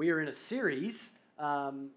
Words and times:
We 0.00 0.08
are 0.12 0.20
in 0.22 0.28
a 0.28 0.34
series 0.34 1.10
um, 1.38 1.90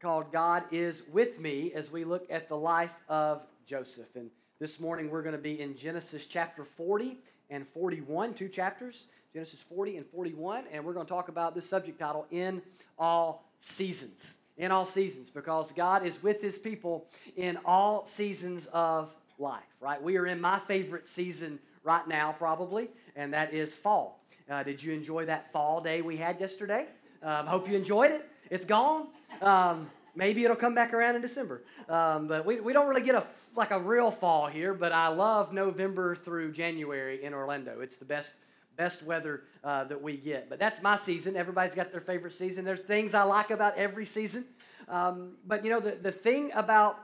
called 0.00 0.32
God 0.32 0.64
is 0.72 1.04
With 1.12 1.38
Me 1.38 1.72
as 1.72 1.88
we 1.88 2.02
look 2.02 2.26
at 2.28 2.48
the 2.48 2.56
life 2.56 2.90
of 3.08 3.42
Joseph. 3.64 4.08
And 4.16 4.28
this 4.58 4.80
morning 4.80 5.08
we're 5.08 5.22
going 5.22 5.36
to 5.36 5.40
be 5.40 5.60
in 5.60 5.76
Genesis 5.76 6.26
chapter 6.26 6.64
40 6.64 7.16
and 7.50 7.64
41, 7.68 8.34
two 8.34 8.48
chapters, 8.48 9.04
Genesis 9.32 9.60
40 9.68 9.98
and 9.98 10.06
41. 10.06 10.64
And 10.72 10.84
we're 10.84 10.94
going 10.94 11.06
to 11.06 11.08
talk 11.08 11.28
about 11.28 11.54
this 11.54 11.68
subject 11.68 12.00
title, 12.00 12.26
In 12.32 12.60
All 12.98 13.48
Seasons. 13.60 14.32
In 14.58 14.72
all 14.72 14.84
seasons, 14.84 15.30
because 15.30 15.70
God 15.76 16.04
is 16.04 16.20
with 16.24 16.40
his 16.40 16.58
people 16.58 17.06
in 17.36 17.56
all 17.64 18.04
seasons 18.04 18.66
of 18.72 19.14
life, 19.38 19.62
right? 19.80 20.02
We 20.02 20.16
are 20.16 20.26
in 20.26 20.40
my 20.40 20.58
favorite 20.58 21.06
season 21.06 21.60
right 21.84 22.08
now, 22.08 22.34
probably, 22.36 22.90
and 23.14 23.32
that 23.32 23.54
is 23.54 23.72
fall. 23.76 24.24
Uh, 24.50 24.64
did 24.64 24.82
you 24.82 24.92
enjoy 24.92 25.26
that 25.26 25.52
fall 25.52 25.80
day 25.80 26.02
we 26.02 26.16
had 26.16 26.40
yesterday? 26.40 26.88
Um, 27.24 27.46
hope 27.46 27.68
you 27.68 27.76
enjoyed 27.76 28.10
it. 28.10 28.28
It's 28.50 28.66
gone. 28.66 29.08
Um, 29.40 29.90
maybe 30.14 30.44
it'll 30.44 30.56
come 30.56 30.74
back 30.74 30.92
around 30.92 31.16
in 31.16 31.22
December. 31.22 31.62
Um, 31.88 32.28
but 32.28 32.44
we, 32.44 32.60
we 32.60 32.72
don't 32.74 32.86
really 32.86 33.02
get 33.02 33.14
a 33.14 33.24
like 33.56 33.70
a 33.70 33.78
real 33.78 34.10
fall 34.10 34.46
here. 34.46 34.74
But 34.74 34.92
I 34.92 35.08
love 35.08 35.52
November 35.52 36.14
through 36.14 36.52
January 36.52 37.24
in 37.24 37.32
Orlando. 37.32 37.80
It's 37.80 37.96
the 37.96 38.04
best 38.04 38.34
best 38.76 39.02
weather 39.02 39.44
uh, 39.62 39.84
that 39.84 40.02
we 40.02 40.16
get. 40.16 40.50
But 40.50 40.58
that's 40.58 40.82
my 40.82 40.96
season. 40.96 41.36
Everybody's 41.36 41.74
got 41.74 41.92
their 41.92 42.00
favorite 42.00 42.34
season. 42.34 42.64
There's 42.64 42.80
things 42.80 43.14
I 43.14 43.22
like 43.22 43.50
about 43.50 43.76
every 43.78 44.04
season. 44.04 44.44
Um, 44.88 45.36
but 45.46 45.64
you 45.64 45.70
know 45.70 45.80
the 45.80 45.92
the 45.92 46.12
thing 46.12 46.50
about 46.54 46.98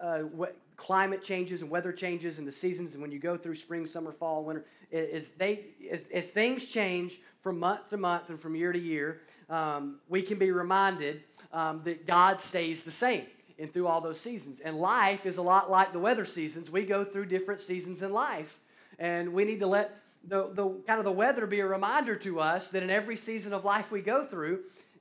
uh, 0.00 0.20
what, 0.20 0.56
climate 0.76 1.22
changes 1.22 1.62
and 1.62 1.70
weather 1.70 1.92
changes 1.92 2.38
and 2.38 2.46
the 2.46 2.52
seasons 2.52 2.92
and 2.92 3.02
when 3.02 3.10
you 3.10 3.18
go 3.18 3.36
through 3.36 3.54
spring 3.54 3.86
summer 3.86 4.12
fall 4.12 4.44
winter 4.44 4.64
is 4.90 5.28
they 5.38 5.64
as, 5.90 6.00
as 6.12 6.28
things 6.28 6.66
change 6.66 7.20
from 7.40 7.58
month 7.58 7.88
to 7.90 7.96
month 7.96 8.28
and 8.28 8.40
from 8.40 8.54
year 8.54 8.72
to 8.72 8.78
year 8.78 9.20
um, 9.48 9.96
we 10.08 10.22
can 10.22 10.38
be 10.38 10.50
reminded 10.50 11.22
um, 11.52 11.80
that 11.84 12.06
god 12.06 12.40
stays 12.40 12.82
the 12.82 12.90
same 12.90 13.24
and 13.58 13.72
through 13.72 13.86
all 13.86 14.00
those 14.00 14.20
seasons. 14.20 14.60
And 14.60 14.76
life 14.76 15.26
is 15.26 15.38
a 15.38 15.42
lot 15.42 15.70
like 15.70 15.92
the 15.92 15.98
weather 15.98 16.24
seasons. 16.24 16.70
We 16.70 16.84
go 16.84 17.04
through 17.04 17.26
different 17.26 17.60
seasons 17.60 18.02
in 18.02 18.12
life. 18.12 18.58
And 18.98 19.32
we 19.32 19.44
need 19.44 19.60
to 19.60 19.66
let 19.66 19.98
the, 20.26 20.50
the 20.52 20.68
kind 20.86 20.98
of 20.98 21.04
the 21.04 21.12
weather 21.12 21.46
be 21.46 21.60
a 21.60 21.66
reminder 21.66 22.16
to 22.16 22.40
us 22.40 22.68
that 22.68 22.82
in 22.82 22.90
every 22.90 23.16
season 23.16 23.52
of 23.52 23.64
life 23.64 23.90
we 23.90 24.00
go 24.00 24.26
through 24.26 24.60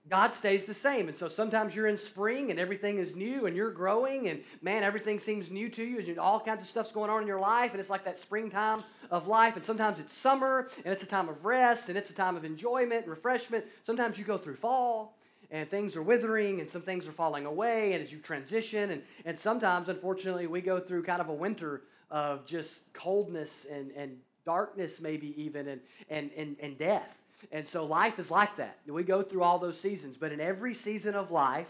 God 0.09 0.35
stays 0.35 0.65
the 0.65 0.73
same. 0.73 1.07
And 1.07 1.17
so 1.17 1.27
sometimes 1.27 1.75
you're 1.75 1.87
in 1.87 1.97
spring 1.97 2.51
and 2.51 2.59
everything 2.59 2.99
is 2.99 3.15
new 3.15 3.47
and 3.47 3.55
you're 3.55 3.71
growing 3.71 4.27
and 4.27 4.43
man, 4.61 4.83
everything 4.83 5.19
seems 5.19 5.49
new 5.49 5.67
to 5.69 5.83
you 5.83 5.99
and 5.99 6.19
all 6.19 6.39
kinds 6.39 6.61
of 6.61 6.67
stuff's 6.67 6.91
going 6.91 7.09
on 7.09 7.21
in 7.21 7.27
your 7.27 7.39
life 7.39 7.71
and 7.71 7.79
it's 7.79 7.89
like 7.89 8.05
that 8.05 8.17
springtime 8.17 8.83
of 9.09 9.27
life. 9.27 9.55
And 9.55 9.65
sometimes 9.65 9.99
it's 9.99 10.13
summer 10.13 10.69
and 10.83 10.93
it's 10.93 11.01
a 11.01 11.07
time 11.07 11.27
of 11.27 11.43
rest 11.43 11.89
and 11.89 11.97
it's 11.97 12.11
a 12.11 12.13
time 12.13 12.35
of 12.35 12.45
enjoyment 12.45 13.01
and 13.01 13.09
refreshment. 13.09 13.65
Sometimes 13.83 14.19
you 14.19 14.25
go 14.25 14.37
through 14.37 14.57
fall 14.57 15.17
and 15.49 15.69
things 15.69 15.95
are 15.95 16.03
withering 16.03 16.59
and 16.61 16.69
some 16.69 16.83
things 16.83 17.07
are 17.07 17.11
falling 17.11 17.47
away 17.47 17.93
and 17.93 18.03
as 18.03 18.11
you 18.11 18.19
transition 18.19 18.91
and, 18.91 19.01
and 19.25 19.37
sometimes 19.37 19.89
unfortunately 19.89 20.45
we 20.45 20.61
go 20.61 20.79
through 20.79 21.01
kind 21.01 21.21
of 21.21 21.29
a 21.29 21.33
winter 21.33 21.81
of 22.11 22.45
just 22.45 22.81
coldness 22.93 23.65
and, 23.71 23.91
and 23.91 24.17
darkness 24.45 25.01
maybe 25.01 25.33
even 25.41 25.67
and, 25.67 25.81
and, 26.09 26.29
and, 26.37 26.55
and 26.61 26.77
death 26.77 27.17
and 27.51 27.67
so 27.67 27.85
life 27.85 28.19
is 28.19 28.31
like 28.31 28.57
that. 28.57 28.77
We 28.87 29.03
go 29.03 29.21
through 29.21 29.43
all 29.43 29.59
those 29.59 29.79
seasons, 29.79 30.17
but 30.17 30.31
in 30.31 30.39
every 30.39 30.73
season 30.73 31.15
of 31.15 31.31
life, 31.31 31.67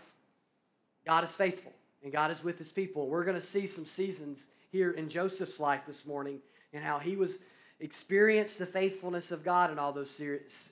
God 1.05 1.23
is 1.23 1.31
faithful 1.31 1.73
and 2.03 2.11
God 2.11 2.31
is 2.31 2.43
with 2.43 2.57
his 2.57 2.71
people. 2.71 3.07
We're 3.07 3.25
going 3.25 3.39
to 3.39 3.45
see 3.45 3.67
some 3.67 3.85
seasons 3.85 4.39
here 4.71 4.91
in 4.91 5.09
Joseph's 5.09 5.59
life 5.59 5.81
this 5.87 6.05
morning 6.05 6.39
and 6.73 6.83
how 6.83 6.99
he 6.99 7.15
was 7.15 7.31
experienced 7.79 8.57
the 8.57 8.65
faithfulness 8.65 9.31
of 9.31 9.43
God 9.43 9.71
in 9.71 9.79
all 9.79 9.91
those 9.91 10.19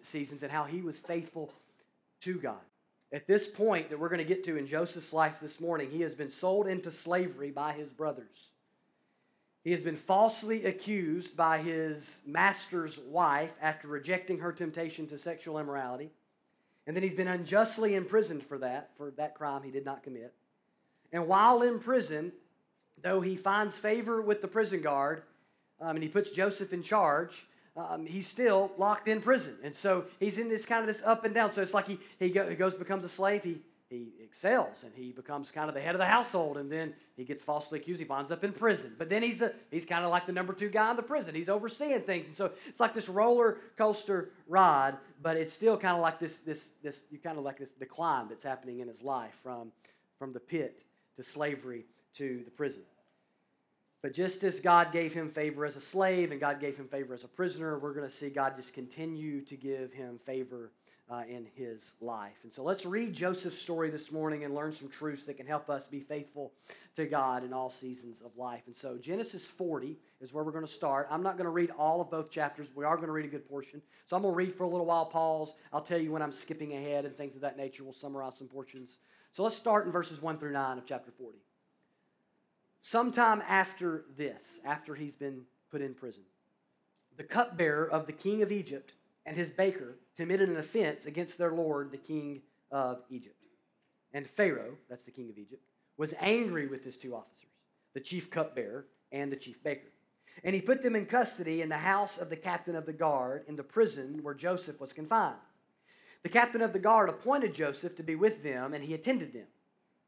seasons 0.03 0.44
and 0.44 0.52
how 0.52 0.64
he 0.64 0.81
was 0.81 0.97
faithful 0.97 1.52
to 2.21 2.36
God. 2.36 2.61
At 3.11 3.27
this 3.27 3.47
point 3.47 3.89
that 3.89 3.99
we're 3.99 4.09
going 4.09 4.19
to 4.19 4.25
get 4.25 4.44
to 4.45 4.58
in 4.58 4.66
Joseph's 4.66 5.14
life 5.14 5.39
this 5.41 5.59
morning, 5.59 5.91
he 5.91 6.02
has 6.02 6.16
been 6.16 6.31
sold 6.31 6.67
into 6.67 6.91
slavery 6.91 7.52
by 7.52 7.73
his 7.73 7.89
brothers. 7.89 8.49
He 9.64 9.72
has 9.72 9.81
been 9.81 9.95
falsely 9.95 10.65
accused 10.65 11.38
by 11.38 11.60
his 11.60 12.05
master's 12.26 12.98
wife 12.98 13.52
after 13.61 13.88
rejecting 13.88 14.39
her 14.39 14.52
temptation 14.52 15.08
to 15.08 15.17
sexual 15.17 15.58
immorality. 15.58 16.11
And 16.86 16.95
then 16.95 17.04
he's 17.04 17.15
been 17.15 17.30
unjustly 17.30 17.95
imprisoned 17.95 18.43
for 18.43 18.58
that, 18.58 18.92
for 18.98 19.11
that 19.11 19.36
crime 19.36 19.64
he 19.64 19.71
did 19.71 19.86
not 19.86 20.04
commit. 20.04 20.33
And 21.14 21.27
while 21.27 21.61
in 21.61 21.80
prison, 21.80 22.33
though 23.02 23.21
he 23.21 23.38
finds 23.38 23.77
favor 23.77 24.21
with 24.21 24.42
the 24.42 24.49
prison 24.49 24.82
guard 24.82 25.23
um, 25.80 25.95
and 25.95 26.04
he 26.04 26.09
puts 26.09 26.32
Joseph 26.32 26.73
in 26.73 26.83
charge, 26.83 27.45
um, 27.77 28.05
he's 28.05 28.27
still 28.27 28.71
locked 28.77 29.08
in 29.08 29.21
prison. 29.21 29.55
And 29.64 29.73
so 29.73 30.05
he's 30.20 30.38
in 30.38 30.49
this 30.49 30.65
kind 30.65 30.82
of 30.82 30.88
this 30.88 31.02
up 31.05 31.23
and 31.23 31.33
down. 31.33 31.52
So 31.52 31.61
it's 31.61 31.73
like 31.73 31.88
he, 31.88 31.99
he, 32.20 32.30
go, 32.30 32.49
he 32.49 32.55
goes, 32.55 32.73
becomes 32.73 33.05
a 33.05 33.09
slave. 33.09 33.43
He, 33.43 33.61
he 33.93 34.14
excels 34.23 34.77
and 34.83 34.92
he 34.95 35.11
becomes 35.11 35.52
kind 35.52 35.70
of 35.70 35.76
the 35.76 35.81
head 35.81 35.95
of 35.95 35.99
the 35.99 36.05
household 36.05 36.58
and 36.58 36.71
then 36.71 36.93
he 37.15 37.23
gets 37.23 37.43
falsely 37.43 37.80
accused. 37.80 37.99
He 37.99 38.08
winds 38.08 38.31
up 38.31 38.43
in 38.43 38.52
prison. 38.52 38.95
But 38.98 39.09
then 39.09 39.21
he's 39.21 39.37
the, 39.37 39.54
he's 39.71 39.86
kind 39.86 40.04
of 40.04 40.11
like 40.11 40.26
the 40.26 40.31
number 40.31 40.54
two 40.54 40.70
guy 40.70 40.89
in 40.89 40.95
the 40.95 41.04
prison. 41.04 41.36
He's 41.36 41.49
overseeing 41.49 42.02
things. 42.02 42.27
And 42.27 42.36
so 42.36 42.52
it's 42.67 42.80
like 42.80 42.93
this 42.93 43.08
roller 43.08 43.58
coaster 43.77 44.32
ride 44.48 44.98
but 45.23 45.37
it's 45.37 45.53
still 45.53 45.77
kind 45.77 45.95
of 45.95 46.02
like 46.02 46.20
this 46.20 46.37
this 46.39 46.61
this 46.83 47.05
you 47.09 47.17
kind 47.17 47.37
of 47.37 47.43
like 47.43 47.58
this 47.58 47.71
decline 47.71 48.27
that's 48.27 48.43
happening 48.43 48.80
in 48.80 48.87
his 48.87 49.02
life 49.02 49.33
from 49.42 49.71
from 50.20 50.33
the 50.33 50.39
pit 50.39 50.83
to 51.15 51.23
slavery 51.23 51.86
to 52.17 52.42
the 52.45 52.52
prison. 52.52 52.83
But 54.02 54.14
just 54.14 54.43
as 54.43 54.59
God 54.59 54.92
gave 54.92 55.14
him 55.14 55.30
favor 55.30 55.65
as 55.65 55.77
a 55.77 55.82
slave 55.82 56.32
and 56.32 56.39
God 56.39 56.59
gave 56.59 56.76
him 56.76 56.87
favor 56.87 57.14
as 57.14 57.23
a 57.23 57.27
prisoner, 57.30 57.80
we're 57.80 57.93
going 57.93 58.08
to 58.08 58.14
see 58.14 58.30
God 58.30 58.58
just 58.58 58.73
continue 58.73 59.39
to 59.45 59.55
give 59.55 59.93
him 59.93 60.20
favor 60.26 60.71
uh, 61.14 61.22
in 61.30 61.46
his 61.56 61.94
life. 62.02 62.38
And 62.44 62.52
so 62.52 62.64
let's 62.64 62.86
read 62.86 63.14
Joseph's 63.14 63.60
story 63.60 63.90
this 63.92 64.12
morning 64.12 64.46
and 64.46 64.56
learn 64.56 64.74
some 64.74 64.90
truths 64.90 65.26
that 65.26 65.38
can 65.38 65.46
help 65.46 65.70
us 65.70 65.86
be 65.86 66.00
faithful 66.00 66.52
to 66.96 67.06
God 67.06 67.44
in 67.44 67.54
all 67.54 67.70
seasons 67.70 68.18
of 68.26 68.36
life. 68.36 68.64
And 68.66 68.76
so 68.76 68.98
Genesis 68.98 69.46
40 69.46 69.98
is 70.22 70.34
where 70.34 70.44
we're 70.44 70.52
going 70.52 70.66
to 70.66 70.72
start. 70.72 71.08
I'm 71.12 71.22
not 71.22 71.38
going 71.38 71.46
to 71.46 71.52
read 71.52 71.72
all 71.78 72.02
of 72.02 72.10
both 72.10 72.32
chapters. 72.32 72.68
We 72.74 72.84
are 72.84 72.96
going 72.96 73.08
to 73.08 73.14
read 73.14 73.26
a 73.26 73.30
good 73.30 73.48
portion. 73.48 73.82
So 74.08 74.16
I'm 74.16 74.24
going 74.24 74.34
to 74.34 74.38
read 74.38 74.56
for 74.56 74.64
a 74.64 74.68
little 74.68 74.88
while, 74.88 75.06
pause. 75.06 75.54
I'll 75.72 75.82
tell 75.82 76.00
you 76.00 76.12
when 76.12 76.24
I'm 76.24 76.32
skipping 76.32 76.74
ahead 76.74 77.06
and 77.06 77.16
things 77.16 77.36
of 77.36 77.42
that 77.42 77.58
nature. 77.58 77.84
We'll 77.84 77.94
summarize 77.94 78.34
some 78.38 78.48
portions. 78.48 78.98
So 79.34 79.44
let's 79.44 79.56
start 79.56 79.86
in 79.86 79.92
verses 79.92 80.20
1 80.20 80.40
through 80.40 80.54
9 80.54 80.78
of 80.80 80.86
chapter 80.86 81.12
40. 81.12 81.38
Sometime 82.82 83.44
after 83.48 84.06
this, 84.18 84.42
after 84.66 84.95
he's 84.95 85.16
been 85.16 85.42
put 85.70 85.82
in 85.82 85.94
prison, 85.94 86.24
the 87.18 87.24
cupbearer 87.24 87.88
of 87.88 88.08
the 88.08 88.14
king 88.14 88.42
of 88.42 88.52
Egypt 88.52 88.94
and 89.26 89.38
his 89.38 89.50
baker 89.50 89.95
committed 90.17 90.50
an 90.50 90.58
offense 90.58 91.06
against 91.06 91.38
their 91.38 91.52
lord, 91.52 91.92
the 91.92 91.98
king 91.98 92.42
of 92.72 93.02
Egypt. 93.10 93.36
And 94.14 94.30
Pharaoh, 94.30 94.78
that's 94.89 95.06
the 95.06 95.11
king 95.11 95.30
of 95.30 95.38
Egypt, 95.38 95.64
was 95.98 96.14
angry 96.20 96.67
with 96.67 96.84
his 96.84 96.98
two 96.98 97.16
officers, 97.16 97.50
the 97.94 98.00
chief 98.00 98.30
cupbearer 98.30 98.86
and 99.12 99.32
the 99.32 99.38
chief 99.38 99.64
baker. 99.64 99.89
And 100.44 100.56
he 100.56 100.62
put 100.62 100.82
them 100.82 100.95
in 100.95 101.06
custody 101.06 101.62
in 101.62 101.70
the 101.70 101.78
house 101.78 102.17
of 102.17 102.30
the 102.30 102.36
captain 102.36 102.76
of 102.76 102.86
the 102.86 102.94
guard 102.94 103.45
in 103.48 103.56
the 103.56 103.64
prison 103.64 104.20
where 104.23 104.33
Joseph 104.33 104.80
was 104.80 104.94
confined. 104.94 105.36
The 106.23 106.30
captain 106.30 106.62
of 106.62 106.73
the 106.73 106.80
guard 106.80 107.10
appointed 107.10 107.54
Joseph 107.54 107.95
to 107.98 108.04
be 108.04 108.16
with 108.16 108.44
them, 108.44 108.73
and 108.73 108.83
he 108.83 108.94
attended 108.94 109.33
them. 109.33 109.48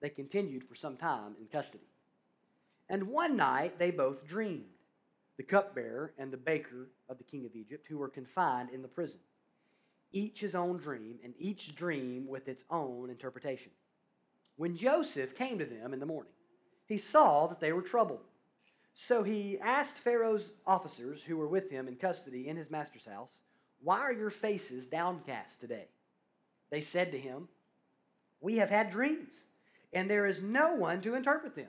They 0.02 0.10
continued 0.10 0.64
for 0.64 0.76
some 0.76 0.98
time 0.98 1.36
in 1.40 1.48
custody. 1.48 1.84
And 2.90 3.08
one 3.08 3.36
night 3.36 3.78
they 3.78 3.92
both 3.92 4.28
dreamed 4.28 4.66
the 5.38 5.44
cupbearer 5.44 6.14
and 6.18 6.32
the 6.32 6.38
baker 6.38 6.90
of 7.10 7.18
the 7.18 7.24
king 7.24 7.46
of 7.46 7.56
Egypt, 7.56 7.88
who 7.88 7.98
were 7.98 8.10
confined 8.10 8.70
in 8.70 8.82
the 8.82 8.88
prison. 8.88 9.20
Each 10.12 10.40
his 10.40 10.56
own 10.56 10.78
dream, 10.78 11.20
and 11.24 11.34
each 11.38 11.76
dream 11.76 12.28
with 12.28 12.48
its 12.48 12.64
own 12.70 13.10
interpretation. 13.10 13.72
When 14.56 14.78
Joseph 14.78 15.36
came 15.36 15.60
to 15.60 15.66
them 15.66 15.94
in 15.94 16.00
the 16.00 16.06
morning, 16.06 16.32
he 16.88 16.98
saw 16.98 17.48
that 17.48 17.60
they 17.60 17.74
were 17.74 17.82
troubled. 17.82 18.22
So 18.94 19.24
he 19.24 19.60
asked 19.60 19.98
Pharaoh's 19.98 20.52
officers 20.66 21.22
who 21.22 21.36
were 21.36 21.50
with 21.50 21.70
him 21.70 21.90
in 21.90 21.98
custody 21.98 22.48
in 22.48 22.56
his 22.56 22.72
master's 22.72 23.06
house, 23.06 23.30
Why 23.82 24.00
are 24.00 24.14
your 24.14 24.30
faces 24.30 24.88
downcast 24.88 25.60
today? 25.60 25.88
They 26.70 26.82
said 26.82 27.12
to 27.12 27.20
him, 27.20 27.50
We 28.40 28.56
have 28.58 28.70
had 28.70 28.90
dreams, 28.90 29.32
and 29.92 30.10
there 30.10 30.26
is 30.26 30.42
no 30.42 30.76
one 30.76 31.02
to 31.02 31.16
interpret 31.16 31.56
them. 31.56 31.68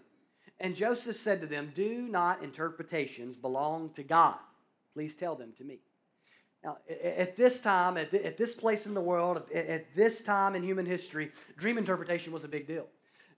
And 0.59 0.75
Joseph 0.75 1.19
said 1.19 1.41
to 1.43 1.47
them, 1.47 1.73
Do 1.75 2.09
not 2.09 2.43
interpretations 2.43 3.37
belong 3.37 3.91
to 3.91 4.03
God? 4.03 4.37
Please 4.95 5.15
tell 5.15 5.35
them 5.35 5.53
to 5.59 5.65
me. 5.65 5.81
Now, 6.65 6.79
at 7.05 7.37
this 7.37 7.61
time, 7.61 7.97
at 7.97 8.11
this 8.11 8.55
place 8.55 8.87
in 8.87 8.95
the 8.95 9.01
world, 9.01 9.43
at 9.55 9.95
this 9.95 10.23
time 10.23 10.57
in 10.57 10.63
human 10.63 10.87
history, 10.87 11.31
dream 11.57 11.79
interpretation 11.79 12.33
was 12.33 12.45
a 12.45 12.49
big 12.49 12.67
deal. 12.67 12.87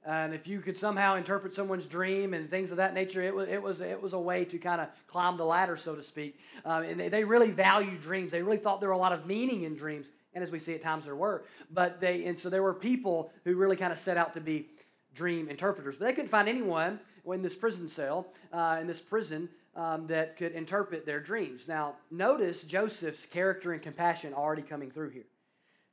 And 0.07 0.33
if 0.33 0.47
you 0.47 0.61
could 0.61 0.77
somehow 0.77 1.17
interpret 1.17 1.53
someone's 1.53 1.85
dream 1.85 2.33
and 2.33 2.49
things 2.49 2.71
of 2.71 2.79
that 2.79 2.95
nature, 2.95 3.21
it 3.21 3.35
was, 3.35 3.49
it 3.49 3.63
was, 3.63 3.81
it 3.81 4.01
was 4.01 4.13
a 4.13 4.19
way 4.19 4.45
to 4.47 4.57
kind 4.57 4.81
of 4.81 4.89
climb 5.07 5.37
the 5.37 5.45
ladder, 5.45 5.77
so 5.77 5.95
to 5.95 6.03
speak. 6.03 6.39
Um, 6.65 6.85
and 6.85 6.99
they, 6.99 7.09
they 7.09 7.25
really 7.25 7.51
valued 7.51 8.01
dreams. 8.01 8.31
They 8.31 8.43
really 8.43 8.57
thought 8.57 8.81
there 8.81 8.89
were 8.89 8.95
a 8.95 8.99
lot 8.99 9.13
of 9.13 9.27
meaning 9.27 9.65
in 9.65 9.75
dreams. 9.75 10.07
And 10.33 10.43
as 10.43 10.51
we 10.51 10.59
see 10.61 10.75
at 10.75 10.83
times, 10.83 11.05
there 11.05 11.17
were. 11.17 11.45
But 11.71 12.01
they, 12.01 12.25
and 12.25 12.39
so 12.39 12.49
there 12.49 12.63
were 12.63 12.73
people 12.73 13.33
who 13.45 13.57
really 13.57 13.77
kind 13.77 13.93
of 13.93 13.99
set 13.99 14.17
out 14.17 14.33
to 14.35 14.41
be 14.41 14.69
dream 15.15 15.49
interpreters. 15.49 15.97
But 15.99 16.07
they 16.07 16.13
couldn't 16.13 16.31
find 16.31 16.49
anyone 16.49 17.01
in 17.33 17.43
this 17.43 17.55
prison 17.55 17.89
cell, 17.89 18.29
uh, 18.53 18.79
in 18.81 18.87
this 18.87 19.01
prison, 19.01 19.49
um, 19.77 20.07
that 20.09 20.37
could 20.37 20.53
interpret 20.53 21.07
their 21.07 21.21
dreams. 21.21 21.69
Now, 21.69 21.95
notice 22.11 22.63
Joseph's 22.63 23.27
character 23.27 23.73
and 23.73 23.83
compassion 23.83 24.35
already 24.35 24.63
coming 24.63 24.91
through 24.91 25.11
here. 25.11 25.27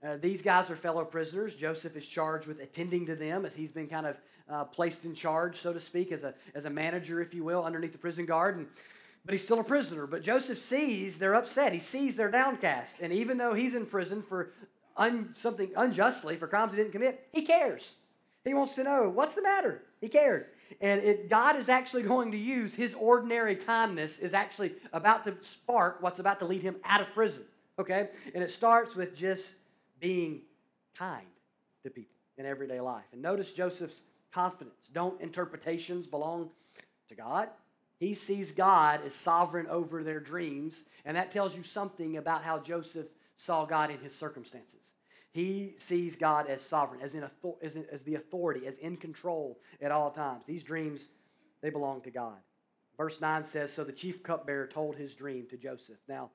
Uh, 0.05 0.17
these 0.21 0.41
guys 0.41 0.69
are 0.69 0.75
fellow 0.75 1.05
prisoners. 1.05 1.55
Joseph 1.55 1.95
is 1.95 2.07
charged 2.07 2.47
with 2.47 2.59
attending 2.59 3.05
to 3.05 3.15
them 3.15 3.45
as 3.45 3.55
he's 3.55 3.71
been 3.71 3.87
kind 3.87 4.05
of 4.05 4.17
uh, 4.49 4.63
placed 4.63 5.05
in 5.05 5.15
charge, 5.15 5.59
so 5.59 5.73
to 5.73 5.79
speak, 5.79 6.11
as 6.11 6.23
a, 6.23 6.33
as 6.53 6.65
a 6.65 6.69
manager, 6.69 7.21
if 7.21 7.33
you 7.33 7.43
will, 7.43 7.63
underneath 7.63 7.91
the 7.91 7.97
prison 7.97 8.25
guard. 8.25 8.57
And, 8.57 8.67
but 9.23 9.33
he's 9.33 9.43
still 9.43 9.59
a 9.59 9.63
prisoner. 9.63 10.05
But 10.05 10.21
Joseph 10.21 10.59
sees 10.59 11.17
they're 11.17 11.33
upset. 11.33 11.73
He 11.73 11.79
sees 11.79 12.15
they're 12.15 12.29
downcast. 12.29 12.97
And 13.01 13.11
even 13.11 13.37
though 13.37 13.53
he's 13.53 13.73
in 13.73 13.85
prison 13.87 14.21
for 14.21 14.51
un, 14.97 15.29
something 15.35 15.71
unjustly, 15.75 16.37
for 16.37 16.47
crimes 16.47 16.71
he 16.71 16.77
didn't 16.77 16.91
commit, 16.91 17.27
he 17.31 17.41
cares. 17.41 17.93
He 18.43 18.53
wants 18.53 18.75
to 18.75 18.83
know 18.83 19.09
what's 19.09 19.33
the 19.33 19.41
matter. 19.41 19.81
He 20.01 20.07
cared. 20.07 20.45
And 20.81 21.01
it, 21.01 21.29
God 21.29 21.55
is 21.55 21.69
actually 21.69 22.03
going 22.03 22.31
to 22.31 22.37
use 22.37 22.73
his 22.73 22.93
ordinary 22.93 23.55
kindness, 23.55 24.17
is 24.17 24.33
actually 24.33 24.73
about 24.93 25.23
to 25.25 25.35
spark 25.41 26.01
what's 26.01 26.19
about 26.19 26.39
to 26.39 26.45
lead 26.45 26.61
him 26.61 26.75
out 26.83 27.01
of 27.01 27.13
prison. 27.13 27.43
Okay? 27.79 28.09
And 28.33 28.43
it 28.43 28.51
starts 28.51 28.95
with 28.95 29.15
just 29.15 29.55
being 29.99 30.41
kind 30.97 31.25
to 31.83 31.89
people 31.89 32.15
in 32.37 32.45
everyday 32.45 32.79
life. 32.79 33.05
And 33.13 33.21
notice 33.21 33.51
Joseph's 33.53 34.01
confidence. 34.33 34.89
Don't 34.93 35.19
interpretations 35.21 36.07
belong 36.07 36.49
to 37.09 37.15
God? 37.15 37.49
He 37.99 38.13
sees 38.13 38.51
God 38.51 39.01
as 39.05 39.15
sovereign 39.15 39.67
over 39.67 40.03
their 40.03 40.19
dreams, 40.19 40.83
and 41.05 41.15
that 41.15 41.31
tells 41.31 41.55
you 41.55 41.63
something 41.63 42.17
about 42.17 42.43
how 42.43 42.59
Joseph 42.59 43.07
saw 43.37 43.65
God 43.65 43.89
in 43.89 43.99
his 43.99 44.13
circumstances. 44.13 44.94
He 45.35 45.75
sees 45.79 46.15
God 46.15 46.47
as 46.47 46.61
sovereign, 46.61 47.01
as, 47.01 47.13
in 47.13 47.29
as, 47.61 47.75
in, 47.75 47.85
as 47.91 48.01
the 48.03 48.15
authority, 48.15 48.67
as 48.67 48.77
in 48.77 48.95
control 48.95 49.59
at 49.81 49.91
all 49.91 50.09
times. 50.09 50.45
These 50.47 50.63
dreams, 50.63 51.09
they 51.61 51.69
belong 51.69 51.99
to 52.03 52.09
God. 52.09 52.37
Verse 52.95 53.19
9 53.19 53.43
says 53.43 53.73
So 53.73 53.83
the 53.83 53.91
chief 53.91 54.23
cupbearer 54.23 54.65
told 54.65 54.95
his 54.95 55.13
dream 55.13 55.45
to 55.49 55.57
Joseph. 55.57 55.97
Now, 56.07 56.29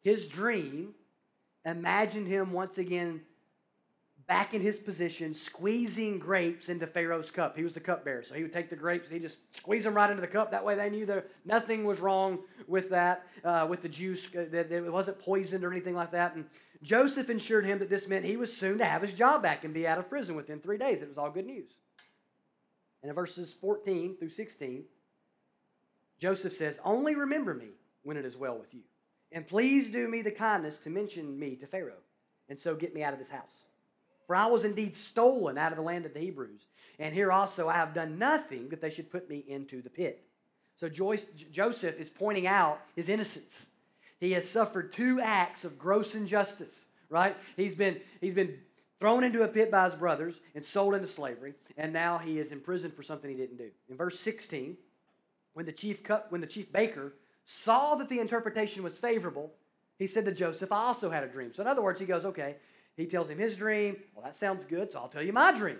his 0.00 0.26
dream 0.26 0.94
imagined 1.66 2.26
him 2.26 2.50
once 2.50 2.78
again 2.78 3.20
back 4.28 4.52
in 4.52 4.60
his 4.60 4.78
position, 4.78 5.34
squeezing 5.34 6.18
grapes 6.18 6.68
into 6.68 6.86
Pharaoh's 6.86 7.30
cup. 7.30 7.56
He 7.56 7.64
was 7.64 7.72
the 7.72 7.80
cupbearer, 7.80 8.22
so 8.22 8.34
he 8.34 8.42
would 8.42 8.52
take 8.52 8.68
the 8.68 8.76
grapes 8.76 9.06
and 9.06 9.14
he 9.14 9.20
just 9.20 9.38
squeeze 9.50 9.84
them 9.84 9.94
right 9.94 10.10
into 10.10 10.20
the 10.20 10.28
cup. 10.28 10.50
That 10.50 10.64
way, 10.64 10.74
they 10.74 10.90
knew 10.90 11.06
that 11.06 11.28
nothing 11.46 11.84
was 11.84 11.98
wrong 11.98 12.40
with 12.66 12.90
that, 12.90 13.26
uh, 13.42 13.66
with 13.68 13.80
the 13.80 13.88
juice, 13.88 14.28
uh, 14.36 14.44
that 14.50 14.70
it 14.70 14.92
wasn't 14.92 15.18
poisoned 15.18 15.64
or 15.64 15.72
anything 15.72 15.94
like 15.94 16.12
that. 16.12 16.34
And 16.34 16.44
Joseph 16.82 17.30
assured 17.30 17.64
him 17.64 17.78
that 17.78 17.88
this 17.88 18.06
meant 18.06 18.26
he 18.26 18.36
was 18.36 18.54
soon 18.54 18.78
to 18.78 18.84
have 18.84 19.00
his 19.00 19.14
job 19.14 19.42
back 19.42 19.64
and 19.64 19.72
be 19.72 19.86
out 19.86 19.98
of 19.98 20.10
prison 20.10 20.36
within 20.36 20.60
three 20.60 20.78
days. 20.78 21.00
It 21.00 21.08
was 21.08 21.16
all 21.16 21.30
good 21.30 21.46
news. 21.46 21.70
And 23.02 23.08
in 23.08 23.14
verses 23.14 23.54
14 23.60 24.16
through 24.18 24.30
16, 24.30 24.84
Joseph 26.18 26.54
says, 26.54 26.78
Only 26.84 27.14
remember 27.14 27.54
me 27.54 27.70
when 28.02 28.18
it 28.18 28.26
is 28.26 28.36
well 28.36 28.58
with 28.58 28.74
you. 28.74 28.82
And 29.32 29.46
please 29.46 29.88
do 29.88 30.06
me 30.06 30.20
the 30.20 30.30
kindness 30.30 30.78
to 30.80 30.90
mention 30.90 31.38
me 31.38 31.56
to 31.56 31.66
Pharaoh, 31.66 32.02
and 32.48 32.58
so 32.58 32.74
get 32.74 32.94
me 32.94 33.02
out 33.02 33.14
of 33.14 33.18
this 33.18 33.30
house. 33.30 33.64
For 34.28 34.36
I 34.36 34.46
was 34.46 34.64
indeed 34.64 34.94
stolen 34.94 35.56
out 35.58 35.72
of 35.72 35.76
the 35.76 35.82
land 35.82 36.04
of 36.04 36.12
the 36.12 36.20
Hebrews. 36.20 36.60
And 36.98 37.14
here 37.14 37.32
also 37.32 37.66
I 37.66 37.74
have 37.74 37.94
done 37.94 38.18
nothing 38.18 38.68
that 38.68 38.80
they 38.80 38.90
should 38.90 39.10
put 39.10 39.28
me 39.28 39.42
into 39.48 39.80
the 39.80 39.88
pit. 39.88 40.22
So 40.76 40.88
Joyce, 40.88 41.26
Joseph 41.50 41.98
is 41.98 42.10
pointing 42.10 42.46
out 42.46 42.80
his 42.94 43.08
innocence. 43.08 43.66
He 44.20 44.32
has 44.32 44.48
suffered 44.48 44.92
two 44.92 45.18
acts 45.18 45.64
of 45.64 45.78
gross 45.78 46.14
injustice, 46.14 46.84
right? 47.08 47.36
He's 47.56 47.74
been, 47.74 48.00
he's 48.20 48.34
been 48.34 48.58
thrown 49.00 49.24
into 49.24 49.44
a 49.44 49.48
pit 49.48 49.70
by 49.70 49.86
his 49.86 49.94
brothers 49.94 50.34
and 50.54 50.62
sold 50.62 50.94
into 50.94 51.06
slavery, 51.06 51.54
and 51.78 51.92
now 51.92 52.18
he 52.18 52.38
is 52.38 52.52
imprisoned 52.52 52.94
for 52.94 53.02
something 53.02 53.30
he 53.30 53.36
didn't 53.36 53.56
do. 53.56 53.70
In 53.88 53.96
verse 53.96 54.20
16, 54.20 54.76
when 55.54 55.64
the 55.64 55.72
chief, 55.72 56.02
cup, 56.02 56.30
when 56.30 56.40
the 56.40 56.46
chief 56.46 56.70
baker 56.70 57.14
saw 57.44 57.94
that 57.94 58.10
the 58.10 58.20
interpretation 58.20 58.82
was 58.82 58.98
favorable, 58.98 59.52
he 59.98 60.06
said 60.06 60.24
to 60.26 60.32
Joseph, 60.32 60.70
I 60.70 60.76
also 60.76 61.10
had 61.10 61.24
a 61.24 61.28
dream. 61.28 61.52
So, 61.54 61.62
in 61.62 61.68
other 61.68 61.82
words, 61.82 61.98
he 61.98 62.06
goes, 62.06 62.24
Okay, 62.24 62.56
he 62.98 63.06
tells 63.06 63.28
him 63.28 63.38
his 63.38 63.56
dream. 63.56 63.96
Well, 64.14 64.24
that 64.24 64.34
sounds 64.34 64.64
good, 64.64 64.90
so 64.90 64.98
I'll 64.98 65.08
tell 65.08 65.22
you 65.22 65.32
my 65.32 65.56
dream. 65.56 65.78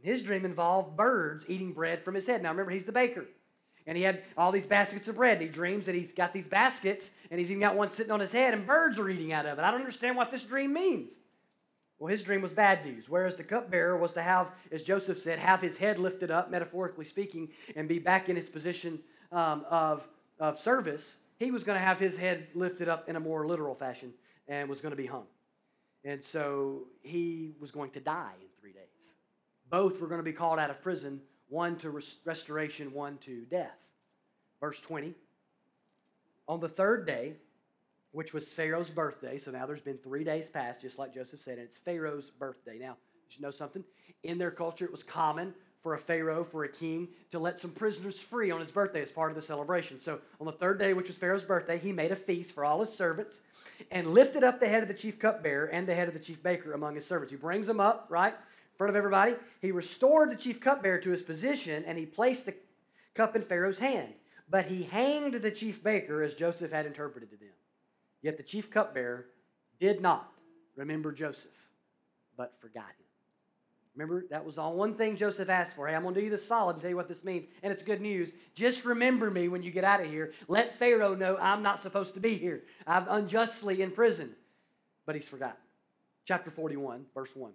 His 0.00 0.22
dream 0.22 0.44
involved 0.44 0.96
birds 0.96 1.44
eating 1.48 1.72
bread 1.72 2.02
from 2.02 2.14
his 2.14 2.26
head. 2.26 2.42
Now 2.42 2.50
remember, 2.50 2.72
he's 2.72 2.84
the 2.84 2.92
baker. 2.92 3.26
And 3.86 3.96
he 3.96 4.02
had 4.02 4.22
all 4.36 4.50
these 4.50 4.66
baskets 4.66 5.06
of 5.08 5.16
bread. 5.16 5.38
And 5.38 5.42
he 5.42 5.48
dreams 5.48 5.84
that 5.84 5.94
he's 5.94 6.12
got 6.12 6.32
these 6.32 6.46
baskets, 6.46 7.10
and 7.30 7.38
he's 7.38 7.50
even 7.50 7.60
got 7.60 7.76
one 7.76 7.90
sitting 7.90 8.10
on 8.10 8.20
his 8.20 8.32
head, 8.32 8.54
and 8.54 8.66
birds 8.66 8.98
are 8.98 9.08
eating 9.08 9.34
out 9.34 9.44
of 9.44 9.58
it. 9.58 9.62
I 9.62 9.70
don't 9.70 9.80
understand 9.80 10.16
what 10.16 10.30
this 10.30 10.42
dream 10.42 10.72
means. 10.72 11.12
Well, 11.98 12.10
his 12.10 12.22
dream 12.22 12.40
was 12.40 12.52
bad 12.52 12.84
news. 12.86 13.08
Whereas 13.08 13.36
the 13.36 13.44
cupbearer 13.44 13.98
was 13.98 14.14
to 14.14 14.22
have, 14.22 14.48
as 14.72 14.82
Joseph 14.82 15.20
said, 15.20 15.38
have 15.38 15.60
his 15.60 15.76
head 15.76 15.98
lifted 15.98 16.30
up, 16.30 16.50
metaphorically 16.50 17.04
speaking, 17.04 17.50
and 17.76 17.86
be 17.86 17.98
back 17.98 18.30
in 18.30 18.36
his 18.36 18.48
position 18.48 18.98
um, 19.30 19.66
of, 19.70 20.08
of 20.40 20.58
service, 20.58 21.16
he 21.38 21.50
was 21.50 21.64
going 21.64 21.78
to 21.78 21.84
have 21.84 21.98
his 21.98 22.16
head 22.16 22.48
lifted 22.54 22.88
up 22.88 23.10
in 23.10 23.16
a 23.16 23.20
more 23.20 23.46
literal 23.46 23.74
fashion 23.74 24.12
and 24.48 24.68
was 24.68 24.80
going 24.80 24.92
to 24.92 24.96
be 24.96 25.06
hung. 25.06 25.24
And 26.04 26.22
so 26.22 26.84
he 27.02 27.52
was 27.60 27.70
going 27.70 27.90
to 27.92 28.00
die 28.00 28.34
in 28.40 28.48
three 28.60 28.72
days. 28.72 29.14
Both 29.70 30.00
were 30.00 30.06
going 30.06 30.18
to 30.18 30.24
be 30.24 30.32
called 30.32 30.58
out 30.58 30.70
of 30.70 30.82
prison, 30.82 31.20
one 31.48 31.76
to 31.78 31.90
res- 31.90 32.18
restoration, 32.24 32.92
one 32.92 33.18
to 33.18 33.44
death. 33.46 33.78
Verse 34.60 34.80
20. 34.80 35.14
On 36.46 36.60
the 36.60 36.68
third 36.68 37.06
day, 37.06 37.34
which 38.12 38.34
was 38.34 38.52
Pharaoh's 38.52 38.90
birthday, 38.90 39.38
so 39.38 39.50
now 39.50 39.66
there's 39.66 39.80
been 39.80 39.98
three 39.98 40.24
days 40.24 40.48
past, 40.48 40.82
just 40.82 40.98
like 40.98 41.14
Joseph 41.14 41.40
said, 41.40 41.58
and 41.58 41.66
it's 41.66 41.78
Pharaoh's 41.78 42.30
birthday. 42.30 42.78
Now, 42.78 42.96
you 43.14 43.30
should 43.30 43.42
know 43.42 43.50
something. 43.50 43.82
In 44.22 44.38
their 44.38 44.50
culture, 44.50 44.84
it 44.84 44.92
was 44.92 45.02
common 45.02 45.54
for 45.84 45.92
a 45.92 45.98
pharaoh, 45.98 46.42
for 46.42 46.64
a 46.64 46.68
king, 46.68 47.06
to 47.30 47.38
let 47.38 47.58
some 47.58 47.70
prisoners 47.70 48.18
free 48.18 48.50
on 48.50 48.58
his 48.58 48.70
birthday 48.70 49.02
as 49.02 49.10
part 49.10 49.30
of 49.30 49.36
the 49.36 49.42
celebration. 49.42 50.00
So 50.00 50.18
on 50.40 50.46
the 50.46 50.52
third 50.52 50.78
day, 50.78 50.94
which 50.94 51.08
was 51.08 51.18
Pharaoh's 51.18 51.44
birthday, 51.44 51.78
he 51.78 51.92
made 51.92 52.10
a 52.10 52.16
feast 52.16 52.52
for 52.52 52.64
all 52.64 52.80
his 52.80 52.88
servants 52.88 53.42
and 53.90 54.14
lifted 54.14 54.42
up 54.42 54.60
the 54.60 54.68
head 54.68 54.80
of 54.80 54.88
the 54.88 54.94
chief 54.94 55.18
cupbearer 55.18 55.66
and 55.66 55.86
the 55.86 55.94
head 55.94 56.08
of 56.08 56.14
the 56.14 56.20
chief 56.20 56.42
baker 56.42 56.72
among 56.72 56.94
his 56.94 57.04
servants. 57.04 57.30
He 57.30 57.36
brings 57.36 57.66
them 57.66 57.80
up, 57.80 58.06
right, 58.08 58.32
in 58.32 58.76
front 58.78 58.88
of 58.88 58.96
everybody. 58.96 59.34
He 59.60 59.72
restored 59.72 60.30
the 60.30 60.36
chief 60.36 60.58
cupbearer 60.58 61.00
to 61.00 61.10
his 61.10 61.20
position 61.20 61.84
and 61.86 61.98
he 61.98 62.06
placed 62.06 62.46
the 62.46 62.54
cup 63.14 63.36
in 63.36 63.42
Pharaoh's 63.42 63.78
hand. 63.78 64.14
But 64.48 64.64
he 64.64 64.84
hanged 64.84 65.34
the 65.34 65.50
chief 65.50 65.84
baker 65.84 66.22
as 66.22 66.32
Joseph 66.32 66.72
had 66.72 66.86
interpreted 66.86 67.30
to 67.30 67.36
them. 67.36 67.52
Yet 68.22 68.38
the 68.38 68.42
chief 68.42 68.70
cupbearer 68.70 69.26
did 69.78 70.00
not 70.00 70.32
remember 70.76 71.12
Joseph, 71.12 71.44
but 72.38 72.54
forgot 72.58 72.86
him. 72.86 73.03
Remember, 73.96 74.24
that 74.30 74.44
was 74.44 74.58
all 74.58 74.74
one 74.74 74.94
thing 74.94 75.16
Joseph 75.16 75.48
asked 75.48 75.74
for. 75.74 75.86
Hey, 75.86 75.94
I'm 75.94 76.02
going 76.02 76.14
to 76.14 76.20
do 76.20 76.24
you 76.24 76.30
this 76.30 76.46
solid 76.46 76.74
and 76.74 76.80
tell 76.82 76.90
you 76.90 76.96
what 76.96 77.08
this 77.08 77.22
means. 77.22 77.46
And 77.62 77.72
it's 77.72 77.82
good 77.82 78.00
news. 78.00 78.30
Just 78.54 78.84
remember 78.84 79.30
me 79.30 79.48
when 79.48 79.62
you 79.62 79.70
get 79.70 79.84
out 79.84 80.00
of 80.00 80.08
here. 80.08 80.32
Let 80.48 80.78
Pharaoh 80.78 81.14
know 81.14 81.36
I'm 81.36 81.62
not 81.62 81.80
supposed 81.80 82.14
to 82.14 82.20
be 82.20 82.36
here. 82.36 82.62
I'm 82.86 83.06
unjustly 83.08 83.82
in 83.82 83.92
prison. 83.92 84.34
But 85.06 85.14
he's 85.14 85.28
forgotten. 85.28 85.56
Chapter 86.24 86.50
41, 86.50 87.04
verse 87.14 87.36
1 87.36 87.52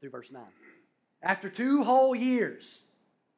through 0.00 0.10
verse 0.10 0.30
9. 0.30 0.42
After 1.22 1.50
two 1.50 1.84
whole 1.84 2.14
years, 2.14 2.78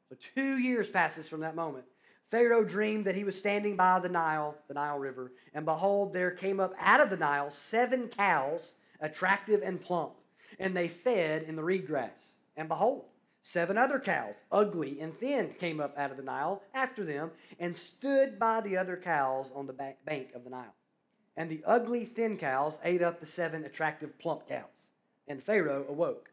so 0.09 0.17
two 0.35 0.59
years 0.59 0.89
passes 0.89 1.27
from 1.27 1.41
that 1.41 1.57
moment, 1.57 1.85
Pharaoh 2.31 2.65
dreamed 2.65 3.07
that 3.07 3.17
he 3.17 3.25
was 3.25 3.37
standing 3.37 3.77
by 3.77 3.99
the 3.99 4.09
Nile, 4.09 4.55
the 4.69 4.75
Nile 4.75 4.99
River, 4.99 5.33
and 5.55 5.65
behold, 5.65 6.13
there 6.13 6.31
came 6.31 6.61
up 6.61 6.73
out 6.79 7.01
of 7.01 7.11
the 7.11 7.17
Nile 7.17 7.51
seven 7.51 8.09
cows, 8.09 8.61
attractive 9.01 9.63
and 9.63 9.81
plump 9.81 10.13
and 10.59 10.77
they 10.77 10.89
fed 10.89 11.43
in 11.43 11.57
the 11.57 11.65
reed 11.65 11.87
grass. 11.87 12.33
And 12.57 12.69
behold, 12.69 13.05
seven 13.41 13.79
other 13.79 13.99
cows, 13.99 14.35
ugly 14.51 15.01
and 15.01 15.17
thin, 15.17 15.55
came 15.59 15.81
up 15.81 15.97
out 15.99 16.11
of 16.11 16.17
the 16.17 16.23
Nile 16.23 16.63
after 16.75 17.05
them 17.05 17.31
and 17.59 17.77
stood 17.77 18.39
by 18.39 18.61
the 18.61 18.77
other 18.77 18.97
cows 18.97 19.47
on 19.55 19.67
the 19.67 19.95
bank 20.05 20.29
of 20.35 20.45
the 20.45 20.51
Nile. 20.51 20.75
And 21.37 21.51
the 21.51 21.63
ugly, 21.67 22.05
thin 22.05 22.37
cows 22.37 22.75
ate 22.85 23.03
up 23.03 23.21
the 23.21 23.27
seven 23.27 23.65
attractive, 23.65 24.19
plump 24.19 24.49
cows. 24.49 24.67
And 25.27 25.43
Pharaoh 25.43 25.87
awoke. 25.89 26.31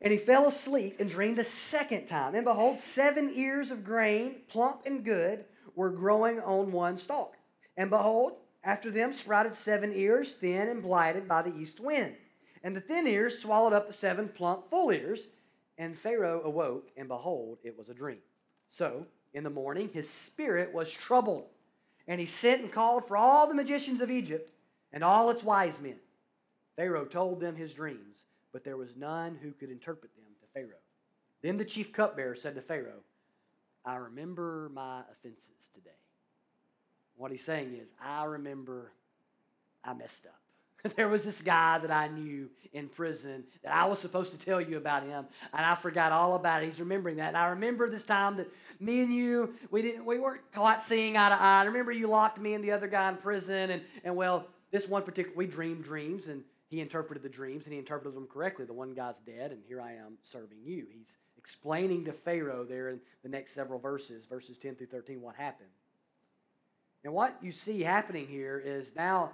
And 0.00 0.12
he 0.12 0.18
fell 0.18 0.46
asleep 0.46 0.96
and 1.00 1.10
dreamed 1.10 1.40
a 1.40 1.44
second 1.44 2.06
time. 2.06 2.36
And 2.36 2.44
behold, 2.44 2.78
seven 2.78 3.32
ears 3.34 3.70
of 3.70 3.84
grain, 3.84 4.42
plump 4.48 4.82
and 4.86 5.04
good, 5.04 5.44
were 5.74 5.90
growing 5.90 6.38
on 6.40 6.70
one 6.70 6.98
stalk. 6.98 7.34
And 7.76 7.90
behold, 7.90 8.34
after 8.62 8.90
them 8.90 9.12
sprouted 9.12 9.56
seven 9.56 9.92
ears, 9.92 10.34
thin 10.34 10.68
and 10.68 10.82
blighted 10.82 11.26
by 11.26 11.42
the 11.42 11.56
east 11.56 11.80
wind. 11.80 12.14
And 12.62 12.74
the 12.74 12.80
thin 12.80 13.06
ears 13.06 13.38
swallowed 13.38 13.72
up 13.72 13.86
the 13.86 13.92
seven 13.92 14.28
plump 14.28 14.68
full 14.70 14.90
ears. 14.90 15.20
And 15.78 15.96
Pharaoh 15.96 16.42
awoke, 16.44 16.90
and 16.96 17.06
behold, 17.06 17.58
it 17.62 17.78
was 17.78 17.88
a 17.88 17.94
dream. 17.94 18.18
So, 18.68 19.06
in 19.32 19.44
the 19.44 19.50
morning, 19.50 19.90
his 19.92 20.10
spirit 20.10 20.74
was 20.74 20.90
troubled. 20.90 21.46
And 22.08 22.20
he 22.20 22.26
sent 22.26 22.62
and 22.62 22.72
called 22.72 23.06
for 23.06 23.16
all 23.16 23.46
the 23.46 23.54
magicians 23.54 24.00
of 24.00 24.10
Egypt 24.10 24.50
and 24.92 25.04
all 25.04 25.30
its 25.30 25.44
wise 25.44 25.78
men. 25.80 25.96
Pharaoh 26.76 27.04
told 27.04 27.40
them 27.40 27.54
his 27.54 27.74
dreams, 27.74 28.16
but 28.52 28.64
there 28.64 28.76
was 28.76 28.96
none 28.96 29.38
who 29.40 29.52
could 29.52 29.70
interpret 29.70 30.14
them 30.16 30.24
to 30.40 30.46
Pharaoh. 30.52 30.80
Then 31.42 31.56
the 31.56 31.64
chief 31.64 31.92
cupbearer 31.92 32.34
said 32.34 32.54
to 32.54 32.62
Pharaoh, 32.62 33.02
I 33.84 33.96
remember 33.96 34.70
my 34.74 35.02
offenses 35.12 35.68
today. 35.74 35.90
What 37.16 37.30
he's 37.30 37.44
saying 37.44 37.74
is, 37.74 37.88
I 38.02 38.24
remember 38.24 38.92
I 39.84 39.92
messed 39.92 40.26
up. 40.26 40.40
there 40.96 41.08
was 41.08 41.22
this 41.22 41.40
guy 41.40 41.78
that 41.78 41.90
I 41.90 42.08
knew 42.08 42.48
in 42.72 42.88
prison 42.88 43.44
that 43.62 43.74
I 43.74 43.86
was 43.86 43.98
supposed 43.98 44.32
to 44.32 44.38
tell 44.38 44.60
you 44.60 44.76
about 44.76 45.02
him, 45.02 45.26
and 45.52 45.66
I 45.66 45.74
forgot 45.74 46.12
all 46.12 46.34
about 46.34 46.62
it. 46.62 46.66
He's 46.66 46.80
remembering 46.80 47.16
that. 47.16 47.28
And 47.28 47.36
I 47.36 47.48
remember 47.48 47.88
this 47.88 48.04
time 48.04 48.36
that 48.36 48.48
me 48.78 49.00
and 49.00 49.12
you, 49.12 49.54
we 49.70 49.82
didn't 49.82 50.04
we 50.04 50.18
weren't 50.18 50.42
quite 50.52 50.82
seeing 50.82 51.16
eye 51.16 51.30
to 51.30 51.34
eye. 51.34 51.62
I 51.62 51.64
remember 51.64 51.92
you 51.92 52.06
locked 52.06 52.38
me 52.38 52.54
and 52.54 52.62
the 52.62 52.72
other 52.72 52.86
guy 52.86 53.08
in 53.08 53.16
prison, 53.16 53.70
and, 53.70 53.82
and 54.04 54.14
well, 54.14 54.46
this 54.70 54.86
one 54.86 55.02
particular 55.02 55.36
we 55.36 55.46
dreamed 55.46 55.84
dreams, 55.84 56.26
and 56.26 56.42
he 56.68 56.80
interpreted 56.80 57.22
the 57.22 57.28
dreams 57.28 57.64
and 57.64 57.72
he 57.72 57.78
interpreted 57.78 58.14
them 58.14 58.28
correctly. 58.30 58.66
The 58.66 58.74
one 58.74 58.92
guy's 58.92 59.14
dead, 59.26 59.52
and 59.52 59.62
here 59.66 59.80
I 59.80 59.92
am 59.92 60.18
serving 60.22 60.58
you. 60.62 60.86
He's 60.90 61.16
explaining 61.38 62.04
to 62.04 62.12
Pharaoh 62.12 62.64
there 62.64 62.90
in 62.90 63.00
the 63.22 63.28
next 63.28 63.54
several 63.54 63.78
verses, 63.78 64.26
verses 64.26 64.58
10 64.58 64.74
through 64.74 64.88
13, 64.88 65.22
what 65.22 65.34
happened. 65.34 65.70
And 67.04 67.14
what 67.14 67.36
you 67.40 67.52
see 67.52 67.80
happening 67.80 68.26
here 68.26 68.62
is 68.62 68.90
now 68.94 69.30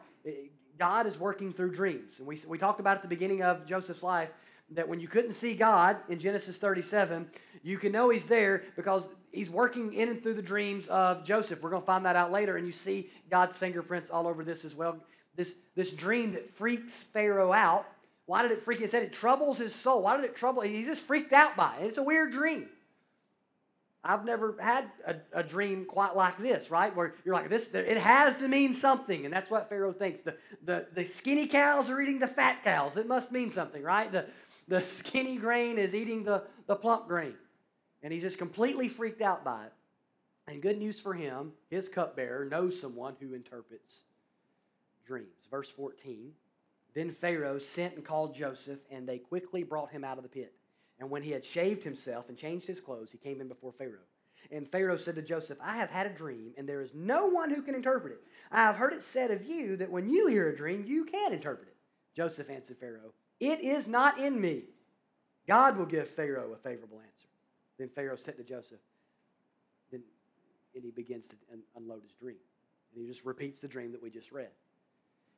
God 0.78 1.06
is 1.06 1.18
working 1.18 1.52
through 1.52 1.72
dreams. 1.72 2.18
And 2.18 2.26
we, 2.26 2.40
we 2.46 2.58
talked 2.58 2.80
about 2.80 2.96
at 2.96 3.02
the 3.02 3.08
beginning 3.08 3.42
of 3.42 3.66
Joseph's 3.66 4.02
life 4.02 4.30
that 4.70 4.88
when 4.88 5.00
you 5.00 5.08
couldn't 5.08 5.32
see 5.32 5.54
God 5.54 5.96
in 6.08 6.18
Genesis 6.18 6.56
37, 6.56 7.28
you 7.62 7.78
can 7.78 7.92
know 7.92 8.10
He's 8.10 8.24
there 8.24 8.62
because 8.76 9.06
He's 9.30 9.50
working 9.50 9.92
in 9.94 10.08
and 10.08 10.22
through 10.22 10.34
the 10.34 10.42
dreams 10.42 10.86
of 10.88 11.24
Joseph. 11.24 11.62
We're 11.62 11.70
going 11.70 11.82
to 11.82 11.86
find 11.86 12.06
that 12.06 12.16
out 12.16 12.32
later, 12.32 12.56
and 12.56 12.66
you 12.66 12.72
see 12.72 13.10
God's 13.30 13.58
fingerprints 13.58 14.10
all 14.10 14.26
over 14.26 14.44
this 14.44 14.64
as 14.64 14.74
well. 14.74 14.96
This, 15.36 15.54
this 15.74 15.90
dream 15.90 16.32
that 16.32 16.50
freaks 16.56 16.94
Pharaoh 17.12 17.52
out. 17.52 17.86
Why 18.26 18.42
did 18.42 18.52
it 18.52 18.64
freak? 18.64 18.80
It 18.80 18.90
said 18.90 19.02
it 19.02 19.12
troubles 19.12 19.58
his 19.58 19.74
soul. 19.74 20.02
Why 20.02 20.16
did 20.16 20.24
it 20.24 20.36
trouble? 20.36 20.62
He's 20.62 20.86
just 20.86 21.02
freaked 21.02 21.32
out 21.32 21.56
by 21.56 21.76
it. 21.76 21.86
It's 21.86 21.98
a 21.98 22.02
weird 22.02 22.32
dream. 22.32 22.68
I've 24.04 24.24
never 24.24 24.54
had 24.60 24.90
a, 25.06 25.16
a, 25.32 25.42
dream 25.42 25.86
quite 25.86 26.14
like 26.14 26.38
this, 26.38 26.70
right? 26.70 26.94
Where 26.94 27.14
you're 27.24 27.34
like, 27.34 27.48
this, 27.48 27.70
it 27.72 27.96
has 27.96 28.36
to 28.36 28.48
mean 28.48 28.74
something. 28.74 29.24
And 29.24 29.32
that's 29.32 29.50
what 29.50 29.70
Pharaoh 29.70 29.94
thinks. 29.94 30.20
The, 30.20 30.36
the, 30.62 30.86
the 30.94 31.06
skinny 31.06 31.46
cows 31.46 31.88
are 31.88 31.98
eating 32.00 32.18
the 32.18 32.28
fat 32.28 32.62
cows. 32.62 32.98
It 32.98 33.08
must 33.08 33.32
mean 33.32 33.50
something, 33.50 33.82
right? 33.82 34.12
The, 34.12 34.26
the 34.68 34.82
skinny 34.98 35.36
grain 35.36 35.78
is 35.78 35.94
eating 35.94 36.22
the, 36.22 36.42
the 36.66 36.76
plump 36.76 37.08
grain. 37.08 37.34
And 38.02 38.12
he's 38.12 38.22
just 38.22 38.36
completely 38.36 38.88
freaked 38.88 39.22
out 39.22 39.42
by 39.42 39.64
it. 39.64 39.72
And 40.46 40.60
good 40.60 40.78
news 40.78 41.00
for 41.00 41.14
him, 41.14 41.52
his 41.70 41.88
cupbearer 41.88 42.44
knows 42.44 42.78
someone 42.78 43.16
who 43.18 43.32
interprets 43.32 43.94
dreams. 45.06 45.48
Verse 45.50 45.70
14 45.70 46.32
Then 46.94 47.10
Pharaoh 47.10 47.58
sent 47.58 47.94
and 47.94 48.04
called 48.04 48.34
Joseph, 48.34 48.80
and 48.90 49.08
they 49.08 49.18
quickly 49.18 49.62
brought 49.62 49.90
him 49.90 50.04
out 50.04 50.18
of 50.18 50.22
the 50.22 50.28
pit. 50.28 50.52
And 50.98 51.10
when 51.10 51.22
he 51.22 51.30
had 51.30 51.44
shaved 51.44 51.82
himself 51.82 52.28
and 52.28 52.38
changed 52.38 52.66
his 52.66 52.80
clothes, 52.80 53.10
he 53.10 53.18
came 53.18 53.40
in 53.40 53.48
before 53.48 53.72
Pharaoh. 53.72 54.06
And 54.50 54.70
Pharaoh 54.70 54.96
said 54.96 55.16
to 55.16 55.22
Joseph, 55.22 55.58
I 55.60 55.76
have 55.76 55.90
had 55.90 56.06
a 56.06 56.10
dream, 56.10 56.52
and 56.56 56.68
there 56.68 56.82
is 56.82 56.92
no 56.94 57.26
one 57.26 57.50
who 57.50 57.62
can 57.62 57.74
interpret 57.74 58.12
it. 58.12 58.20
I 58.52 58.62
have 58.62 58.76
heard 58.76 58.92
it 58.92 59.02
said 59.02 59.30
of 59.30 59.44
you 59.44 59.76
that 59.78 59.90
when 59.90 60.08
you 60.08 60.26
hear 60.26 60.48
a 60.48 60.56
dream, 60.56 60.84
you 60.86 61.04
can 61.04 61.32
interpret 61.32 61.68
it. 61.68 61.76
Joseph 62.14 62.50
answered 62.50 62.78
Pharaoh, 62.78 63.12
It 63.40 63.60
is 63.60 63.86
not 63.86 64.18
in 64.18 64.40
me. 64.40 64.64
God 65.48 65.76
will 65.76 65.86
give 65.86 66.08
Pharaoh 66.08 66.52
a 66.52 66.56
favorable 66.56 67.00
answer. 67.00 67.28
Then 67.78 67.88
Pharaoh 67.88 68.16
said 68.16 68.36
to 68.36 68.44
Joseph, 68.44 68.78
then 69.90 70.02
and 70.74 70.84
he 70.84 70.90
begins 70.90 71.28
to 71.28 71.36
unload 71.76 72.02
his 72.02 72.12
dream. 72.12 72.36
And 72.94 73.04
he 73.04 73.10
just 73.10 73.24
repeats 73.24 73.58
the 73.58 73.68
dream 73.68 73.92
that 73.92 74.02
we 74.02 74.10
just 74.10 74.32
read. 74.32 74.50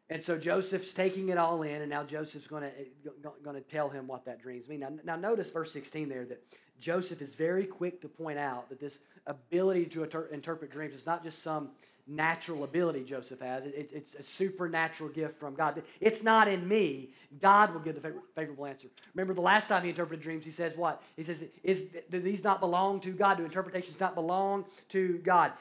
And 0.09 0.23
so 0.23 0.39
Joseph's 0.39 0.95
taking 0.95 1.31
it 1.31 1.39
all 1.39 1.63
in, 1.63 1.83
and 1.83 1.91
now 1.91 2.05
Joseph's 2.05 2.47
going 2.47 2.63
to, 2.63 3.61
tell 3.71 3.89
him 3.89 4.07
what 4.07 4.25
that 4.25 4.41
dreams 4.41 4.69
mean. 4.69 4.81
Now, 4.81 4.91
now, 5.05 5.17
notice 5.17 5.51
verse 5.51 5.73
16 5.73 6.09
there 6.09 6.25
that 6.27 6.43
Joseph 6.81 7.21
is 7.21 7.35
very 7.35 7.65
quick 7.65 8.01
to 8.03 8.09
point 8.09 8.39
out 8.39 8.69
that 8.69 8.79
this 8.79 8.99
ability 9.27 9.87
to 9.87 10.05
inter- 10.05 10.29
interpret 10.31 10.71
dreams 10.71 10.95
is 10.95 11.07
not 11.07 11.25
just 11.25 11.43
some 11.43 11.71
natural 12.07 12.63
ability 12.63 13.03
Joseph 13.03 13.41
has, 13.41 13.65
it, 13.65 13.91
it's 13.93 14.15
a 14.15 14.23
supernatural 14.23 15.11
gift 15.11 15.41
from 15.41 15.55
God. 15.55 15.83
It's 16.01 16.23
not 16.23 16.47
in 16.47 16.69
me. 16.69 17.11
God 17.41 17.73
will 17.73 17.81
give 17.81 17.97
the 17.97 18.01
favor- 18.01 18.23
favorable 18.37 18.67
answer. 18.67 18.87
Remember 19.15 19.35
the 19.35 19.41
last 19.41 19.67
time 19.67 19.83
he 19.83 19.89
interpreted 19.89 20.23
dreams, 20.23 20.45
he 20.45 20.53
says 20.53 20.77
what? 20.77 21.03
He 21.17 21.25
says, 21.25 21.43
is, 21.65 21.85
Do 22.11 22.21
these 22.21 22.45
not 22.45 22.61
belong 22.61 23.01
to 23.01 23.11
God? 23.11 23.39
Do 23.39 23.45
interpretations 23.45 23.99
not 23.99 24.15
belong 24.15 24.67
to 24.91 25.19
God? 25.25 25.53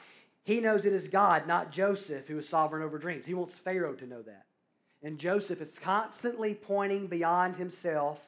He 0.46 0.60
knows 0.60 0.84
it 0.84 0.92
is 0.92 1.08
God, 1.08 1.48
not 1.48 1.72
Joseph, 1.72 2.28
who 2.28 2.38
is 2.38 2.48
sovereign 2.48 2.84
over 2.84 2.98
dreams. 2.98 3.26
He 3.26 3.34
wants 3.34 3.52
Pharaoh 3.54 3.94
to 3.94 4.06
know 4.06 4.22
that. 4.22 4.44
And 5.02 5.18
Joseph 5.18 5.60
is 5.60 5.76
constantly 5.80 6.54
pointing 6.54 7.08
beyond 7.08 7.56
himself 7.56 8.20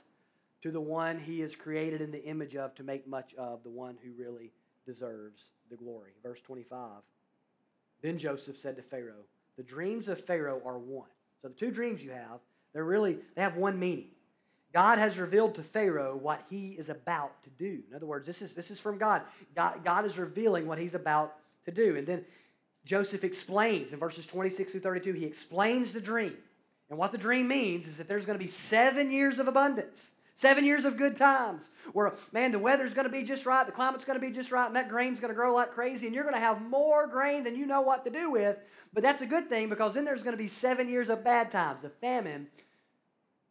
to 0.63 0.73
the 0.73 0.81
one 0.81 1.21
he 1.21 1.43
is 1.43 1.55
created 1.55 2.01
in 2.01 2.11
the 2.11 2.25
image 2.25 2.57
of 2.57 2.75
to 2.75 2.83
make 2.83 3.07
much 3.07 3.35
of, 3.39 3.63
the 3.63 3.71
one 3.71 3.97
who 4.03 4.11
really 4.21 4.51
deserves 4.85 5.43
the 5.71 5.77
glory. 5.77 6.11
Verse 6.21 6.41
25. 6.41 6.81
Then 8.03 8.19
Joseph 8.19 8.59
said 8.59 8.75
to 8.75 8.83
Pharaoh, 8.83 9.25
The 9.57 9.63
dreams 9.63 10.09
of 10.09 10.25
Pharaoh 10.25 10.61
are 10.67 10.79
one. 10.79 11.11
So 11.41 11.47
the 11.47 11.55
two 11.55 11.71
dreams 11.71 12.03
you 12.03 12.11
have, 12.11 12.41
they're 12.73 12.83
really, 12.83 13.19
they 13.37 13.43
have 13.43 13.57
one 13.57 13.79
meaning. 13.79 14.09
God 14.75 14.99
has 14.99 15.19
revealed 15.19 15.55
to 15.55 15.63
Pharaoh 15.63 16.17
what 16.17 16.43
he 16.51 16.71
is 16.71 16.89
about 16.89 17.45
to 17.45 17.51
do. 17.51 17.81
In 17.89 17.95
other 17.95 18.07
words, 18.07 18.27
this 18.27 18.43
is, 18.43 18.55
this 18.55 18.73
is 18.73 18.81
from 18.81 18.99
God. 18.99 19.23
God. 19.55 19.85
God 19.85 20.05
is 20.05 20.19
revealing 20.19 20.67
what 20.67 20.79
he's 20.79 20.97
about 20.97 21.37
to 21.65 21.71
do. 21.71 21.97
And 21.97 22.07
then 22.07 22.25
Joseph 22.85 23.25
explains 23.25 23.93
in 23.93 23.99
verses 23.99 24.27
26 24.27 24.73
through 24.73 24.81
32, 24.81 25.13
he 25.13 25.25
explains 25.25 25.93
the 25.93 26.01
dream. 26.01 26.37
And 26.91 26.99
what 26.99 27.13
the 27.13 27.19
dream 27.19 27.49
means 27.49 27.87
is 27.87 27.99
that 27.99 28.09
there's 28.09 28.25
going 28.25 28.39
to 28.39 28.45
be 28.45 28.51
seven 28.51 29.11
years 29.11 29.39
of 29.39 29.47
abundance, 29.47 30.11
seven 30.35 30.65
years 30.65 30.87
of 30.87 30.97
good 30.97 31.17
times, 31.17 31.63
where, 31.93 32.15
man, 32.33 32.51
the 32.51 32.59
weather's 32.59 32.95
going 32.95 33.05
to 33.07 33.13
be 33.13 33.23
just 33.23 33.45
right, 33.45 33.67
the 33.67 33.73
climate's 33.73 34.07
going 34.07 34.19
to 34.19 34.27
be 34.27 34.33
just 34.33 34.51
right, 34.51 34.67
and 34.67 34.77
that 34.77 34.89
grain's 34.89 35.21
going 35.21 35.29
to 35.29 35.35
grow 35.35 35.55
like 35.55 35.73
crazy, 35.73 36.07
and 36.07 36.15
you're 36.15 36.25
going 36.25 36.35
to 36.35 36.41
have 36.41 36.63
more 36.63 37.07
grain 37.07 37.45
than 37.45 37.57
you 37.57 37.67
know 37.67 37.83
what 37.83 38.05
to 38.05 38.11
do 38.11 38.31
with. 38.31 38.57
But 38.95 39.03
that's 39.03 39.21
a 39.21 39.27
good 39.27 39.51
thing 39.51 39.69
because 39.69 39.95
then 39.95 40.07
there's 40.07 40.23
going 40.23 40.37
to 40.37 40.43
be 40.43 40.49
seven 40.49 40.89
years 40.89 41.11
of 41.11 41.23
bad 41.23 41.51
times, 41.51 41.85
of 41.85 41.93
famine, 41.97 42.47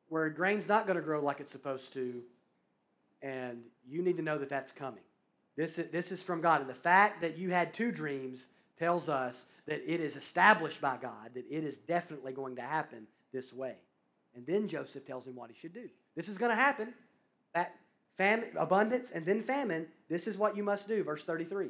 where 0.10 0.30
grain's 0.30 0.68
not 0.68 0.88
going 0.88 0.98
to 0.98 1.04
grow 1.04 1.24
like 1.24 1.40
it's 1.40 1.52
supposed 1.52 1.94
to, 1.94 2.24
and 3.22 3.60
you 3.88 4.02
need 4.02 4.18
to 4.18 4.24
know 4.24 4.40
that 4.40 4.50
that's 4.50 4.72
coming. 4.72 5.04
This 5.58 5.80
is, 5.80 5.92
this 5.92 6.12
is 6.12 6.24
from 6.24 6.40
God. 6.40 6.62
And 6.62 6.70
the 6.70 6.76
fact 6.76 7.22
that 7.22 7.38
you 7.38 7.50
had 7.50 7.74
two 7.74 7.92
dreams 7.92 8.46
tells 8.80 9.10
us 9.10 9.46
that 9.66 9.82
it 9.92 10.00
is 10.00 10.16
established 10.16 10.80
by 10.80 10.98
God, 10.98 11.32
that 11.34 11.46
it 11.50 11.64
is 11.64 11.78
definitely 11.88 12.32
going 12.32 12.56
to 12.56 12.62
happen 12.62 13.08
this 13.34 13.52
way. 13.52 13.76
And 14.36 14.46
then 14.46 14.68
Joseph 14.68 15.06
tells 15.06 15.26
him 15.26 15.36
what 15.36 15.50
he 15.50 15.60
should 15.60 15.74
do. 15.74 15.90
This 16.16 16.30
is 16.30 16.38
going 16.38 16.52
to 16.52 16.56
happen. 16.56 16.94
That 17.56 17.76
famine, 18.18 18.50
abundance 18.56 19.10
and 19.10 19.26
then 19.26 19.44
famine, 19.44 19.88
this 20.10 20.28
is 20.28 20.38
what 20.38 20.56
you 20.56 20.64
must 20.64 20.88
do. 20.88 21.04
Verse 21.04 21.24
33. 21.24 21.70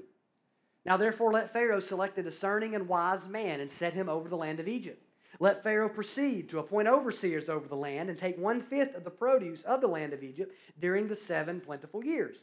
Now 0.85 0.97
therefore 0.97 1.31
let 1.31 1.53
Pharaoh 1.53 1.79
select 1.79 2.17
a 2.17 2.23
discerning 2.23 2.75
and 2.75 2.87
wise 2.87 3.27
man 3.27 3.61
and 3.61 3.71
set 3.71 3.93
him 3.93 4.09
over 4.09 4.27
the 4.27 4.37
land 4.37 4.59
of 4.59 4.67
Egypt. 4.67 5.01
Let 5.39 5.63
Pharaoh 5.63 5.89
proceed 5.89 6.49
to 6.49 6.59
appoint 6.59 6.87
overseers 6.87 7.47
over 7.47 7.67
the 7.67 7.75
land 7.75 8.09
and 8.09 8.17
take 8.17 8.37
one 8.37 8.61
fifth 8.61 8.95
of 8.95 9.03
the 9.03 9.11
produce 9.11 9.61
of 9.63 9.81
the 9.81 9.87
land 9.87 10.13
of 10.13 10.23
Egypt 10.23 10.53
during 10.79 11.07
the 11.07 11.15
seven 11.15 11.61
plentiful 11.61 12.03
years 12.03 12.37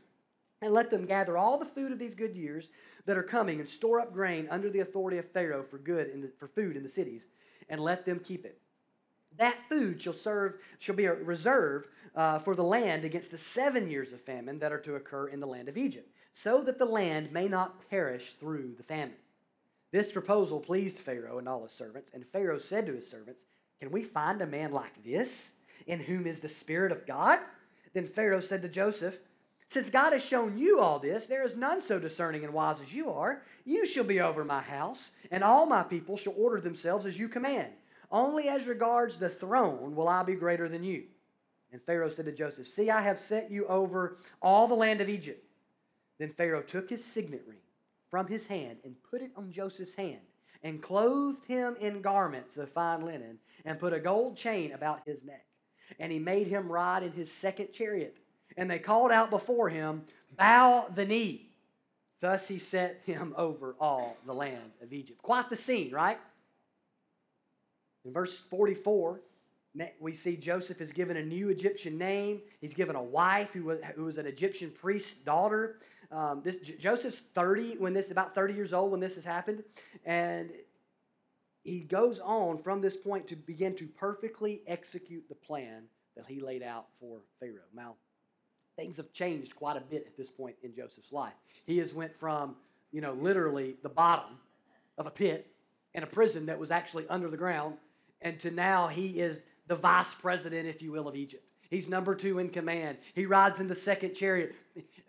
and 0.64 0.72
let 0.72 0.90
them 0.90 1.04
gather 1.04 1.36
all 1.36 1.58
the 1.58 1.66
food 1.66 1.92
of 1.92 1.98
these 1.98 2.14
good 2.14 2.34
years 2.34 2.70
that 3.04 3.18
are 3.18 3.22
coming 3.22 3.60
and 3.60 3.68
store 3.68 4.00
up 4.00 4.14
grain 4.14 4.48
under 4.50 4.70
the 4.70 4.80
authority 4.80 5.18
of 5.18 5.30
Pharaoh 5.30 5.62
for 5.62 5.76
good 5.76 6.10
the, 6.22 6.30
for 6.38 6.48
food 6.48 6.74
in 6.74 6.82
the 6.82 6.88
cities, 6.88 7.22
and 7.68 7.80
let 7.80 8.06
them 8.06 8.18
keep 8.18 8.46
it. 8.46 8.58
That 9.36 9.58
food 9.68 10.00
shall 10.00 10.14
serve 10.14 10.54
shall 10.78 10.94
be 10.94 11.06
reserved 11.06 11.88
uh, 12.16 12.38
for 12.38 12.54
the 12.54 12.64
land 12.64 13.04
against 13.04 13.30
the 13.30 13.36
seven 13.36 13.90
years 13.90 14.14
of 14.14 14.22
famine 14.22 14.58
that 14.60 14.72
are 14.72 14.80
to 14.80 14.94
occur 14.94 15.28
in 15.28 15.40
the 15.40 15.46
land 15.46 15.68
of 15.68 15.76
Egypt, 15.76 16.08
so 16.32 16.62
that 16.62 16.78
the 16.78 16.86
land 16.86 17.30
may 17.30 17.46
not 17.46 17.90
perish 17.90 18.34
through 18.40 18.74
the 18.78 18.84
famine. 18.84 19.16
This 19.92 20.12
proposal 20.12 20.60
pleased 20.60 20.96
Pharaoh 20.96 21.38
and 21.38 21.46
all 21.46 21.62
his 21.62 21.72
servants, 21.72 22.10
and 22.14 22.24
Pharaoh 22.26 22.58
said 22.58 22.86
to 22.86 22.94
his 22.94 23.10
servants, 23.10 23.42
"Can 23.80 23.90
we 23.90 24.02
find 24.02 24.40
a 24.40 24.46
man 24.46 24.72
like 24.72 25.04
this, 25.04 25.50
in 25.86 26.00
whom 26.00 26.26
is 26.26 26.40
the 26.40 26.48
spirit 26.48 26.90
of 26.90 27.06
God?" 27.06 27.40
Then 27.92 28.06
Pharaoh 28.06 28.40
said 28.40 28.62
to 28.62 28.68
Joseph. 28.68 29.18
Since 29.68 29.90
God 29.90 30.12
has 30.12 30.24
shown 30.24 30.56
you 30.56 30.80
all 30.80 30.98
this, 30.98 31.26
there 31.26 31.44
is 31.44 31.56
none 31.56 31.80
so 31.80 31.98
discerning 31.98 32.44
and 32.44 32.52
wise 32.52 32.80
as 32.80 32.94
you 32.94 33.10
are. 33.10 33.42
You 33.64 33.86
shall 33.86 34.04
be 34.04 34.20
over 34.20 34.44
my 34.44 34.60
house, 34.60 35.10
and 35.30 35.42
all 35.42 35.66
my 35.66 35.82
people 35.82 36.16
shall 36.16 36.34
order 36.36 36.60
themselves 36.60 37.06
as 37.06 37.18
you 37.18 37.28
command. 37.28 37.72
Only 38.10 38.48
as 38.48 38.66
regards 38.66 39.16
the 39.16 39.28
throne 39.28 39.96
will 39.96 40.08
I 40.08 40.22
be 40.22 40.34
greater 40.34 40.68
than 40.68 40.84
you. 40.84 41.04
And 41.72 41.82
Pharaoh 41.82 42.10
said 42.10 42.26
to 42.26 42.32
Joseph, 42.32 42.68
See, 42.68 42.88
I 42.88 43.00
have 43.00 43.18
set 43.18 43.50
you 43.50 43.66
over 43.66 44.18
all 44.40 44.68
the 44.68 44.76
land 44.76 45.00
of 45.00 45.08
Egypt. 45.08 45.44
Then 46.18 46.30
Pharaoh 46.30 46.62
took 46.62 46.88
his 46.88 47.04
signet 47.04 47.42
ring 47.46 47.58
from 48.10 48.28
his 48.28 48.46
hand 48.46 48.78
and 48.84 48.94
put 49.10 49.22
it 49.22 49.32
on 49.36 49.50
Joseph's 49.50 49.96
hand, 49.96 50.20
and 50.62 50.80
clothed 50.80 51.44
him 51.46 51.76
in 51.80 52.00
garments 52.00 52.56
of 52.56 52.70
fine 52.70 53.04
linen, 53.04 53.38
and 53.64 53.80
put 53.80 53.92
a 53.92 53.98
gold 53.98 54.36
chain 54.36 54.72
about 54.72 55.00
his 55.04 55.24
neck. 55.24 55.44
And 55.98 56.12
he 56.12 56.20
made 56.20 56.46
him 56.46 56.70
ride 56.70 57.02
in 57.02 57.10
his 57.10 57.32
second 57.32 57.72
chariot 57.72 58.16
and 58.56 58.70
they 58.70 58.78
called 58.78 59.10
out 59.10 59.30
before 59.30 59.68
him, 59.68 60.02
Bow 60.36 60.86
the 60.94 61.04
knee. 61.04 61.50
Thus 62.20 62.48
he 62.48 62.58
set 62.58 63.02
him 63.04 63.34
over 63.38 63.76
all 63.80 64.16
the 64.26 64.34
land 64.34 64.72
of 64.82 64.92
Egypt. 64.92 65.22
Quite 65.22 65.50
the 65.50 65.56
scene, 65.56 65.90
right? 65.92 66.18
In 68.04 68.12
verse 68.12 68.38
44, 68.38 69.20
we 70.00 70.12
see 70.12 70.36
Joseph 70.36 70.80
is 70.80 70.92
given 70.92 71.16
a 71.16 71.22
new 71.22 71.48
Egyptian 71.48 71.98
name. 71.98 72.40
He's 72.60 72.74
given 72.74 72.96
a 72.96 73.02
wife 73.02 73.50
who 73.52 73.64
was, 73.64 73.78
who 73.96 74.04
was 74.04 74.18
an 74.18 74.26
Egyptian 74.26 74.70
priest's 74.70 75.12
daughter. 75.12 75.76
Um, 76.12 76.42
this 76.44 76.56
Joseph's 76.78 77.22
30 77.34 77.78
when 77.78 77.92
this 77.92 78.10
about 78.10 78.34
30 78.34 78.54
years 78.54 78.72
old 78.72 78.92
when 78.92 79.00
this 79.00 79.14
has 79.16 79.24
happened, 79.24 79.64
and 80.04 80.50
he 81.64 81.80
goes 81.80 82.20
on 82.20 82.58
from 82.58 82.80
this 82.80 82.94
point 82.94 83.26
to 83.28 83.36
begin 83.36 83.74
to 83.76 83.86
perfectly 83.86 84.62
execute 84.66 85.28
the 85.28 85.34
plan 85.34 85.84
that 86.14 86.26
he 86.28 86.40
laid 86.40 86.62
out 86.62 86.86
for 87.00 87.20
Pharaoh. 87.40 87.68
Now, 87.74 87.96
things 88.76 88.96
have 88.96 89.12
changed 89.12 89.54
quite 89.56 89.76
a 89.76 89.80
bit 89.80 90.04
at 90.06 90.16
this 90.16 90.28
point 90.28 90.56
in 90.62 90.74
Joseph's 90.74 91.12
life. 91.12 91.34
He 91.66 91.78
has 91.78 91.94
went 91.94 92.18
from, 92.18 92.56
you 92.92 93.00
know, 93.00 93.12
literally 93.12 93.76
the 93.82 93.88
bottom 93.88 94.38
of 94.98 95.06
a 95.06 95.10
pit 95.10 95.46
in 95.94 96.02
a 96.02 96.06
prison 96.06 96.46
that 96.46 96.58
was 96.58 96.70
actually 96.70 97.06
under 97.08 97.28
the 97.28 97.36
ground, 97.36 97.76
and 98.20 98.38
to 98.40 98.50
now 98.50 98.88
he 98.88 99.20
is 99.20 99.42
the 99.66 99.76
vice 99.76 100.12
president, 100.14 100.66
if 100.66 100.82
you 100.82 100.92
will, 100.92 101.08
of 101.08 101.16
Egypt. 101.16 101.44
He's 101.70 101.88
number 101.88 102.14
two 102.14 102.38
in 102.38 102.50
command. 102.50 102.98
He 103.14 103.26
rides 103.26 103.58
in 103.58 103.68
the 103.68 103.74
second 103.74 104.14
chariot. 104.14 104.54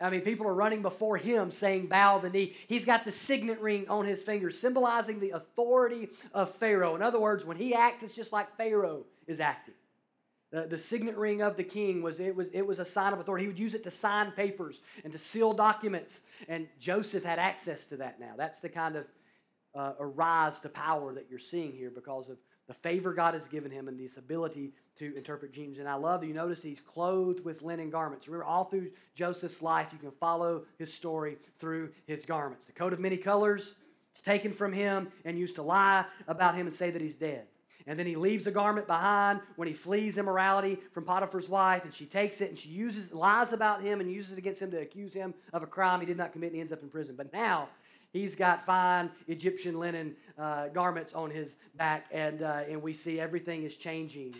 I 0.00 0.10
mean, 0.10 0.22
people 0.22 0.48
are 0.48 0.54
running 0.54 0.82
before 0.82 1.16
him 1.16 1.50
saying, 1.50 1.86
Bow 1.86 2.18
the 2.18 2.30
knee. 2.30 2.56
He's 2.66 2.84
got 2.84 3.04
the 3.04 3.12
signet 3.12 3.60
ring 3.60 3.88
on 3.88 4.04
his 4.04 4.22
finger, 4.22 4.50
symbolizing 4.50 5.20
the 5.20 5.30
authority 5.30 6.08
of 6.32 6.54
Pharaoh. 6.56 6.96
In 6.96 7.02
other 7.02 7.20
words, 7.20 7.44
when 7.44 7.56
he 7.56 7.74
acts, 7.74 8.02
it's 8.02 8.14
just 8.14 8.32
like 8.32 8.56
Pharaoh 8.56 9.04
is 9.26 9.38
acting. 9.38 9.74
The, 10.52 10.66
the 10.66 10.78
signet 10.78 11.16
ring 11.16 11.42
of 11.42 11.56
the 11.56 11.64
king 11.64 12.02
was 12.02 12.20
it, 12.20 12.34
was 12.36 12.48
it 12.52 12.66
was 12.66 12.78
a 12.78 12.84
sign 12.84 13.12
of 13.12 13.18
authority. 13.18 13.44
He 13.44 13.48
would 13.48 13.58
use 13.58 13.74
it 13.74 13.82
to 13.84 13.90
sign 13.90 14.30
papers 14.32 14.80
and 15.02 15.12
to 15.12 15.18
seal 15.18 15.52
documents. 15.52 16.20
And 16.48 16.68
Joseph 16.78 17.24
had 17.24 17.38
access 17.38 17.84
to 17.86 17.96
that 17.98 18.20
now. 18.20 18.34
That's 18.36 18.60
the 18.60 18.68
kind 18.68 18.96
of 18.96 19.06
uh, 19.74 19.92
rise 19.98 20.58
to 20.60 20.68
power 20.68 21.14
that 21.14 21.26
you're 21.28 21.38
seeing 21.38 21.72
here 21.72 21.90
because 21.90 22.28
of 22.28 22.38
the 22.68 22.74
favor 22.74 23.12
God 23.12 23.34
has 23.34 23.46
given 23.46 23.70
him 23.70 23.88
and 23.88 23.98
this 23.98 24.16
ability 24.16 24.72
to 24.98 25.16
interpret 25.16 25.52
dreams. 25.52 25.78
And 25.78 25.88
I 25.88 25.94
love 25.94 26.20
that 26.20 26.26
you 26.26 26.34
notice 26.34 26.62
he's 26.62 26.80
clothed 26.80 27.44
with 27.44 27.62
linen 27.62 27.90
garments. 27.90 28.26
Remember, 28.26 28.44
all 28.44 28.64
through 28.64 28.90
Joseph's 29.14 29.62
life, 29.62 29.88
you 29.92 29.98
can 29.98 30.10
follow 30.10 30.64
his 30.78 30.92
story 30.92 31.36
through 31.60 31.90
his 32.06 32.24
garments. 32.24 32.64
The 32.64 32.72
coat 32.72 32.92
of 32.92 32.98
many 32.98 33.16
colors, 33.16 33.74
it's 34.10 34.20
taken 34.20 34.52
from 34.52 34.72
him 34.72 35.08
and 35.24 35.38
used 35.38 35.56
to 35.56 35.62
lie 35.62 36.06
about 36.26 36.54
him 36.54 36.66
and 36.66 36.74
say 36.74 36.90
that 36.90 37.02
he's 37.02 37.14
dead. 37.14 37.46
And 37.86 37.98
then 37.98 38.06
he 38.06 38.16
leaves 38.16 38.44
the 38.44 38.50
garment 38.50 38.88
behind 38.88 39.40
when 39.54 39.68
he 39.68 39.74
flees 39.74 40.18
immorality 40.18 40.78
from 40.92 41.04
Potiphar's 41.04 41.48
wife, 41.48 41.84
and 41.84 41.94
she 41.94 42.04
takes 42.04 42.40
it 42.40 42.48
and 42.48 42.58
she 42.58 42.68
uses 42.68 43.12
lies 43.12 43.52
about 43.52 43.80
him 43.80 44.00
and 44.00 44.10
uses 44.10 44.32
it 44.32 44.38
against 44.38 44.60
him 44.60 44.72
to 44.72 44.80
accuse 44.80 45.12
him 45.12 45.34
of 45.52 45.62
a 45.62 45.66
crime 45.66 46.00
he 46.00 46.06
did 46.06 46.16
not 46.16 46.32
commit, 46.32 46.48
and 46.48 46.56
he 46.56 46.60
ends 46.60 46.72
up 46.72 46.82
in 46.82 46.88
prison. 46.88 47.14
But 47.16 47.32
now 47.32 47.68
he's 48.12 48.34
got 48.34 48.66
fine 48.66 49.10
Egyptian 49.28 49.78
linen 49.78 50.16
uh, 50.36 50.68
garments 50.68 51.14
on 51.14 51.30
his 51.30 51.54
back, 51.76 52.06
and 52.10 52.42
uh, 52.42 52.64
and 52.68 52.82
we 52.82 52.92
see 52.92 53.20
everything 53.20 53.62
is 53.62 53.76
changing 53.76 54.34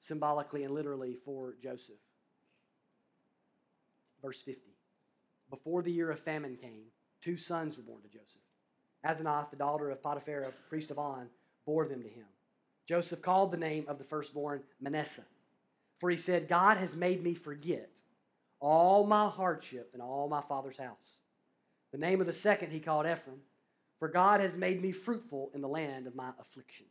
symbolically 0.00 0.64
and 0.64 0.72
literally 0.72 1.16
for 1.24 1.54
Joseph. 1.62 1.96
Verse 4.22 4.40
50. 4.40 4.62
Before 5.50 5.82
the 5.82 5.92
year 5.92 6.10
of 6.10 6.20
famine 6.20 6.56
came, 6.56 6.84
two 7.22 7.36
sons 7.36 7.76
were 7.76 7.82
born 7.82 8.00
to 8.02 8.08
Joseph. 8.08 8.42
Asenath, 9.04 9.50
the 9.50 9.56
daughter 9.56 9.90
of 9.90 10.02
Potiphar, 10.02 10.52
priest 10.68 10.90
of 10.90 10.98
On, 10.98 11.28
bore 11.64 11.86
them 11.86 12.02
to 12.02 12.08
him. 12.08 12.24
Joseph 12.88 13.20
called 13.20 13.52
the 13.52 13.58
name 13.58 13.84
of 13.86 13.98
the 13.98 14.04
firstborn 14.04 14.62
Manasseh, 14.80 15.26
for 15.98 16.08
he 16.08 16.16
said, 16.16 16.48
God 16.48 16.78
has 16.78 16.96
made 16.96 17.22
me 17.22 17.34
forget 17.34 17.90
all 18.60 19.06
my 19.06 19.28
hardship 19.28 19.90
and 19.92 20.00
all 20.00 20.26
my 20.28 20.40
father's 20.40 20.78
house. 20.78 20.96
The 21.92 21.98
name 21.98 22.22
of 22.22 22.26
the 22.26 22.32
second 22.32 22.72
he 22.72 22.80
called 22.80 23.04
Ephraim, 23.04 23.40
for 23.98 24.08
God 24.08 24.40
has 24.40 24.56
made 24.56 24.80
me 24.80 24.90
fruitful 24.90 25.50
in 25.54 25.60
the 25.60 25.68
land 25.68 26.06
of 26.06 26.14
my 26.14 26.30
affliction. 26.40 26.86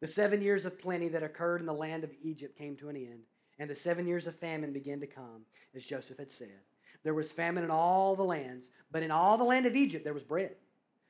The 0.00 0.06
seven 0.06 0.42
years 0.42 0.66
of 0.66 0.78
plenty 0.78 1.08
that 1.08 1.22
occurred 1.22 1.60
in 1.60 1.66
the 1.66 1.72
land 1.72 2.04
of 2.04 2.10
Egypt 2.22 2.58
came 2.58 2.76
to 2.76 2.90
an 2.90 2.96
end, 2.96 3.20
and 3.58 3.68
the 3.68 3.74
seven 3.74 4.06
years 4.06 4.26
of 4.26 4.36
famine 4.36 4.72
began 4.72 5.00
to 5.00 5.06
come, 5.06 5.46
as 5.74 5.84
Joseph 5.84 6.18
had 6.18 6.30
said. 6.30 6.60
There 7.02 7.14
was 7.14 7.32
famine 7.32 7.64
in 7.64 7.70
all 7.70 8.14
the 8.14 8.22
lands, 8.22 8.68
but 8.92 9.02
in 9.02 9.10
all 9.10 9.38
the 9.38 9.44
land 9.44 9.64
of 9.64 9.74
Egypt 9.74 10.04
there 10.04 10.14
was 10.14 10.22
bread. 10.22 10.56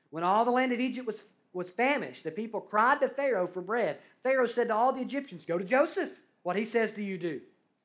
When 0.09 0.23
all 0.23 0.45
the 0.45 0.51
land 0.51 0.71
of 0.71 0.79
Egypt 0.79 1.05
was, 1.05 1.21
was 1.53 1.69
famished, 1.69 2.23
the 2.23 2.31
people 2.31 2.61
cried 2.61 3.01
to 3.01 3.09
Pharaoh 3.09 3.47
for 3.47 3.61
bread. 3.61 3.97
Pharaoh 4.23 4.47
said 4.47 4.67
to 4.67 4.75
all 4.75 4.93
the 4.93 5.01
Egyptians, 5.01 5.45
Go 5.45 5.57
to 5.57 5.65
Joseph. 5.65 6.11
What 6.43 6.55
he 6.55 6.65
says 6.65 6.93
do 6.93 7.01
you 7.01 7.17
do? 7.17 7.41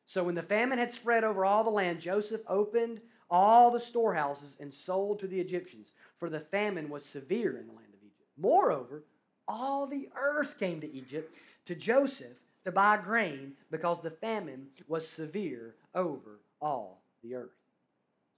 So 0.06 0.22
when 0.24 0.34
the 0.34 0.42
famine 0.42 0.78
had 0.78 0.92
spread 0.92 1.24
over 1.24 1.44
all 1.44 1.64
the 1.64 1.70
land, 1.70 2.00
Joseph 2.00 2.42
opened 2.46 3.00
all 3.30 3.70
the 3.70 3.80
storehouses 3.80 4.54
and 4.60 4.72
sold 4.72 5.18
to 5.20 5.26
the 5.26 5.40
Egyptians, 5.40 5.88
for 6.18 6.28
the 6.28 6.40
famine 6.40 6.88
was 6.88 7.04
severe 7.04 7.56
in 7.56 7.66
the 7.66 7.72
land 7.72 7.88
of 7.94 8.02
Egypt. 8.02 8.28
Moreover, 8.36 9.04
all 9.48 9.86
the 9.86 10.08
earth 10.16 10.58
came 10.58 10.80
to 10.80 10.92
Egypt 10.92 11.34
to 11.66 11.74
Joseph 11.74 12.36
to 12.64 12.72
buy 12.72 12.96
grain 12.96 13.54
because 13.70 14.00
the 14.00 14.10
famine 14.10 14.66
was 14.86 15.08
severe 15.08 15.74
over 15.94 16.40
all 16.60 17.02
the 17.22 17.34
earth. 17.34 17.50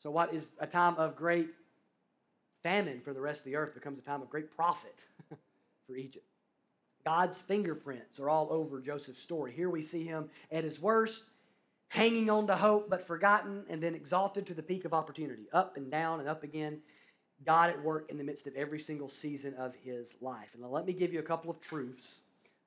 So, 0.03 0.11
what 0.11 0.33
is 0.33 0.49
a 0.61 0.67
time 0.67 0.97
of 0.97 1.17
great 1.17 1.49
famine 2.67 3.01
for 3.01 3.13
the 3.13 3.21
rest 3.21 3.43
of 3.43 3.45
the 3.45 3.55
earth 3.55 3.75
becomes 3.75 3.97
a 3.97 4.03
time 4.03 4.21
of 4.21 4.29
great 4.29 4.51
profit 4.51 5.05
for 5.87 5.95
Egypt. 5.95 6.27
God's 7.05 7.39
fingerprints 7.43 8.19
are 8.19 8.29
all 8.29 8.49
over 8.51 8.81
Joseph's 8.81 9.23
story. 9.23 9.53
Here 9.53 9.71
we 9.71 9.83
see 9.83 10.03
him 10.03 10.29
at 10.51 10.65
his 10.65 10.81
worst, 10.81 11.23
hanging 11.87 12.29
on 12.29 12.49
to 12.49 12.57
hope 12.57 12.91
but 12.91 13.07
forgotten, 13.07 13.63
and 13.69 13.81
then 13.81 13.95
exalted 13.95 14.47
to 14.47 14.55
the 14.55 14.65
peak 14.65 14.85
of 14.85 14.93
opportunity, 14.93 15.47
up 15.53 15.77
and 15.77 15.93
down 15.93 16.19
and 16.19 16.29
up 16.29 16.43
again. 16.43 16.81
God 17.45 17.71
at 17.71 17.81
work 17.85 18.11
in 18.11 18.19
the 18.19 18.25
midst 18.25 18.49
of 18.49 18.57
every 18.57 18.81
single 18.81 19.09
season 19.09 19.55
of 19.55 19.73
his 19.85 20.09
life. 20.21 20.49
And 20.53 20.69
let 20.69 20.87
me 20.87 20.93
give 20.93 21.13
you 21.13 21.21
a 21.21 21.23
couple 21.23 21.53
of 21.53 21.61
truths 21.61 22.19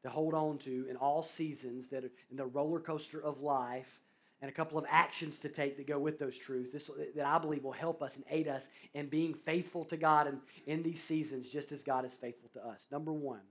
to 0.04 0.10
hold 0.10 0.34
on 0.34 0.60
to 0.60 0.88
in 0.90 0.96
all 0.96 1.24
seasons 1.24 1.90
that 1.90 2.06
are 2.06 2.12
in 2.32 2.38
the 2.38 2.46
roller 2.46 2.80
coaster 2.80 3.22
of 3.22 3.42
life 3.42 4.00
and 4.41 4.49
a 4.49 4.54
couple 4.54 4.78
of 4.78 4.86
actions 4.89 5.39
to 5.39 5.49
take 5.49 5.78
that 5.78 5.88
go 5.88 5.99
with 5.99 6.17
those 6.17 6.38
truths 6.38 6.71
this, 6.71 6.89
that 7.15 7.25
I 7.25 7.38
believe 7.39 7.63
will 7.63 7.71
help 7.71 8.02
us 8.02 8.15
and 8.15 8.23
aid 8.30 8.47
us 8.47 8.67
in 8.93 9.08
being 9.08 9.34
faithful 9.34 9.86
to 9.86 9.97
God 9.97 10.28
in, 10.28 10.39
in 10.65 10.84
these 10.84 11.02
seasons 11.02 11.49
just 11.49 11.71
as 11.71 11.84
God 11.84 12.06
is 12.06 12.13
faithful 12.13 12.49
to 12.54 12.65
us. 12.65 12.80
Number 12.91 13.12
one, 13.12 13.41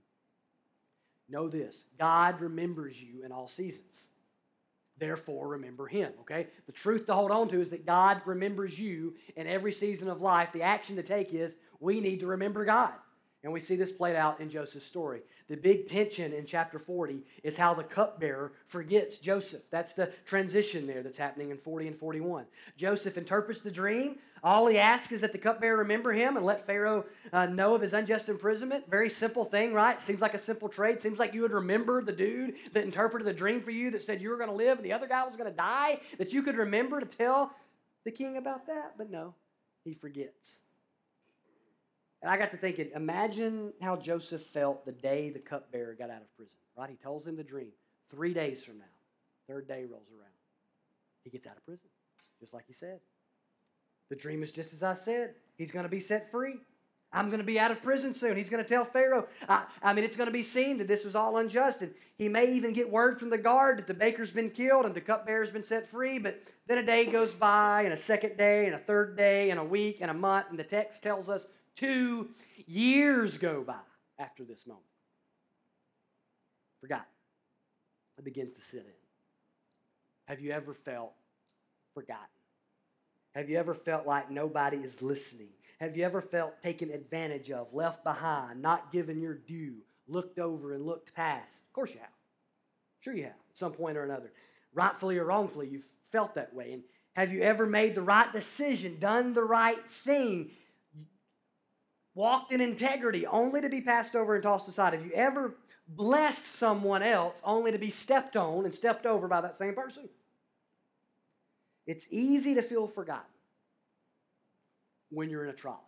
know 1.29 1.47
this 1.47 1.75
God 1.97 2.41
remembers 2.41 3.01
you 3.01 3.23
in 3.23 3.31
all 3.31 3.47
seasons. 3.47 4.07
Therefore, 4.97 5.47
remember 5.47 5.87
him, 5.87 6.11
okay? 6.21 6.47
The 6.65 6.73
truth 6.73 7.05
to 7.05 7.13
hold 7.13 7.31
on 7.31 7.47
to 7.49 7.61
is 7.61 7.69
that 7.69 7.85
God 7.85 8.21
remembers 8.25 8.77
you 8.77 9.15
in 9.37 9.47
every 9.47 9.71
season 9.71 10.09
of 10.09 10.19
life. 10.19 10.49
The 10.51 10.63
action 10.63 10.97
to 10.97 11.03
take 11.03 11.33
is 11.33 11.53
we 11.79 12.01
need 12.01 12.19
to 12.19 12.27
remember 12.27 12.65
God. 12.65 12.91
And 13.41 13.53
we 13.53 13.61
see 13.61 13.77
this 13.77 13.91
played 13.91 14.17
out 14.17 14.41
in 14.41 14.49
Joseph's 14.49 14.85
story. 14.85 15.21
The 15.47 15.55
big 15.55 15.87
tension 15.87 16.33
in 16.33 16.45
chapter 16.45 16.77
40 16.77 17.21
is 17.41 17.55
how 17.55 17.73
the 17.73 17.85
cupbearer 17.85 18.51
forgets 18.67 19.17
Joseph. 19.17 19.61
That's 19.71 19.93
the 19.93 20.11
transition 20.25 20.85
there 20.85 21.01
that's 21.03 21.17
happening 21.17 21.49
in 21.51 21.57
40 21.57 21.87
and 21.87 21.97
41. 21.97 22.45
Joseph 22.75 23.17
interprets 23.17 23.61
the 23.61 23.71
dream. 23.71 24.17
All 24.43 24.67
he 24.67 24.77
asks 24.77 25.13
is 25.13 25.21
that 25.21 25.31
the 25.31 25.37
cupbearer 25.37 25.77
remember 25.77 26.11
him 26.11 26.35
and 26.35 26.45
let 26.45 26.65
Pharaoh 26.65 27.05
uh, 27.31 27.45
know 27.45 27.75
of 27.75 27.81
his 27.81 27.93
unjust 27.93 28.27
imprisonment. 28.27 28.89
Very 28.89 29.09
simple 29.09 29.45
thing, 29.45 29.73
right? 29.73 29.99
Seems 30.01 30.19
like 30.19 30.33
a 30.33 30.39
simple 30.39 30.67
trade. 30.67 30.99
Seems 30.99 31.17
like 31.17 31.33
you 31.33 31.41
would 31.41 31.53
remember 31.53 32.03
the 32.03 32.11
dude 32.11 32.55
that 32.73 32.83
interpreted 32.83 33.25
the 33.25 33.33
dream 33.33 33.61
for 33.61 33.71
you 33.71 33.89
that 33.91 34.03
said 34.03 34.21
you 34.21 34.29
were 34.29 34.37
going 34.37 34.49
to 34.49 34.55
live 34.55 34.79
and 34.79 34.85
the 34.85 34.93
other 34.93 35.07
guy 35.07 35.23
was 35.23 35.37
going 35.37 35.49
to 35.49 35.55
die, 35.55 36.01
that 36.17 36.33
you 36.33 36.43
could 36.43 36.57
remember 36.57 36.99
to 36.99 37.05
tell 37.05 37.53
the 38.03 38.11
king 38.11 38.35
about 38.35 38.67
that. 38.67 38.95
But 38.97 39.09
no, 39.09 39.33
he 39.85 39.93
forgets. 39.93 40.59
And 42.21 42.29
I 42.29 42.37
got 42.37 42.51
to 42.51 42.57
thinking, 42.57 42.89
imagine 42.95 43.73
how 43.81 43.95
Joseph 43.95 44.43
felt 44.47 44.85
the 44.85 44.91
day 44.91 45.29
the 45.29 45.39
cupbearer 45.39 45.95
got 45.97 46.09
out 46.09 46.21
of 46.21 46.35
prison, 46.35 46.57
right? 46.77 46.89
He 46.89 46.97
tells 46.97 47.25
him 47.25 47.37
the 47.37 47.43
dream. 47.43 47.71
Three 48.11 48.33
days 48.33 48.63
from 48.63 48.79
now, 48.79 48.85
third 49.47 49.67
day 49.67 49.85
rolls 49.89 50.07
around. 50.11 50.33
He 51.23 51.29
gets 51.29 51.47
out 51.47 51.55
of 51.55 51.65
prison, 51.65 51.89
just 52.39 52.53
like 52.53 52.65
he 52.67 52.73
said. 52.73 52.99
The 54.09 54.15
dream 54.15 54.43
is 54.43 54.51
just 54.51 54.73
as 54.73 54.83
I 54.83 54.95
said. 54.95 55.35
He's 55.57 55.71
going 55.71 55.83
to 55.83 55.89
be 55.89 55.99
set 55.99 56.31
free. 56.31 56.55
I'm 57.11 57.27
going 57.27 57.39
to 57.39 57.45
be 57.45 57.59
out 57.59 57.71
of 57.71 57.81
prison 57.81 58.13
soon. 58.13 58.37
He's 58.37 58.49
going 58.49 58.63
to 58.63 58.69
tell 58.69 58.85
Pharaoh. 58.85 59.27
I, 59.47 59.63
I, 59.81 59.93
mean, 59.93 60.03
it's 60.03 60.15
going 60.15 60.27
to 60.27 60.33
be 60.33 60.43
seen 60.43 60.77
that 60.77 60.87
this 60.87 61.03
was 61.03 61.15
all 61.15 61.37
unjust. 61.37 61.81
And 61.81 61.91
he 62.17 62.29
may 62.29 62.53
even 62.53 62.71
get 62.71 62.89
word 62.89 63.19
from 63.19 63.31
the 63.31 63.37
guard 63.37 63.79
that 63.79 63.87
the 63.87 63.95
baker's 63.95 64.31
been 64.31 64.51
killed 64.51 64.85
and 64.85 64.93
the 64.93 65.01
cupbearer's 65.01 65.49
been 65.49 65.63
set 65.63 65.87
free. 65.87 66.19
But 66.19 66.39
then 66.67 66.77
a 66.77 66.85
day 66.85 67.05
goes 67.05 67.31
by, 67.33 67.81
and 67.83 67.93
a 67.93 67.97
second 67.97 68.37
day, 68.37 68.67
and 68.67 68.75
a 68.75 68.79
third 68.79 69.17
day, 69.17 69.49
and 69.49 69.59
a 69.59 69.63
week, 69.63 69.97
and 70.01 70.11
a 70.11 70.13
month. 70.13 70.47
And 70.51 70.59
the 70.59 70.63
text 70.63 71.01
tells 71.01 71.29
us 71.29 71.47
Two 71.79 72.27
years 72.67 73.37
go 73.37 73.63
by 73.63 73.79
after 74.17 74.43
this 74.43 74.67
moment. 74.67 74.83
Forgot. 76.81 77.05
It 78.17 78.25
begins 78.25 78.51
to 78.53 78.61
sit 78.61 78.79
in. 78.79 78.85
Have 80.25 80.41
you 80.41 80.51
ever 80.51 80.73
felt 80.73 81.13
forgotten? 81.93 82.25
Have 83.33 83.49
you 83.49 83.57
ever 83.57 83.73
felt 83.73 84.05
like 84.05 84.29
nobody 84.29 84.77
is 84.77 85.01
listening? 85.01 85.47
Have 85.79 85.95
you 85.95 86.03
ever 86.03 86.21
felt 86.21 86.61
taken 86.61 86.91
advantage 86.91 87.49
of, 87.49 87.73
left 87.73 88.03
behind, 88.03 88.61
not 88.61 88.91
given 88.91 89.21
your 89.21 89.35
due, 89.35 89.75
looked 90.09 90.37
over 90.37 90.73
and 90.73 90.85
looked 90.85 91.13
past? 91.13 91.53
Of 91.67 91.73
course 91.73 91.91
you 91.93 91.99
have. 91.99 92.09
Sure 92.99 93.13
you 93.13 93.23
have, 93.23 93.31
at 93.31 93.57
some 93.57 93.71
point 93.71 93.95
or 93.95 94.03
another. 94.03 94.33
Rightfully 94.73 95.17
or 95.17 95.25
wrongfully, 95.25 95.69
you've 95.69 95.87
felt 96.11 96.35
that 96.35 96.53
way. 96.53 96.73
And 96.73 96.83
have 97.13 97.31
you 97.31 97.41
ever 97.41 97.65
made 97.65 97.95
the 97.95 98.01
right 98.01 98.31
decision, 98.33 98.97
done 98.99 99.31
the 99.31 99.43
right 99.43 99.79
thing, 100.03 100.51
walked 102.19 102.51
in 102.51 102.59
integrity 102.59 103.25
only 103.25 103.61
to 103.61 103.69
be 103.69 103.79
passed 103.79 104.13
over 104.13 104.35
and 104.35 104.43
tossed 104.43 104.67
aside? 104.67 104.91
Have 104.91 105.05
you 105.05 105.13
ever 105.13 105.55
blessed 105.87 106.45
someone 106.45 107.01
else 107.01 107.39
only 107.45 107.71
to 107.71 107.77
be 107.77 107.89
stepped 107.89 108.35
on 108.35 108.65
and 108.65 108.75
stepped 108.75 109.05
over 109.05 109.29
by 109.29 109.39
that 109.39 109.57
same 109.57 109.73
person? 109.73 110.09
It's 111.87 112.05
easy 112.11 112.55
to 112.55 112.61
feel 112.61 112.87
forgotten 112.87 113.31
when 115.09 115.29
you're 115.29 115.45
in 115.45 115.49
a 115.49 115.53
trial, 115.53 115.87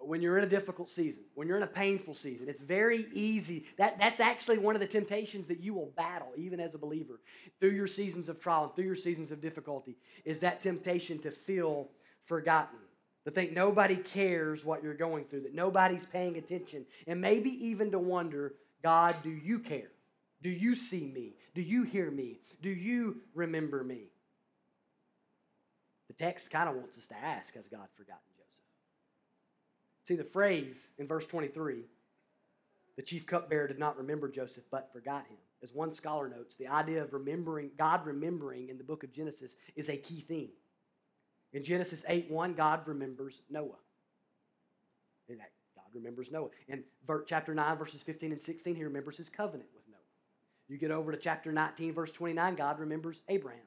when 0.00 0.20
you're 0.20 0.36
in 0.36 0.44
a 0.44 0.48
difficult 0.48 0.90
season, 0.90 1.22
when 1.34 1.48
you're 1.48 1.56
in 1.56 1.62
a 1.62 1.66
painful 1.66 2.14
season. 2.14 2.46
It's 2.46 2.60
very 2.60 3.06
easy. 3.14 3.64
That, 3.78 3.98
that's 3.98 4.20
actually 4.20 4.58
one 4.58 4.76
of 4.76 4.80
the 4.82 4.86
temptations 4.86 5.48
that 5.48 5.60
you 5.60 5.72
will 5.72 5.90
battle, 5.96 6.28
even 6.36 6.60
as 6.60 6.74
a 6.74 6.78
believer, 6.78 7.18
through 7.60 7.70
your 7.70 7.86
seasons 7.86 8.28
of 8.28 8.38
trial 8.40 8.64
and 8.64 8.74
through 8.74 8.84
your 8.84 8.94
seasons 8.94 9.32
of 9.32 9.40
difficulty, 9.40 9.96
is 10.26 10.38
that 10.40 10.62
temptation 10.62 11.18
to 11.20 11.30
feel 11.30 11.88
forgotten 12.26 12.78
to 13.24 13.30
think 13.30 13.52
nobody 13.52 13.96
cares 13.96 14.64
what 14.64 14.82
you're 14.82 14.94
going 14.94 15.24
through, 15.24 15.42
that 15.42 15.54
nobody's 15.54 16.06
paying 16.06 16.36
attention, 16.36 16.84
and 17.06 17.20
maybe 17.20 17.50
even 17.66 17.90
to 17.92 17.98
wonder, 17.98 18.54
God, 18.82 19.16
do 19.22 19.30
you 19.30 19.58
care? 19.58 19.90
Do 20.42 20.50
you 20.50 20.74
see 20.74 21.10
me? 21.12 21.34
Do 21.54 21.62
you 21.62 21.84
hear 21.84 22.10
me? 22.10 22.38
Do 22.60 22.68
you 22.68 23.22
remember 23.34 23.82
me? 23.82 24.08
The 26.08 26.14
text 26.14 26.50
kind 26.50 26.68
of 26.68 26.76
wants 26.76 26.98
us 26.98 27.06
to 27.06 27.16
ask 27.16 27.54
Has 27.54 27.66
God 27.66 27.88
forgotten 27.96 28.22
Joseph? 28.36 28.50
See, 30.06 30.16
the 30.16 30.24
phrase 30.24 30.76
in 30.98 31.08
verse 31.08 31.26
23 31.26 31.84
the 32.96 33.02
chief 33.02 33.26
cupbearer 33.26 33.66
did 33.66 33.78
not 33.78 33.96
remember 33.98 34.28
Joseph, 34.28 34.64
but 34.70 34.92
forgot 34.92 35.26
him. 35.26 35.36
As 35.62 35.72
one 35.72 35.94
scholar 35.94 36.28
notes, 36.28 36.54
the 36.56 36.68
idea 36.68 37.02
of 37.02 37.12
remembering, 37.12 37.70
God 37.76 38.06
remembering 38.06 38.68
in 38.68 38.78
the 38.78 38.84
book 38.84 39.02
of 39.02 39.12
Genesis 39.12 39.56
is 39.74 39.88
a 39.88 39.96
key 39.96 40.20
theme. 40.20 40.50
In 41.54 41.62
Genesis 41.62 42.04
8 42.06 42.30
1, 42.30 42.54
God 42.54 42.80
remembers 42.86 43.40
Noah. 43.48 43.78
God 45.28 45.86
remembers 45.94 46.30
Noah. 46.30 46.48
In 46.68 46.82
chapter 47.26 47.54
9, 47.54 47.78
verses 47.78 48.02
15 48.02 48.32
and 48.32 48.40
16, 48.40 48.74
he 48.74 48.84
remembers 48.84 49.16
his 49.16 49.28
covenant 49.28 49.68
with 49.72 49.84
Noah. 49.88 50.00
You 50.68 50.76
get 50.76 50.90
over 50.90 51.12
to 51.12 51.16
chapter 51.16 51.52
19, 51.52 51.94
verse 51.94 52.10
29, 52.10 52.56
God 52.56 52.80
remembers 52.80 53.22
Abraham. 53.28 53.60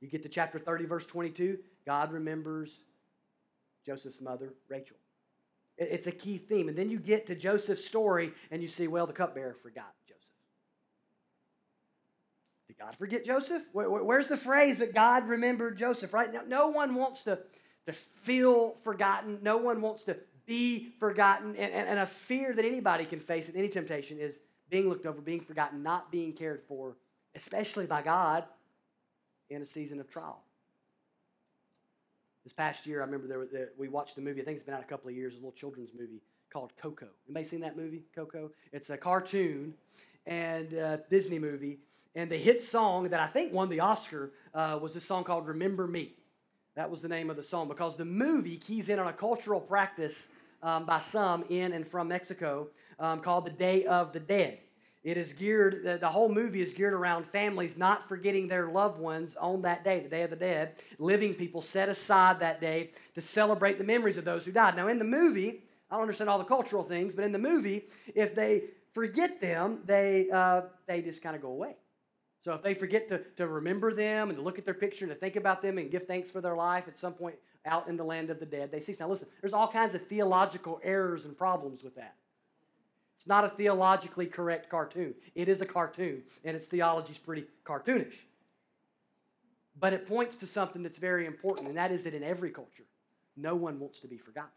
You 0.00 0.08
get 0.08 0.22
to 0.22 0.28
chapter 0.28 0.58
30, 0.58 0.86
verse 0.86 1.06
22, 1.06 1.58
God 1.84 2.12
remembers 2.12 2.74
Joseph's 3.84 4.20
mother, 4.20 4.54
Rachel. 4.68 4.96
It's 5.76 6.06
a 6.06 6.12
key 6.12 6.38
theme. 6.38 6.68
And 6.68 6.78
then 6.78 6.88
you 6.88 6.98
get 6.98 7.26
to 7.26 7.34
Joseph's 7.34 7.84
story 7.84 8.32
and 8.50 8.62
you 8.62 8.68
see, 8.68 8.86
well, 8.86 9.06
the 9.06 9.12
cupbearer 9.12 9.56
forgot. 9.62 9.92
Did 12.76 12.84
God 12.84 12.96
forget 12.96 13.24
Joseph? 13.24 13.62
Where's 13.72 14.26
the 14.26 14.36
phrase 14.36 14.78
that 14.78 14.94
God 14.94 15.28
remembered 15.28 15.76
Joseph, 15.76 16.12
right? 16.12 16.32
Now, 16.32 16.42
no 16.46 16.68
one 16.68 16.94
wants 16.94 17.22
to, 17.24 17.38
to 17.86 17.92
feel 17.92 18.74
forgotten. 18.82 19.38
No 19.42 19.58
one 19.58 19.80
wants 19.80 20.04
to 20.04 20.16
be 20.46 20.90
forgotten. 20.98 21.50
And, 21.50 21.72
and, 21.72 21.88
and 21.88 21.98
a 22.00 22.06
fear 22.06 22.52
that 22.52 22.64
anybody 22.64 23.04
can 23.04 23.20
face 23.20 23.48
in 23.48 23.56
any 23.56 23.68
temptation 23.68 24.18
is 24.18 24.38
being 24.70 24.88
looked 24.88 25.06
over, 25.06 25.20
being 25.20 25.40
forgotten, 25.40 25.82
not 25.82 26.10
being 26.10 26.32
cared 26.32 26.62
for, 26.66 26.96
especially 27.34 27.86
by 27.86 28.02
God 28.02 28.44
in 29.50 29.62
a 29.62 29.66
season 29.66 30.00
of 30.00 30.08
trial. 30.10 30.42
This 32.42 32.52
past 32.52 32.86
year, 32.86 33.00
I 33.00 33.04
remember 33.04 33.26
there, 33.26 33.46
there, 33.50 33.68
we 33.78 33.88
watched 33.88 34.18
a 34.18 34.20
movie. 34.20 34.42
I 34.42 34.44
think 34.44 34.56
it's 34.56 34.64
been 34.64 34.74
out 34.74 34.82
a 34.82 34.86
couple 34.86 35.08
of 35.08 35.16
years. 35.16 35.34
A 35.34 35.36
little 35.36 35.52
children's 35.52 35.90
movie 35.98 36.20
called 36.52 36.72
Coco. 36.76 37.08
Anybody 37.26 37.46
seen 37.46 37.60
that 37.60 37.76
movie, 37.76 38.02
Coco? 38.14 38.50
It's 38.72 38.90
a 38.90 38.96
cartoon 38.96 39.74
and 40.26 40.72
a 40.72 41.00
Disney 41.08 41.38
movie. 41.38 41.78
And 42.14 42.30
the 42.30 42.36
hit 42.36 42.62
song 42.62 43.08
that 43.10 43.20
I 43.20 43.26
think 43.26 43.52
won 43.52 43.68
the 43.68 43.80
Oscar 43.80 44.32
uh, 44.54 44.78
was 44.80 44.94
this 44.94 45.04
song 45.04 45.24
called 45.24 45.46
"Remember 45.46 45.86
Me." 45.86 46.14
That 46.76 46.90
was 46.90 47.00
the 47.00 47.08
name 47.08 47.30
of 47.30 47.36
the 47.36 47.42
song 47.42 47.68
because 47.68 47.96
the 47.96 48.04
movie 48.04 48.56
keys 48.56 48.88
in 48.88 48.98
on 48.98 49.06
a 49.06 49.12
cultural 49.12 49.60
practice 49.60 50.26
um, 50.62 50.86
by 50.86 50.98
some 50.98 51.44
in 51.48 51.72
and 51.72 51.86
from 51.86 52.08
Mexico 52.08 52.68
um, 52.98 53.20
called 53.20 53.46
the 53.46 53.50
Day 53.50 53.84
of 53.84 54.12
the 54.12 54.20
Dead. 54.20 54.58
It 55.04 55.18
is 55.18 55.34
geared, 55.34 55.82
the, 55.84 55.98
the 55.98 56.08
whole 56.08 56.30
movie 56.30 56.62
is 56.62 56.72
geared 56.72 56.94
around 56.94 57.26
families 57.26 57.76
not 57.76 58.08
forgetting 58.08 58.48
their 58.48 58.70
loved 58.70 58.98
ones 58.98 59.36
on 59.38 59.62
that 59.62 59.84
day, 59.84 60.00
the 60.00 60.08
Day 60.08 60.22
of 60.22 60.30
the 60.30 60.36
Dead. 60.36 60.76
Living 60.98 61.34
people 61.34 61.60
set 61.60 61.90
aside 61.90 62.40
that 62.40 62.60
day 62.60 62.90
to 63.14 63.20
celebrate 63.20 63.76
the 63.76 63.84
memories 63.84 64.16
of 64.16 64.24
those 64.24 64.46
who 64.46 64.50
died. 64.50 64.74
Now, 64.74 64.88
in 64.88 64.98
the 64.98 65.04
movie, 65.04 65.62
I 65.90 65.96
don't 65.96 66.02
understand 66.02 66.30
all 66.30 66.38
the 66.38 66.44
cultural 66.44 66.82
things, 66.82 67.14
but 67.14 67.24
in 67.24 67.32
the 67.32 67.38
movie, 67.38 67.84
if 68.14 68.34
they 68.34 68.62
forget 68.94 69.42
them, 69.42 69.80
they, 69.84 70.30
uh, 70.32 70.62
they 70.86 71.02
just 71.02 71.20
kind 71.20 71.36
of 71.36 71.42
go 71.42 71.48
away. 71.48 71.76
So 72.44 72.52
if 72.52 72.62
they 72.62 72.74
forget 72.74 73.08
to, 73.08 73.20
to 73.36 73.48
remember 73.48 73.94
them 73.94 74.28
and 74.28 74.36
to 74.36 74.44
look 74.44 74.58
at 74.58 74.66
their 74.66 74.74
picture 74.74 75.06
and 75.06 75.14
to 75.14 75.18
think 75.18 75.36
about 75.36 75.62
them 75.62 75.78
and 75.78 75.90
give 75.90 76.06
thanks 76.06 76.30
for 76.30 76.42
their 76.42 76.54
life 76.54 76.84
at 76.86 76.98
some 76.98 77.14
point 77.14 77.36
out 77.64 77.88
in 77.88 77.96
the 77.96 78.04
land 78.04 78.28
of 78.28 78.38
the 78.38 78.44
dead, 78.44 78.70
they 78.70 78.80
cease. 78.80 79.00
Now 79.00 79.08
listen, 79.08 79.28
there's 79.40 79.54
all 79.54 79.66
kinds 79.66 79.94
of 79.94 80.06
theological 80.06 80.78
errors 80.84 81.24
and 81.24 81.36
problems 81.36 81.82
with 81.82 81.96
that. 81.96 82.16
It's 83.16 83.26
not 83.26 83.44
a 83.44 83.48
theologically 83.48 84.26
correct 84.26 84.68
cartoon. 84.68 85.14
It 85.34 85.48
is 85.48 85.62
a 85.62 85.66
cartoon, 85.66 86.22
and 86.44 86.54
its 86.54 86.66
theology 86.66 87.12
is 87.12 87.18
pretty 87.18 87.46
cartoonish. 87.64 88.16
But 89.80 89.94
it 89.94 90.06
points 90.06 90.36
to 90.36 90.46
something 90.46 90.82
that's 90.82 90.98
very 90.98 91.24
important, 91.24 91.68
and 91.68 91.78
that 91.78 91.92
is 91.92 92.02
that 92.02 92.12
in 92.12 92.22
every 92.22 92.50
culture, 92.50 92.84
no 93.36 93.54
one 93.54 93.80
wants 93.80 94.00
to 94.00 94.08
be 94.08 94.18
forgotten. 94.18 94.50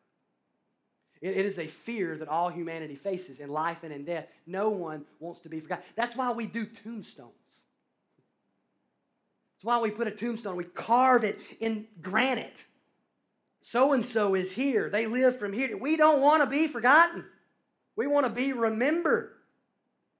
it 1.21 1.45
is 1.45 1.58
a 1.58 1.67
fear 1.67 2.17
that 2.17 2.28
all 2.28 2.50
humanity 2.50 2.95
faces 2.95 3.39
in 3.39 3.50
life 3.50 3.84
and 3.84 3.93
in 3.93 4.04
death. 4.04 4.28
No 4.45 4.69
one 4.69 5.06
wants 5.19 5.39
to 5.41 5.50
be 5.50 5.62
forgotten. 5.62 5.86
That's 5.95 6.15
why 6.15 6.32
we 6.32 6.45
do 6.45 6.65
tombstones. 6.65 7.47
That's 9.58 9.65
why 9.65 9.80
we 9.80 9.89
put 9.89 10.08
a 10.08 10.12
tombstone, 10.12 10.56
we 10.56 10.65
carve 10.65 11.24
it 11.24 11.39
in 11.60 11.88
granite. 12.00 12.63
So 13.62 13.93
and 13.93 14.06
so 14.06 14.36
is 14.36 14.52
here. 14.52 14.89
They 14.89 15.08
live 15.08 15.39
from 15.39 15.52
here. 15.52 15.76
We 15.76 15.98
don't 15.98 16.22
want 16.22 16.43
to 16.43 16.48
be 16.48 16.67
forgotten. 16.67 17.26
We 17.96 18.06
want 18.06 18.28
to 18.28 18.32
be 18.32 18.54
remembered. 18.54 19.32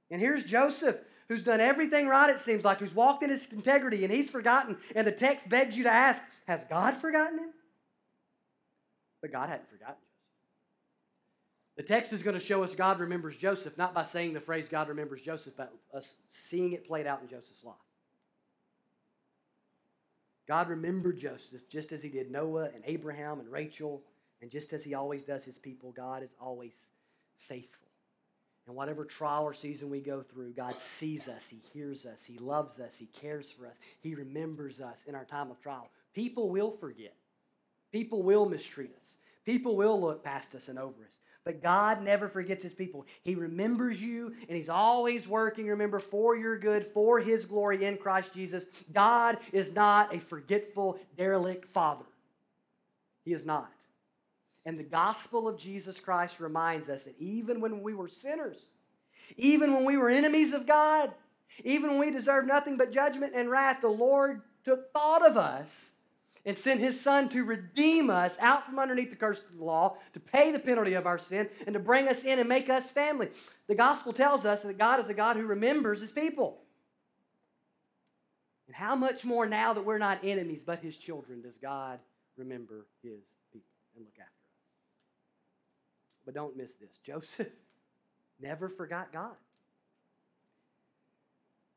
And 0.10 0.20
here's 0.20 0.44
Joseph, 0.44 0.98
who's 1.30 1.44
done 1.44 1.60
everything 1.60 2.08
right, 2.08 2.32
it 2.32 2.40
seems 2.40 2.66
like, 2.66 2.80
who's 2.80 2.96
walked 2.96 3.22
in 3.22 3.30
his 3.30 3.46
integrity, 3.52 4.04
and 4.04 4.12
he's 4.12 4.30
forgotten. 4.30 4.76
And 4.96 5.06
the 5.06 5.12
text 5.12 5.48
begs 5.48 5.78
you 5.78 5.84
to 5.84 5.92
ask 5.92 6.22
Has 6.48 6.66
God 6.68 6.98
forgotten 6.98 7.38
him? 7.38 7.50
But 9.22 9.32
God 9.32 9.50
hadn't 9.50 9.70
forgotten. 9.70 9.96
The 11.76 11.84
text 11.84 12.12
is 12.12 12.24
going 12.24 12.34
to 12.34 12.44
show 12.44 12.64
us 12.64 12.74
God 12.74 13.00
remembers 13.00 13.38
Joseph, 13.38 13.78
not 13.78 13.94
by 13.94 14.02
saying 14.02 14.34
the 14.34 14.42
phrase 14.42 14.68
God 14.68 14.90
remembers 14.90 15.22
Joseph, 15.22 15.54
but 15.56 15.72
us 15.94 16.16
seeing 16.32 16.74
it 16.74 16.88
played 16.88 17.06
out 17.06 17.22
in 17.22 17.28
Joseph's 17.28 17.64
life. 17.64 17.76
God 20.48 20.70
remembered 20.70 21.18
Joseph 21.18 21.68
just 21.70 21.92
as 21.92 22.02
he 22.02 22.10
did 22.10 22.32
Noah 22.32 22.70
and 22.74 22.84
Abraham 22.86 23.40
and 23.40 23.52
Rachel, 23.52 24.02
and 24.42 24.50
just 24.50 24.72
as 24.74 24.84
he 24.84 24.94
always 24.94 25.24
does 25.24 25.44
his 25.44 25.58
people, 25.58 25.92
God 25.92 26.24
is 26.24 26.36
always 26.40 26.74
faithful. 27.38 27.88
And 28.68 28.76
whatever 28.76 29.06
trial 29.06 29.44
or 29.44 29.54
season 29.54 29.90
we 29.90 30.02
go 30.02 30.22
through, 30.22 30.52
God 30.52 30.76
sees 30.80 31.30
us, 31.30 31.44
He 31.50 31.62
hears 31.74 32.06
us, 32.06 32.20
He 32.26 32.38
loves 32.38 32.80
us, 32.80 32.94
He 32.98 33.06
cares 33.06 33.50
for 33.50 33.66
us, 33.66 33.76
He 34.02 34.14
remembers 34.14 34.82
us 34.82 34.98
in 35.08 35.16
our 35.16 35.24
time 35.24 35.50
of 35.50 35.62
trial. 35.62 35.90
People 36.14 36.50
will 36.50 36.72
forget, 36.72 37.16
people 37.94 38.24
will 38.24 38.48
mistreat 38.48 38.92
us, 39.02 39.14
people 39.46 39.78
will 39.78 40.00
look 40.02 40.22
past 40.22 40.54
us 40.54 40.68
and 40.68 40.78
over 40.78 41.06
us. 41.06 41.17
But 41.48 41.64
God 41.64 42.04
never 42.04 42.28
forgets 42.28 42.62
His 42.62 42.74
people. 42.74 43.06
He 43.24 43.34
remembers 43.34 44.02
you, 44.02 44.36
and 44.50 44.58
He's 44.58 44.68
always 44.68 45.30
working, 45.30 45.68
remember, 45.68 46.02
for 46.02 46.36
your 46.36 46.58
good, 46.58 46.86
for 46.86 47.22
His 47.22 47.46
glory 47.46 47.86
in 47.86 47.96
Christ 47.96 48.34
Jesus. 48.34 48.66
God 48.92 49.38
is 49.54 49.72
not 49.72 50.14
a 50.14 50.20
forgetful, 50.20 51.00
derelict 51.16 51.72
Father. 51.72 52.04
He 53.24 53.32
is 53.32 53.46
not. 53.46 53.72
And 54.66 54.78
the 54.78 54.84
gospel 54.84 55.48
of 55.48 55.58
Jesus 55.58 56.02
Christ 56.02 56.42
reminds 56.42 56.90
us 56.90 57.04
that 57.04 57.16
even 57.18 57.62
when 57.62 57.82
we 57.82 57.94
were 57.94 58.10
sinners, 58.10 58.58
even 59.38 59.74
when 59.74 59.86
we 59.86 59.96
were 59.96 60.10
enemies 60.10 60.54
of 60.54 60.68
God, 60.68 61.14
even 61.64 61.92
when 61.92 62.00
we 62.00 62.12
deserved 62.12 62.50
nothing 62.50 62.76
but 62.76 62.92
judgment 62.92 63.32
and 63.34 63.50
wrath, 63.50 63.78
the 63.80 63.88
Lord 63.88 64.42
took 64.66 64.92
thought 64.92 65.26
of 65.26 65.38
us 65.38 65.92
and 66.48 66.58
sent 66.58 66.80
his 66.80 67.00
son 67.00 67.28
to 67.28 67.44
redeem 67.44 68.10
us 68.10 68.38
out 68.40 68.66
from 68.66 68.80
underneath 68.80 69.10
the 69.10 69.18
curse 69.18 69.40
of 69.40 69.58
the 69.58 69.66
law, 69.66 69.98
to 70.14 70.20
pay 70.22 70.50
the 70.50 70.58
penalty 70.58 70.94
of 70.94 71.06
our 71.06 71.20
sin, 71.20 71.50
and 71.66 71.74
to 71.74 71.80
bring 71.80 72.08
us 72.08 72.24
in 72.24 72.40
and 72.40 72.48
make 72.48 72.70
us 72.70 72.90
family. 72.90 73.28
The 73.68 73.76
gospel 73.76 74.14
tells 74.14 74.46
us 74.46 74.62
that 74.64 74.78
God 74.78 75.02
is 75.02 75.10
a 75.10 75.14
God 75.14 75.36
who 75.36 75.46
remembers 75.46 76.00
his 76.00 76.10
people. 76.10 76.60
And 78.66 78.76
how 78.78 78.96
much 78.96 79.26
more 79.26 79.46
now 79.46 79.74
that 79.74 79.86
we're 79.86 79.98
not 79.98 80.24
enemies 80.24 80.64
but 80.66 80.80
his 80.80 80.98
children 80.98 81.42
does 81.42 81.58
God 81.58 82.00
remember 82.38 82.86
his 83.04 83.26
people 83.52 83.68
and 83.98 84.06
look 84.06 84.16
after? 84.16 84.24
Us? 84.24 84.32
But 86.26 86.34
don't 86.34 86.56
miss 86.56 86.72
this 86.80 86.98
Joseph 87.06 87.48
never 88.40 88.70
forgot 88.70 89.12
God. 89.12 89.36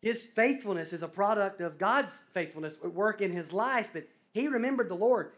His 0.00 0.22
faithfulness 0.22 0.92
is 0.92 1.02
a 1.02 1.08
product 1.08 1.60
of 1.60 1.76
God's 1.76 2.12
faithfulness 2.32 2.76
at 2.84 2.94
work 2.94 3.20
in 3.20 3.32
his 3.32 3.52
life, 3.52 3.90
but 3.92 4.06
he 4.32 4.48
remembered 4.48 4.88
the 4.88 4.94
Lord. 4.94 5.32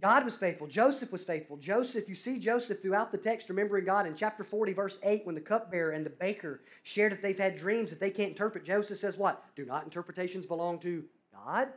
God 0.00 0.24
was 0.26 0.36
faithful. 0.36 0.66
Joseph 0.66 1.10
was 1.10 1.24
faithful. 1.24 1.56
Joseph, 1.56 2.08
you 2.08 2.14
see 2.14 2.38
Joseph 2.38 2.82
throughout 2.82 3.12
the 3.12 3.18
text 3.18 3.48
remembering 3.48 3.86
God. 3.86 4.06
In 4.06 4.14
chapter 4.14 4.44
40, 4.44 4.74
verse 4.74 4.98
8, 5.02 5.24
when 5.24 5.34
the 5.34 5.40
cupbearer 5.40 5.92
and 5.92 6.04
the 6.04 6.10
baker 6.10 6.60
share 6.82 7.08
that 7.08 7.22
they've 7.22 7.38
had 7.38 7.56
dreams 7.56 7.88
that 7.90 8.00
they 8.00 8.10
can't 8.10 8.30
interpret, 8.30 8.66
Joseph 8.66 8.98
says, 8.98 9.16
What? 9.16 9.42
Do 9.56 9.64
not 9.64 9.84
interpretations 9.84 10.44
belong 10.44 10.80
to 10.80 11.02
God? 11.32 11.68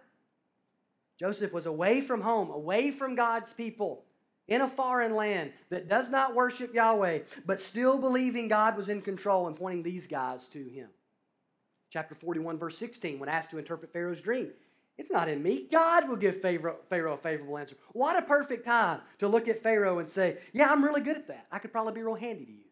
Joseph 1.17 1.53
was 1.53 1.65
away 1.65 2.01
from 2.01 2.21
home, 2.21 2.49
away 2.49 2.91
from 2.91 3.15
God's 3.15 3.53
people 3.53 4.03
in 4.49 4.62
a 4.62 4.67
foreign 4.67 5.15
land 5.15 5.51
that 5.69 5.88
does 5.88 6.09
not 6.09 6.35
worship 6.35 6.73
Yahweh, 6.73 7.19
but 7.45 7.59
still 7.59 7.99
believing 7.99 8.47
God 8.47 8.75
was 8.75 8.89
in 8.89 9.01
control 9.01 9.47
and 9.47 9.55
pointing 9.55 9.83
these 9.83 10.07
guys 10.07 10.41
to 10.51 10.63
him. 10.63 10.89
Chapter 11.91 12.15
41, 12.15 12.57
verse 12.57 12.77
16, 12.77 13.19
when 13.19 13.29
asked 13.29 13.51
to 13.51 13.57
interpret 13.57 13.93
Pharaoh's 13.93 14.21
dream, 14.21 14.49
it's 14.99 15.09
not 15.09 15.29
in 15.29 15.41
me. 15.41 15.65
God 15.71 16.09
will 16.09 16.17
give 16.17 16.41
Pharaoh, 16.41 16.75
a 16.91 17.17
favorable 17.17 17.57
answer. 17.57 17.77
What 17.93 18.17
a 18.17 18.21
perfect 18.21 18.65
time 18.65 18.99
to 19.19 19.29
look 19.29 19.47
at 19.47 19.63
Pharaoh 19.63 19.99
and 19.99 20.09
say, 20.09 20.39
Yeah, 20.51 20.69
I'm 20.69 20.83
really 20.83 20.99
good 20.99 21.15
at 21.15 21.27
that. 21.29 21.45
I 21.49 21.59
could 21.59 21.71
probably 21.71 21.93
be 21.93 22.01
real 22.01 22.15
handy 22.15 22.43
to 22.43 22.51
you. 22.51 22.65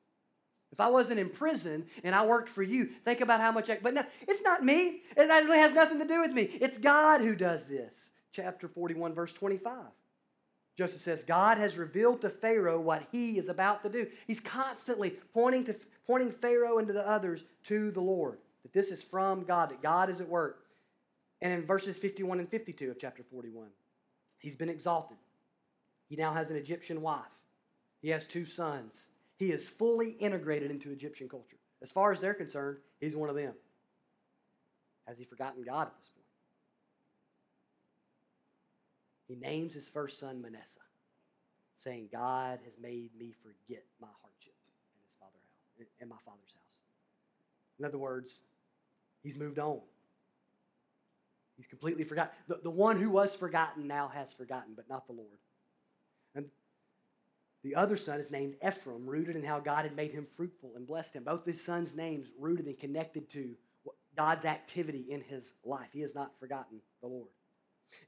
If 0.74 0.82
I 0.82 0.90
wasn't 0.90 1.22
in 1.22 1.30
prison 1.30 1.86
and 2.04 2.13
I 2.13 2.26
worked 2.26 2.50
for 2.50 2.63
you, 2.63 2.90
think 3.06 3.22
about 3.22 3.40
how 3.40 3.54
much 3.54 3.70
I. 3.70 3.80
But 3.82 3.94
no, 3.94 4.04
it's 4.28 4.42
not 4.42 4.62
me. 4.62 5.04
It 5.16 5.22
really 5.22 5.58
has 5.58 5.74
nothing 5.74 6.00
to 6.00 6.06
do 6.06 6.20
with 6.20 6.34
me. 6.34 6.44
It's 6.44 6.78
God 6.78 7.22
who 7.22 7.34
does 7.34 7.66
this. 7.66 7.94
Chapter 8.34 8.68
41, 8.68 9.13
verse 9.16 9.32
25. 9.32 9.74
Joseph 10.76 11.02
says, 11.02 11.24
God 11.24 11.58
has 11.58 11.78
revealed 11.78 12.22
to 12.22 12.30
Pharaoh 12.30 12.80
what 12.80 13.08
he 13.10 13.38
is 13.38 13.48
about 13.48 13.84
to 13.84 13.90
do. 13.90 14.06
He's 14.28 14.42
constantly 14.42 15.12
pointing, 15.34 15.63
to, 15.66 15.76
pointing 16.06 16.34
Pharaoh 16.34 16.78
and 16.78 16.88
to 16.88 16.94
the 16.94 17.08
others 17.08 17.46
to 17.68 17.90
the 17.92 18.02
Lord. 18.02 18.38
that 18.63 18.74
this 18.74 18.90
is 18.92 19.02
from 19.02 19.46
God, 19.46 19.70
that 19.70 19.82
God 19.82 20.10
is 20.10 20.20
at 20.20 20.28
work. 20.28 20.67
And 21.41 21.54
in 21.54 21.65
verses 21.65 21.97
51 21.97 22.39
and 22.39 22.50
52 22.50 22.91
of 22.91 23.00
chapter 23.00 23.23
41, 23.23 23.67
he's 24.39 24.56
been 24.56 24.69
exalted. 24.69 25.17
He 26.10 26.15
now 26.15 26.34
has 26.34 26.50
an 26.50 26.56
Egyptian 26.56 27.02
wife, 27.02 27.26
he 28.02 28.10
has 28.10 28.26
two 28.26 28.45
sons. 28.45 29.08
He 29.38 29.52
is 29.52 29.69
fully 29.69 30.12
integrated 30.12 30.71
into 30.71 30.91
Egyptian 30.91 31.30
culture. 31.30 31.58
As 31.84 31.91
far 31.91 32.12
as 32.12 32.19
they're 32.19 32.34
concerned, 32.34 32.78
he's 33.00 33.15
one 33.15 33.30
of 33.30 33.36
them. 33.36 33.54
Has 35.08 35.19
he 35.19 35.26
forgotten 35.26 35.63
God 35.63 35.88
at 35.88 35.97
this 36.00 36.10
point? 36.10 36.26
He 39.28 39.36
names 39.36 39.73
his 39.73 39.88
first 39.88 40.19
son 40.19 40.41
Manasseh, 40.41 40.80
saying, 41.78 42.10
God 42.12 42.60
has 42.65 42.73
made 42.82 43.12
me 43.17 43.36
forget 43.43 43.84
my 44.02 44.08
hardship 44.21 44.56
in 44.95 45.02
his 45.04 45.13
father 45.19 45.38
house, 45.78 45.88
in 46.02 46.10
my 46.10 46.15
father's 46.26 46.54
house. 46.54 46.63
In 47.78 47.86
other 47.86 48.00
words, 48.00 48.39
he's 49.21 49.38
moved 49.38 49.60
on. 49.60 49.82
He's 51.58 51.67
completely 51.67 52.04
forgotten. 52.04 52.32
The, 52.48 52.60
the 52.63 52.70
one 52.70 52.98
who 52.98 53.10
was 53.10 53.36
forgotten 53.36 53.88
now 53.88 54.10
has 54.13 54.32
forgotten, 54.32 54.74
but 54.76 54.88
not 54.88 55.08
the 55.08 55.13
Lord. 55.13 55.39
And 56.36 56.46
the 57.63 57.76
other 57.76 57.98
son 57.98 58.20
is 58.20 58.32
named 58.32 58.56
Ephraim, 58.65 59.06
rooted 59.06 59.36
in 59.36 59.43
how 59.43 59.60
God 59.60 59.84
had 59.84 59.96
made 59.96 60.12
him 60.12 60.28
fruitful 60.38 60.74
and 60.76 60.86
blessed 60.86 61.15
him. 61.15 61.24
Both 61.24 61.46
his 61.46 61.63
sons' 61.63 61.96
names 61.96 62.28
rooted 62.39 62.67
and 62.67 62.80
connected 62.80 63.30
to 63.32 63.56
God's 64.15 64.46
activity 64.46 65.06
in 65.10 65.22
his 65.22 65.54
life. 65.65 65.89
He 65.91 66.02
has 66.02 66.15
not 66.15 66.39
forgotten 66.39 66.80
the 67.02 67.08
Lord. 67.08 67.30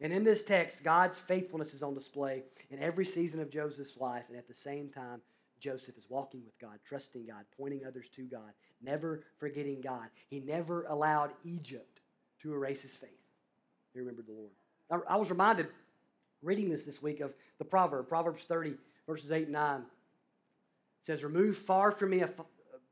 And 0.02 0.14
in 0.14 0.24
this 0.24 0.44
text, 0.44 0.84
God's 0.84 1.18
faithfulness 1.18 1.74
is 1.74 1.84
on 1.84 1.94
display 1.94 2.44
in 2.70 2.80
every 2.80 3.06
season 3.06 3.40
of 3.40 3.50
Joseph's 3.50 3.98
life, 3.98 4.26
and 4.30 4.38
at 4.38 4.48
the 4.48 4.54
same 4.54 4.90
time, 4.90 5.22
Joseph 5.60 5.98
is 5.98 6.06
walking 6.10 6.42
with 6.46 6.58
God, 6.60 6.80
trusting 6.88 7.26
God, 7.26 7.46
pointing 7.58 7.82
others 7.86 8.08
to 8.16 8.24
God, 8.24 8.52
never 8.82 9.24
forgetting 9.38 9.82
God. 9.82 10.08
He 10.30 10.40
never 10.40 10.86
allowed 10.86 11.32
Egypt 11.44 12.00
to 12.42 12.54
erase 12.54 12.82
his 12.82 12.96
faith. 12.96 13.19
He 13.94 14.00
remembered 14.00 14.28
the 14.28 14.34
Lord. 14.34 14.52
I, 15.10 15.14
I 15.14 15.18
was 15.18 15.30
reminded 15.30 15.68
reading 16.42 16.70
this 16.70 16.84
this 16.84 17.02
week 17.02 17.20
of 17.20 17.34
the 17.58 17.66
proverb, 17.66 18.08
Proverbs 18.08 18.44
30, 18.44 18.76
verses 19.08 19.32
8 19.32 19.44
and 19.44 19.54
9. 19.54 19.80
It 19.80 19.86
says, 21.02 21.24
Remove 21.24 21.58
far 21.58 21.92
from 21.92 22.12
me, 22.12 22.22
a, 22.22 22.30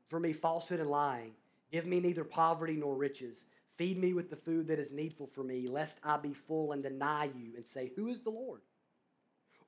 from 0.08 0.22
me 0.22 0.32
falsehood 0.32 0.80
and 0.80 0.90
lying. 0.90 1.32
Give 1.72 1.86
me 1.86 2.00
neither 2.00 2.24
poverty 2.24 2.74
nor 2.74 2.94
riches. 2.94 3.44
Feed 3.76 3.98
me 3.98 4.12
with 4.12 4.30
the 4.30 4.36
food 4.36 4.66
that 4.68 4.78
is 4.78 4.90
needful 4.90 5.28
for 5.32 5.44
me, 5.44 5.68
lest 5.68 5.98
I 6.02 6.16
be 6.16 6.32
full 6.32 6.72
and 6.72 6.82
deny 6.82 7.26
you 7.26 7.52
and 7.56 7.64
say, 7.64 7.92
Who 7.96 8.08
is 8.08 8.20
the 8.20 8.30
Lord? 8.30 8.60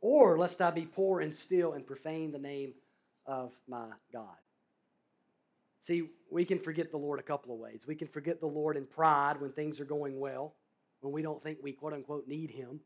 Or 0.01 0.39
lest 0.39 0.61
I 0.61 0.71
be 0.71 0.87
poor 0.87 1.21
and 1.21 1.35
still 1.35 1.75
and 1.75 1.87
profane 1.87 2.33
the 2.33 2.39
name 2.39 2.73
of 3.27 3.53
my 3.69 3.87
God. 4.13 4.37
See, 5.81 6.09
we 6.31 6.45
can 6.45 6.59
forget 6.59 6.91
the 6.91 6.97
Lord 6.99 7.19
a 7.19 7.23
couple 7.23 7.55
of 7.55 7.61
ways. 7.61 7.83
We 7.87 7.95
can 7.95 8.09
forget 8.09 8.41
the 8.41 8.47
Lord 8.47 8.77
in 8.77 8.85
pride 8.87 9.41
when 9.41 9.53
things 9.53 9.81
are 9.81 9.85
going 9.85 10.19
well, 10.19 10.55
when 11.01 11.13
we 11.13 11.23
don't 11.23 11.43
think 11.43 11.59
we 11.63 11.73
quote 11.73 11.93
unquote 11.93 12.27
need 12.29 12.51
Him. 12.51 12.81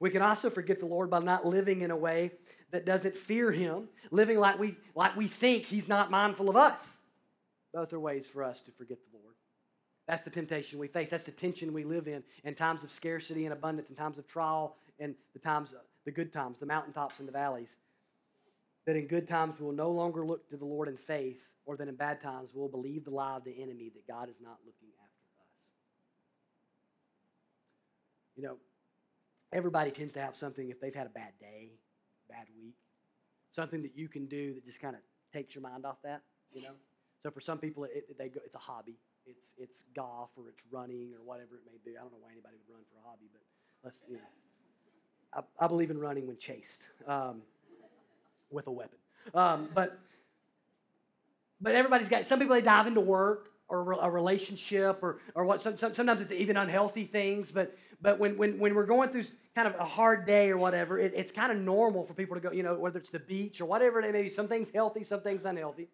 We 0.00 0.10
can 0.10 0.22
also 0.22 0.50
forget 0.50 0.78
the 0.78 0.86
Lord 0.86 1.10
by 1.10 1.20
not 1.20 1.44
living 1.44 1.82
in 1.82 1.90
a 1.90 1.96
way 1.96 2.32
that 2.70 2.84
doesn't 2.84 3.16
fear 3.16 3.50
Him, 3.50 3.88
living 4.10 4.38
like 4.38 4.58
we, 4.58 4.76
like 4.94 5.16
we 5.16 5.26
think 5.26 5.66
He's 5.66 5.88
not 5.88 6.10
mindful 6.10 6.48
of 6.48 6.56
us. 6.56 6.96
Both 7.72 7.92
are 7.92 8.00
ways 8.00 8.26
for 8.26 8.42
us 8.42 8.60
to 8.62 8.70
forget 8.72 8.98
the 9.10 9.18
Lord. 9.18 9.34
That's 10.06 10.24
the 10.24 10.30
temptation 10.30 10.78
we 10.78 10.88
face. 10.88 11.10
That's 11.10 11.24
the 11.24 11.32
tension 11.32 11.72
we 11.72 11.84
live 11.84 12.08
in 12.08 12.22
in 12.44 12.54
times 12.54 12.82
of 12.82 12.90
scarcity 12.90 13.44
and 13.44 13.52
abundance, 13.52 13.90
in 13.90 13.96
times 13.96 14.16
of 14.16 14.26
trial, 14.26 14.76
and 14.98 15.14
the 15.34 15.38
times, 15.38 15.74
uh, 15.74 15.82
the 16.06 16.10
good 16.10 16.32
times, 16.32 16.58
the 16.58 16.66
mountaintops 16.66 17.18
and 17.18 17.28
the 17.28 17.32
valleys. 17.32 17.76
That 18.86 18.96
in 18.96 19.06
good 19.06 19.28
times 19.28 19.60
we 19.60 19.66
will 19.66 19.72
no 19.72 19.90
longer 19.90 20.24
look 20.24 20.48
to 20.48 20.56
the 20.56 20.64
Lord 20.64 20.88
in 20.88 20.96
faith, 20.96 21.52
or 21.66 21.76
that 21.76 21.88
in 21.88 21.94
bad 21.94 22.22
times 22.22 22.50
we'll 22.54 22.68
believe 22.68 23.04
the 23.04 23.10
lie 23.10 23.36
of 23.36 23.44
the 23.44 23.62
enemy 23.62 23.90
that 23.94 24.06
God 24.06 24.30
is 24.30 24.40
not 24.40 24.56
looking 24.64 24.88
after 24.98 25.26
us. 25.42 25.48
You 28.38 28.44
know, 28.44 28.56
everybody 29.52 29.90
tends 29.90 30.14
to 30.14 30.20
have 30.20 30.34
something 30.34 30.70
if 30.70 30.80
they've 30.80 30.94
had 30.94 31.06
a 31.06 31.10
bad 31.10 31.32
day, 31.38 31.72
bad 32.30 32.46
week, 32.56 32.76
something 33.50 33.82
that 33.82 33.94
you 33.94 34.08
can 34.08 34.24
do 34.26 34.54
that 34.54 34.64
just 34.64 34.80
kind 34.80 34.96
of 34.96 35.02
takes 35.34 35.54
your 35.54 35.62
mind 35.62 35.84
off 35.84 35.98
that. 36.04 36.22
You 36.54 36.62
know, 36.62 36.72
so 37.22 37.30
for 37.30 37.40
some 37.40 37.58
people, 37.58 37.84
it, 37.84 38.16
they 38.16 38.28
go, 38.28 38.40
it's 38.46 38.54
a 38.54 38.58
hobby 38.58 38.96
it's 39.28 39.54
it's 39.58 39.84
golf 39.94 40.30
or 40.36 40.48
it's 40.48 40.62
running 40.70 41.12
or 41.14 41.24
whatever 41.24 41.56
it 41.56 41.62
may 41.66 41.78
be. 41.84 41.96
I 41.96 42.00
don't 42.00 42.12
know 42.12 42.18
why 42.20 42.32
anybody 42.32 42.56
would 42.66 42.74
run 42.74 42.82
for 42.90 42.98
a 43.04 43.08
hobby, 43.08 43.26
but 43.32 43.42
let's 43.84 44.00
you 44.08 44.16
know. 44.16 44.22
I, 45.34 45.64
I 45.64 45.68
believe 45.68 45.90
in 45.90 45.98
running 45.98 46.26
when 46.26 46.38
chased 46.38 46.80
um, 47.06 47.42
with 48.50 48.66
a 48.66 48.70
weapon. 48.70 48.98
Um, 49.34 49.68
but 49.74 49.98
but 51.60 51.74
everybody's 51.74 52.08
got 52.08 52.26
some 52.26 52.38
people 52.38 52.54
they 52.54 52.62
dive 52.62 52.86
into 52.86 53.00
work 53.00 53.50
or 53.68 53.92
a 53.92 54.10
relationship 54.10 55.00
or 55.02 55.18
or 55.34 55.44
what. 55.44 55.60
Some, 55.60 55.76
some, 55.76 55.94
sometimes 55.94 56.20
it's 56.20 56.32
even 56.32 56.56
unhealthy 56.56 57.04
things. 57.04 57.52
But 57.52 57.76
but 58.00 58.18
when 58.18 58.36
when 58.36 58.58
when 58.58 58.74
we're 58.74 58.86
going 58.86 59.10
through 59.10 59.24
kind 59.54 59.66
of 59.66 59.74
a 59.78 59.84
hard 59.84 60.26
day 60.26 60.50
or 60.50 60.58
whatever, 60.58 60.98
it, 60.98 61.12
it's 61.16 61.32
kind 61.32 61.50
of 61.50 61.58
normal 61.58 62.04
for 62.04 62.14
people 62.14 62.36
to 62.36 62.40
go. 62.40 62.52
You 62.52 62.62
know, 62.62 62.74
whether 62.74 62.98
it's 62.98 63.10
the 63.10 63.18
beach 63.18 63.60
or 63.60 63.64
whatever 63.66 64.00
it 64.00 64.12
may 64.12 64.22
be. 64.22 64.28
Some 64.28 64.48
things 64.48 64.68
healthy, 64.72 65.04
some 65.04 65.20
things 65.20 65.44
unhealthy 65.44 65.88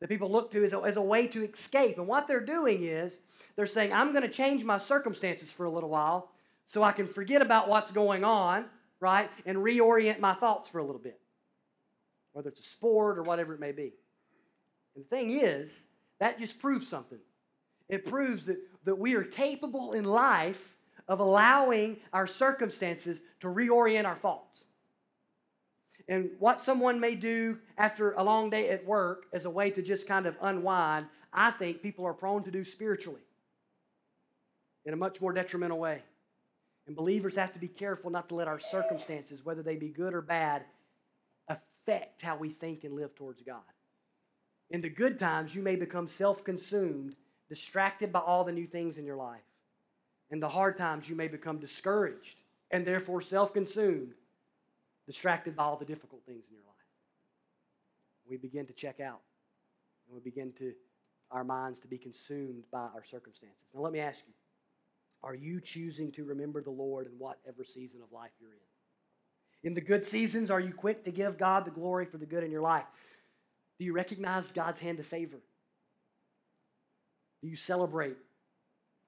that 0.00 0.08
people 0.08 0.30
look 0.30 0.52
to 0.52 0.64
as 0.64 0.72
a, 0.72 0.80
as 0.80 0.96
a 0.96 1.02
way 1.02 1.26
to 1.28 1.42
escape. 1.44 1.98
And 1.98 2.06
what 2.06 2.28
they're 2.28 2.44
doing 2.44 2.82
is 2.84 3.18
they're 3.56 3.66
saying, 3.66 3.92
I'm 3.92 4.12
going 4.12 4.22
to 4.22 4.28
change 4.28 4.62
my 4.64 4.78
circumstances 4.78 5.50
for 5.50 5.64
a 5.64 5.70
little 5.70 5.88
while 5.88 6.30
so 6.66 6.82
I 6.82 6.92
can 6.92 7.06
forget 7.06 7.40
about 7.40 7.68
what's 7.68 7.90
going 7.90 8.24
on, 8.24 8.66
right, 9.00 9.30
and 9.46 9.58
reorient 9.58 10.20
my 10.20 10.34
thoughts 10.34 10.68
for 10.68 10.78
a 10.78 10.84
little 10.84 11.00
bit, 11.00 11.18
whether 12.32 12.48
it's 12.48 12.60
a 12.60 12.64
sport 12.64 13.18
or 13.18 13.22
whatever 13.22 13.54
it 13.54 13.60
may 13.60 13.72
be. 13.72 13.92
And 14.94 15.04
the 15.04 15.08
thing 15.08 15.30
is, 15.30 15.72
that 16.18 16.38
just 16.38 16.58
proves 16.58 16.88
something. 16.88 17.18
It 17.88 18.04
proves 18.04 18.46
that, 18.46 18.58
that 18.84 18.98
we 18.98 19.14
are 19.14 19.22
capable 19.22 19.92
in 19.92 20.04
life 20.04 20.75
of 21.08 21.20
allowing 21.20 21.98
our 22.12 22.26
circumstances 22.26 23.20
to 23.40 23.48
reorient 23.48 24.04
our 24.04 24.16
thoughts. 24.16 24.64
And 26.08 26.30
what 26.38 26.60
someone 26.60 27.00
may 27.00 27.14
do 27.14 27.58
after 27.78 28.12
a 28.12 28.22
long 28.22 28.50
day 28.50 28.70
at 28.70 28.84
work 28.84 29.26
as 29.32 29.44
a 29.44 29.50
way 29.50 29.70
to 29.70 29.82
just 29.82 30.06
kind 30.06 30.26
of 30.26 30.36
unwind, 30.40 31.06
I 31.32 31.50
think 31.50 31.82
people 31.82 32.04
are 32.04 32.14
prone 32.14 32.44
to 32.44 32.50
do 32.50 32.64
spiritually 32.64 33.22
in 34.84 34.94
a 34.94 34.96
much 34.96 35.20
more 35.20 35.32
detrimental 35.32 35.78
way. 35.78 36.02
And 36.86 36.94
believers 36.94 37.34
have 37.34 37.52
to 37.54 37.58
be 37.58 37.66
careful 37.66 38.10
not 38.10 38.28
to 38.28 38.36
let 38.36 38.46
our 38.46 38.60
circumstances, 38.60 39.44
whether 39.44 39.62
they 39.62 39.74
be 39.74 39.88
good 39.88 40.14
or 40.14 40.22
bad, 40.22 40.64
affect 41.48 42.22
how 42.22 42.36
we 42.36 42.50
think 42.50 42.84
and 42.84 42.94
live 42.94 43.14
towards 43.16 43.42
God. 43.42 43.62
In 44.70 44.80
the 44.80 44.88
good 44.88 45.18
times, 45.18 45.54
you 45.54 45.62
may 45.62 45.74
become 45.74 46.06
self 46.06 46.44
consumed, 46.44 47.16
distracted 47.48 48.12
by 48.12 48.20
all 48.20 48.44
the 48.44 48.52
new 48.52 48.66
things 48.66 48.98
in 48.98 49.04
your 49.04 49.16
life. 49.16 49.42
In 50.30 50.40
the 50.40 50.48
hard 50.48 50.76
times, 50.76 51.08
you 51.08 51.14
may 51.14 51.28
become 51.28 51.58
discouraged 51.58 52.40
and 52.70 52.86
therefore 52.86 53.20
self 53.20 53.52
consumed 53.52 54.14
distracted 55.06 55.54
by 55.54 55.64
all 55.64 55.76
the 55.76 55.84
difficult 55.84 56.22
things 56.26 56.44
in 56.48 56.54
your 56.54 56.64
life. 56.64 56.74
We 58.28 58.36
begin 58.36 58.66
to 58.66 58.72
check 58.72 58.98
out, 58.98 59.20
and 60.06 60.14
we 60.14 60.20
begin 60.20 60.52
to 60.58 60.72
our 61.30 61.44
minds 61.44 61.80
to 61.80 61.88
be 61.88 61.98
consumed 61.98 62.64
by 62.70 62.78
our 62.78 63.04
circumstances. 63.08 63.56
Now, 63.74 63.80
let 63.80 63.92
me 63.92 64.00
ask 64.00 64.20
you 64.26 64.32
are 65.22 65.34
you 65.34 65.60
choosing 65.60 66.12
to 66.12 66.24
remember 66.24 66.62
the 66.62 66.70
Lord 66.70 67.06
in 67.06 67.12
whatever 67.18 67.64
season 67.64 68.00
of 68.02 68.12
life 68.12 68.30
you're 68.40 68.50
in? 68.50 69.68
In 69.70 69.74
the 69.74 69.80
good 69.80 70.04
seasons, 70.04 70.50
are 70.50 70.60
you 70.60 70.72
quick 70.72 71.04
to 71.04 71.10
give 71.10 71.38
God 71.38 71.64
the 71.64 71.70
glory 71.70 72.06
for 72.06 72.18
the 72.18 72.26
good 72.26 72.44
in 72.44 72.50
your 72.50 72.60
life? 72.60 72.84
Do 73.78 73.84
you 73.84 73.92
recognize 73.92 74.52
God's 74.52 74.78
hand 74.78 75.00
of 75.00 75.06
favor? 75.06 75.38
Do 77.42 77.48
you 77.48 77.56
celebrate 77.56 78.16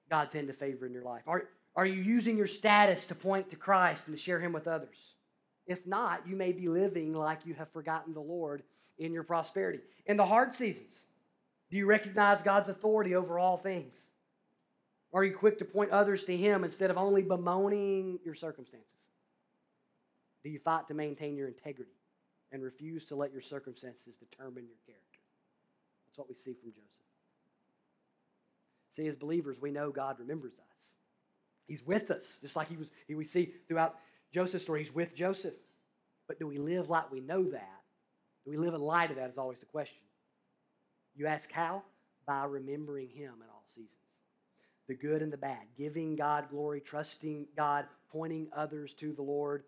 God's 0.09 0.33
hand 0.33 0.49
of 0.49 0.57
favor 0.57 0.85
in 0.85 0.93
your 0.93 1.03
life? 1.03 1.23
Are, 1.27 1.45
are 1.75 1.85
you 1.85 2.01
using 2.01 2.37
your 2.37 2.47
status 2.47 3.05
to 3.07 3.15
point 3.15 3.49
to 3.51 3.55
Christ 3.55 4.07
and 4.07 4.15
to 4.15 4.21
share 4.21 4.39
Him 4.39 4.53
with 4.53 4.67
others? 4.67 4.97
If 5.67 5.85
not, 5.85 6.27
you 6.27 6.35
may 6.35 6.51
be 6.51 6.67
living 6.67 7.13
like 7.13 7.45
you 7.45 7.53
have 7.53 7.71
forgotten 7.71 8.13
the 8.13 8.19
Lord 8.19 8.63
in 8.97 9.13
your 9.13 9.23
prosperity. 9.23 9.79
In 10.05 10.17
the 10.17 10.25
hard 10.25 10.55
seasons, 10.55 10.93
do 11.69 11.77
you 11.77 11.85
recognize 11.85 12.41
God's 12.41 12.69
authority 12.69 13.15
over 13.15 13.37
all 13.37 13.57
things? 13.57 13.95
Are 15.13 15.23
you 15.23 15.33
quick 15.33 15.57
to 15.59 15.65
point 15.65 15.91
others 15.91 16.23
to 16.25 16.35
Him 16.35 16.63
instead 16.63 16.89
of 16.91 16.97
only 16.97 17.21
bemoaning 17.21 18.19
your 18.23 18.35
circumstances? 18.35 18.95
Do 20.43 20.49
you 20.49 20.59
fight 20.59 20.87
to 20.87 20.93
maintain 20.93 21.35
your 21.35 21.47
integrity 21.47 21.91
and 22.51 22.63
refuse 22.63 23.05
to 23.05 23.15
let 23.15 23.31
your 23.31 23.41
circumstances 23.41 24.15
determine 24.15 24.65
your 24.65 24.77
character? 24.85 25.19
That's 26.05 26.17
what 26.17 26.29
we 26.29 26.35
see 26.35 26.53
from 26.53 26.71
Joseph. 26.71 27.08
See, 28.99 29.07
as 29.07 29.15
believers, 29.15 29.61
we 29.61 29.71
know 29.71 29.91
God 29.91 30.19
remembers 30.19 30.51
us. 30.51 30.77
He's 31.67 31.87
with 31.87 32.11
us, 32.11 32.25
just 32.41 32.57
like 32.57 32.67
he 32.67 32.75
was, 32.75 32.89
he, 33.07 33.15
we 33.15 33.23
see 33.23 33.53
throughout 33.65 33.95
Joseph's 34.33 34.65
story, 34.65 34.83
he's 34.83 34.93
with 34.93 35.15
Joseph. 35.15 35.53
But 36.27 36.37
do 36.37 36.45
we 36.45 36.57
live 36.57 36.89
like 36.89 37.09
we 37.09 37.21
know 37.21 37.43
that? 37.43 37.81
Do 38.43 38.51
we 38.51 38.57
live 38.57 38.73
in 38.73 38.81
light 38.81 39.09
of 39.09 39.15
that 39.15 39.29
is 39.29 39.37
always 39.37 39.59
the 39.59 39.67
question. 39.67 40.01
You 41.15 41.27
ask 41.27 41.49
how? 41.49 41.83
By 42.27 42.43
remembering 42.43 43.07
him 43.07 43.35
in 43.41 43.47
all 43.49 43.63
seasons. 43.73 43.89
The 44.89 44.95
good 44.95 45.21
and 45.21 45.31
the 45.31 45.37
bad, 45.37 45.63
giving 45.77 46.17
God 46.17 46.49
glory, 46.49 46.81
trusting 46.81 47.45
God, 47.55 47.85
pointing 48.11 48.49
others 48.53 48.91
to 48.95 49.13
the 49.13 49.21
Lord. 49.21 49.63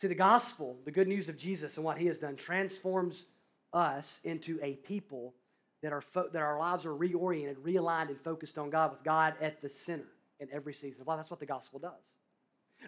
See, 0.00 0.08
the 0.08 0.14
gospel, 0.14 0.78
the 0.86 0.90
good 0.90 1.06
news 1.06 1.28
of 1.28 1.36
Jesus 1.36 1.76
and 1.76 1.84
what 1.84 1.98
he 1.98 2.06
has 2.06 2.16
done, 2.16 2.36
transforms 2.36 3.26
us 3.74 4.20
into 4.24 4.58
a 4.62 4.76
people 4.76 5.34
that 5.82 5.92
our, 5.92 6.00
fo- 6.00 6.28
that 6.32 6.42
our 6.42 6.58
lives 6.58 6.84
are 6.86 6.94
reoriented, 6.94 7.56
realigned, 7.56 8.08
and 8.08 8.20
focused 8.20 8.58
on 8.58 8.70
God 8.70 8.90
with 8.90 9.02
God 9.02 9.34
at 9.40 9.62
the 9.62 9.68
center 9.68 10.06
in 10.38 10.48
every 10.52 10.74
season. 10.74 11.04
Well, 11.04 11.16
that's 11.16 11.30
what 11.30 11.40
the 11.40 11.46
gospel 11.46 11.78
does. 11.78 11.92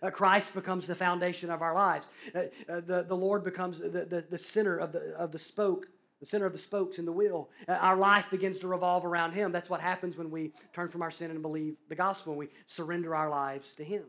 Uh, 0.02 0.10
Christ 0.10 0.54
becomes 0.54 0.86
the 0.86 0.94
foundation 0.94 1.50
of 1.50 1.60
our 1.60 1.74
lives. 1.74 2.06
Uh, 2.34 2.40
uh, 2.68 2.80
the, 2.80 3.04
the 3.06 3.16
Lord 3.16 3.44
becomes 3.44 3.78
the, 3.78 3.88
the, 3.88 4.24
the 4.28 4.38
center 4.38 4.78
of 4.78 4.92
the, 4.92 5.14
of 5.16 5.32
the 5.32 5.38
spoke, 5.38 5.86
the 6.20 6.26
center 6.26 6.46
of 6.46 6.52
the 6.52 6.58
spokes 6.58 6.98
in 6.98 7.04
the 7.04 7.12
wheel. 7.12 7.50
Uh, 7.68 7.72
our 7.72 7.96
life 7.96 8.30
begins 8.30 8.58
to 8.60 8.68
revolve 8.68 9.04
around 9.04 9.32
Him. 9.32 9.52
That's 9.52 9.68
what 9.68 9.80
happens 9.80 10.16
when 10.16 10.30
we 10.30 10.52
turn 10.72 10.88
from 10.88 11.02
our 11.02 11.10
sin 11.10 11.30
and 11.30 11.42
believe 11.42 11.76
the 11.88 11.94
gospel, 11.94 12.32
and 12.32 12.38
we 12.38 12.48
surrender 12.66 13.14
our 13.14 13.28
lives 13.28 13.74
to 13.74 13.84
Him. 13.84 14.04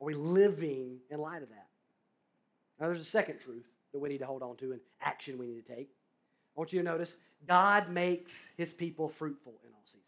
Are 0.00 0.04
we 0.04 0.14
living 0.14 0.98
in 1.10 1.20
light 1.20 1.42
of 1.42 1.48
that? 1.48 1.66
Now, 2.78 2.86
there's 2.86 3.00
a 3.00 3.04
second 3.04 3.38
truth 3.40 3.66
that 3.92 3.98
we 3.98 4.08
need 4.08 4.18
to 4.18 4.26
hold 4.26 4.42
on 4.42 4.56
to 4.56 4.72
and 4.72 4.80
action 5.00 5.38
we 5.38 5.46
need 5.46 5.66
to 5.66 5.74
take. 5.74 5.88
I 6.56 6.60
want 6.60 6.72
you 6.72 6.80
to 6.80 6.84
notice 6.84 7.16
God 7.46 7.90
makes 7.90 8.50
His 8.56 8.72
people 8.72 9.08
fruitful 9.08 9.54
in 9.64 9.72
all 9.72 9.84
seasons. 9.84 10.04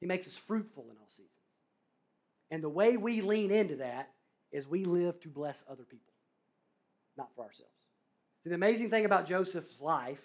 He 0.00 0.06
makes 0.06 0.26
us 0.26 0.36
fruitful 0.36 0.84
in 0.84 0.96
all 0.96 1.08
seasons. 1.10 1.32
And 2.50 2.62
the 2.62 2.68
way 2.68 2.96
we 2.96 3.20
lean 3.20 3.50
into 3.50 3.76
that 3.76 4.10
is 4.52 4.66
we 4.66 4.84
live 4.84 5.20
to 5.20 5.28
bless 5.28 5.62
other 5.68 5.84
people, 5.84 6.14
not 7.16 7.28
for 7.34 7.44
ourselves. 7.44 7.72
See, 8.42 8.50
the 8.50 8.54
amazing 8.54 8.90
thing 8.90 9.04
about 9.04 9.26
Joseph's 9.26 9.80
life 9.80 10.22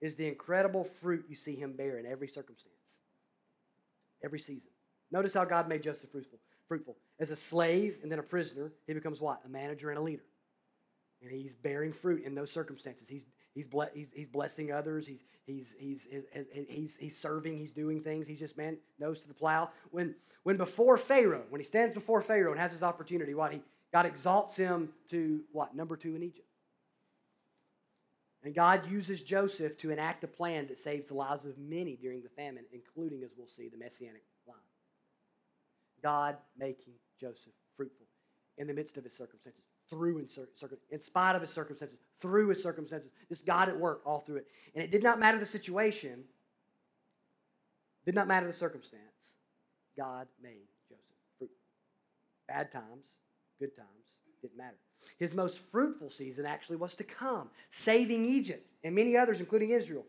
is 0.00 0.14
the 0.14 0.28
incredible 0.28 0.84
fruit 1.00 1.24
you 1.28 1.34
see 1.34 1.56
him 1.56 1.72
bear 1.72 1.98
in 1.98 2.06
every 2.06 2.28
circumstance, 2.28 3.00
every 4.22 4.38
season. 4.38 4.70
Notice 5.10 5.34
how 5.34 5.44
God 5.44 5.68
made 5.68 5.82
Joseph 5.82 6.10
fruitful. 6.10 6.38
fruitful. 6.68 6.96
As 7.18 7.30
a 7.30 7.36
slave 7.36 7.98
and 8.02 8.12
then 8.12 8.18
a 8.18 8.22
prisoner, 8.22 8.72
he 8.86 8.92
becomes 8.92 9.20
what? 9.20 9.40
A 9.46 9.48
manager 9.48 9.90
and 9.90 9.98
a 9.98 10.02
leader. 10.02 10.24
And 11.22 11.30
he's 11.30 11.54
bearing 11.54 11.92
fruit 11.92 12.24
in 12.24 12.34
those 12.34 12.50
circumstances. 12.50 13.08
He's 13.08 13.24
He's, 13.56 13.66
ble- 13.66 13.88
he's, 13.94 14.10
he's 14.14 14.28
blessing 14.28 14.70
others. 14.70 15.06
He's, 15.06 15.24
he's, 15.46 15.74
he's, 15.78 16.06
he's, 16.68 16.96
he's, 16.96 17.16
serving. 17.16 17.56
He's 17.56 17.72
doing 17.72 18.02
things. 18.02 18.26
He's 18.26 18.38
just, 18.38 18.58
man, 18.58 18.76
nose 19.00 19.22
to 19.22 19.28
the 19.28 19.34
plow. 19.34 19.70
When, 19.90 20.14
when 20.42 20.58
before 20.58 20.98
Pharaoh, 20.98 21.44
when 21.48 21.58
he 21.58 21.64
stands 21.64 21.94
before 21.94 22.20
Pharaoh 22.20 22.52
and 22.52 22.60
has 22.60 22.70
his 22.70 22.82
opportunity, 22.82 23.32
what? 23.32 23.54
He, 23.54 23.62
God 23.94 24.04
exalts 24.04 24.58
him 24.58 24.90
to 25.08 25.40
what? 25.52 25.74
Number 25.74 25.96
two 25.96 26.14
in 26.14 26.22
Egypt. 26.22 26.46
And 28.44 28.54
God 28.54 28.90
uses 28.90 29.22
Joseph 29.22 29.78
to 29.78 29.90
enact 29.90 30.22
a 30.22 30.28
plan 30.28 30.66
that 30.66 30.78
saves 30.78 31.06
the 31.06 31.14
lives 31.14 31.46
of 31.46 31.56
many 31.56 31.96
during 31.96 32.22
the 32.22 32.28
famine, 32.28 32.64
including, 32.74 33.22
as 33.24 33.30
we'll 33.38 33.48
see, 33.48 33.70
the 33.70 33.78
messianic 33.78 34.22
line. 34.46 34.58
God 36.02 36.36
making 36.58 36.92
Joseph 37.18 37.54
fruitful 37.74 38.06
in 38.58 38.66
the 38.66 38.74
midst 38.74 38.98
of 38.98 39.04
his 39.04 39.16
circumstances 39.16 39.62
through 39.88 40.18
in, 40.18 40.28
in 40.90 41.00
spite 41.00 41.36
of 41.36 41.42
his 41.42 41.50
circumstances, 41.50 41.98
through 42.20 42.48
his 42.48 42.62
circumstances. 42.62 43.10
Just 43.28 43.46
God 43.46 43.68
at 43.68 43.78
work 43.78 44.02
all 44.04 44.20
through 44.20 44.36
it. 44.36 44.46
And 44.74 44.82
it 44.82 44.90
did 44.90 45.02
not 45.02 45.18
matter 45.18 45.38
the 45.38 45.46
situation, 45.46 46.24
did 48.04 48.14
not 48.14 48.28
matter 48.28 48.46
the 48.46 48.52
circumstance. 48.52 49.02
God 49.96 50.26
made 50.42 50.66
Joseph 50.88 51.04
fruitful. 51.38 51.56
Bad 52.48 52.72
times, 52.72 53.06
good 53.58 53.74
times, 53.76 53.88
didn't 54.42 54.58
matter. 54.58 54.76
His 55.18 55.34
most 55.34 55.60
fruitful 55.70 56.10
season 56.10 56.46
actually 56.46 56.76
was 56.76 56.94
to 56.96 57.04
come, 57.04 57.50
saving 57.70 58.24
Egypt 58.24 58.66
and 58.84 58.94
many 58.94 59.16
others, 59.16 59.40
including 59.40 59.70
Israel. 59.70 60.04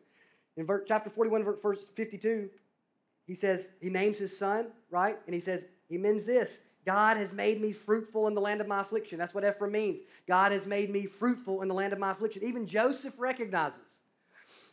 In 0.55 0.65
verse, 0.65 0.83
chapter 0.87 1.09
41, 1.09 1.43
verse 1.61 1.79
52, 1.95 2.49
he 3.25 3.35
says, 3.35 3.69
he 3.81 3.89
names 3.89 4.17
his 4.17 4.37
son, 4.37 4.67
right? 4.89 5.17
And 5.25 5.33
he 5.33 5.39
says, 5.39 5.65
he 5.89 5.97
means 5.97 6.25
this 6.25 6.59
God 6.87 7.17
has 7.17 7.33
made 7.33 7.59
me 7.59 7.73
fruitful 7.73 8.27
in 8.27 8.33
the 8.33 8.39
land 8.39 8.61
of 8.61 8.67
my 8.67 8.79
affliction. 8.79 9.19
That's 9.19 9.33
what 9.33 9.43
Ephraim 9.43 9.73
means. 9.73 9.99
God 10.25 10.53
has 10.53 10.65
made 10.65 10.89
me 10.89 11.05
fruitful 11.05 11.61
in 11.61 11.67
the 11.67 11.73
land 11.73 11.91
of 11.91 11.99
my 11.99 12.11
affliction. 12.11 12.43
Even 12.45 12.65
Joseph 12.65 13.13
recognizes 13.17 13.81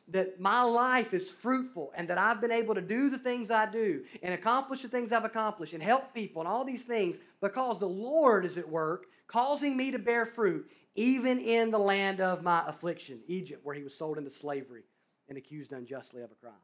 that 0.06 0.38
my 0.38 0.62
life 0.62 1.12
is 1.12 1.28
fruitful 1.28 1.92
and 1.96 2.08
that 2.08 2.16
I've 2.16 2.40
been 2.40 2.52
able 2.52 2.76
to 2.76 2.80
do 2.80 3.10
the 3.10 3.18
things 3.18 3.50
I 3.50 3.68
do 3.68 4.04
and 4.22 4.32
accomplish 4.32 4.82
the 4.82 4.88
things 4.88 5.10
I've 5.10 5.24
accomplished 5.24 5.72
and 5.72 5.82
help 5.82 6.14
people 6.14 6.40
and 6.40 6.46
all 6.46 6.64
these 6.64 6.84
things 6.84 7.16
because 7.40 7.80
the 7.80 7.88
Lord 7.88 8.44
is 8.44 8.58
at 8.58 8.68
work 8.68 9.06
causing 9.26 9.76
me 9.76 9.90
to 9.90 9.98
bear 9.98 10.24
fruit 10.24 10.70
even 10.94 11.40
in 11.40 11.72
the 11.72 11.78
land 11.78 12.20
of 12.20 12.44
my 12.44 12.62
affliction, 12.68 13.22
Egypt, 13.26 13.62
where 13.64 13.74
he 13.74 13.82
was 13.82 13.92
sold 13.92 14.18
into 14.18 14.30
slavery 14.30 14.84
and 15.28 15.36
accused 15.36 15.72
unjustly 15.72 16.22
of 16.22 16.30
a 16.30 16.36
crime. 16.36 16.54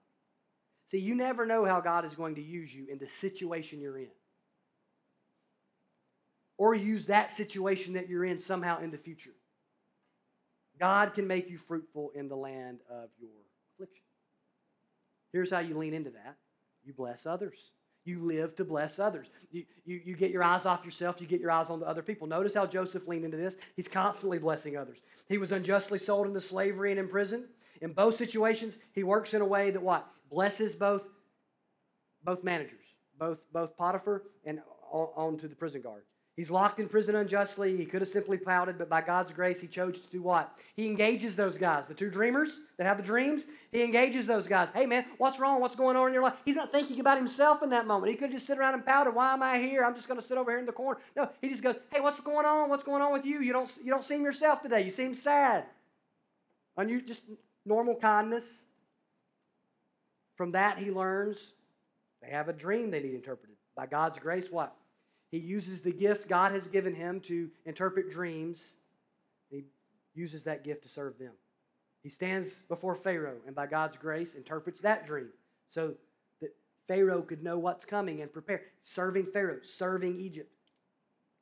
See, 0.86 0.98
you 0.98 1.16
never 1.16 1.44
know 1.44 1.64
how 1.64 1.80
God 1.80 2.04
is 2.04 2.14
going 2.14 2.36
to 2.36 2.40
use 2.40 2.72
you 2.72 2.86
in 2.88 2.98
the 2.98 3.08
situation 3.08 3.80
you're 3.80 3.98
in 3.98 4.10
or 6.61 6.75
use 6.75 7.07
that 7.07 7.31
situation 7.31 7.94
that 7.94 8.07
you're 8.07 8.27
in 8.27 8.38
somehow 8.38 8.83
in 8.83 8.90
the 8.90 8.99
future. 8.99 9.33
God 10.79 11.14
can 11.14 11.27
make 11.27 11.49
you 11.49 11.57
fruitful 11.57 12.12
in 12.14 12.29
the 12.29 12.37
land 12.37 12.81
of 12.90 13.09
your 13.18 13.31
affliction. 13.73 14.05
Here's 15.33 15.51
how 15.51 15.61
you 15.61 15.77
lean 15.77 15.94
into 15.94 16.11
that 16.11 16.37
you 16.85 16.92
bless 16.92 17.25
others. 17.25 17.57
You 18.05 18.27
live 18.27 18.57
to 18.57 18.64
bless 18.64 18.99
others. 18.99 19.29
You, 19.51 19.64
you, 19.87 20.03
you 20.05 20.16
get 20.16 20.31
your 20.31 20.42
eyes 20.42 20.66
off 20.66 20.85
yourself, 20.85 21.16
you 21.18 21.27
get 21.27 21.40
your 21.40 21.51
eyes 21.51 21.70
on 21.70 21.81
the 21.81 21.87
other 21.87 22.03
people. 22.03 22.27
Notice 22.27 22.53
how 22.53 22.66
Joseph 22.66 23.09
leaned 23.09 23.25
into 23.25 23.38
this. 23.38 23.57
He's 23.75 23.88
constantly 23.88 24.38
blessing 24.38 24.77
others. 24.77 24.99
He 25.31 25.38
was 25.38 25.53
unjustly 25.53 25.99
sold 25.99 26.27
into 26.27 26.42
slavery 26.42 26.90
and 26.90 27.01
in 27.01 27.09
prison. 27.09 27.44
In 27.81 27.94
both 27.94 28.18
situations, 28.18 28.77
he 28.92 29.03
works 29.03 29.33
in 29.33 29.40
a 29.40 29.46
way 29.46 29.70
that 29.70 29.81
what? 29.81 30.07
Blesses 30.31 30.75
both, 30.75 31.07
both 32.23 32.44
managers, 32.44 32.85
both, 33.18 33.38
both 33.51 33.79
Potiphar 33.79 34.25
and 34.44 34.61
on, 34.92 35.09
on 35.16 35.38
to 35.38 35.49
the 35.49 35.57
prison 35.57 35.81
guard. 35.81 36.03
He's 36.40 36.50
locked 36.50 36.81
in 36.81 36.88
prison 36.88 37.16
unjustly. 37.16 37.76
He 37.76 37.85
could 37.85 38.00
have 38.00 38.09
simply 38.09 38.38
pouted, 38.38 38.79
but 38.79 38.88
by 38.88 39.03
God's 39.03 39.31
grace, 39.31 39.61
he 39.61 39.66
chose 39.66 40.00
to 40.00 40.11
do 40.11 40.22
what? 40.22 40.59
He 40.74 40.87
engages 40.87 41.37
those 41.37 41.59
guys, 41.59 41.85
the 41.87 41.92
two 41.92 42.09
dreamers 42.09 42.61
that 42.79 42.87
have 42.87 42.96
the 42.96 43.03
dreams. 43.03 43.42
He 43.70 43.83
engages 43.83 44.26
those 44.26 44.46
guys. 44.46 44.70
Hey, 44.72 44.87
man, 44.87 45.05
what's 45.18 45.38
wrong? 45.38 45.61
What's 45.61 45.76
going 45.76 45.98
on 45.98 46.07
in 46.07 46.14
your 46.14 46.22
life? 46.22 46.33
He's 46.46 46.57
not 46.57 46.72
thinking 46.72 46.98
about 46.98 47.18
himself 47.18 47.62
in 47.62 47.68
that 47.68 47.87
moment. 47.87 48.11
He 48.11 48.16
could 48.16 48.31
just 48.31 48.46
sit 48.46 48.57
around 48.57 48.72
and 48.72 48.87
pouted. 48.87 49.14
Why 49.14 49.35
am 49.35 49.42
I 49.42 49.59
here? 49.59 49.85
I'm 49.85 49.94
just 49.94 50.09
going 50.09 50.18
to 50.18 50.26
sit 50.26 50.38
over 50.38 50.50
here 50.50 50.59
in 50.59 50.64
the 50.64 50.72
corner. 50.72 50.98
No, 51.14 51.29
he 51.42 51.50
just 51.50 51.62
goes, 51.62 51.76
Hey, 51.92 52.00
what's 52.00 52.20
going 52.20 52.46
on? 52.46 52.70
What's 52.70 52.85
going 52.85 53.03
on 53.03 53.12
with 53.12 53.26
you? 53.26 53.42
You 53.42 53.53
don't, 53.53 53.70
you 53.85 53.90
don't 53.90 54.03
seem 54.03 54.24
yourself 54.24 54.62
today. 54.62 54.83
You 54.83 54.90
seem 54.90 55.12
sad. 55.12 55.66
And 56.79 56.88
you 56.88 57.03
just 57.03 57.20
normal 57.66 57.96
kindness. 57.96 58.46
From 60.38 60.53
that, 60.53 60.79
he 60.79 60.90
learns 60.90 61.53
they 62.22 62.31
have 62.31 62.48
a 62.48 62.55
dream 62.55 62.90
they 62.90 63.03
need 63.03 63.12
interpreted. 63.12 63.57
By 63.76 63.85
God's 63.85 64.18
grace, 64.18 64.46
what? 64.50 64.74
He 65.30 65.38
uses 65.38 65.80
the 65.80 65.92
gift 65.92 66.28
God 66.28 66.52
has 66.52 66.66
given 66.66 66.94
him 66.94 67.20
to 67.20 67.50
interpret 67.64 68.10
dreams. 68.10 68.60
He 69.48 69.64
uses 70.14 70.44
that 70.44 70.64
gift 70.64 70.82
to 70.82 70.88
serve 70.88 71.18
them. 71.18 71.32
He 72.02 72.08
stands 72.08 72.48
before 72.68 72.94
Pharaoh 72.94 73.38
and 73.46 73.54
by 73.54 73.66
God's 73.66 73.96
grace 73.96 74.34
interprets 74.34 74.80
that 74.80 75.06
dream 75.06 75.30
so 75.68 75.94
that 76.40 76.50
Pharaoh 76.88 77.22
could 77.22 77.44
know 77.44 77.58
what's 77.58 77.84
coming 77.84 78.22
and 78.22 78.32
prepare. 78.32 78.62
Serving 78.82 79.26
Pharaoh, 79.26 79.60
serving 79.62 80.18
Egypt. 80.18 80.52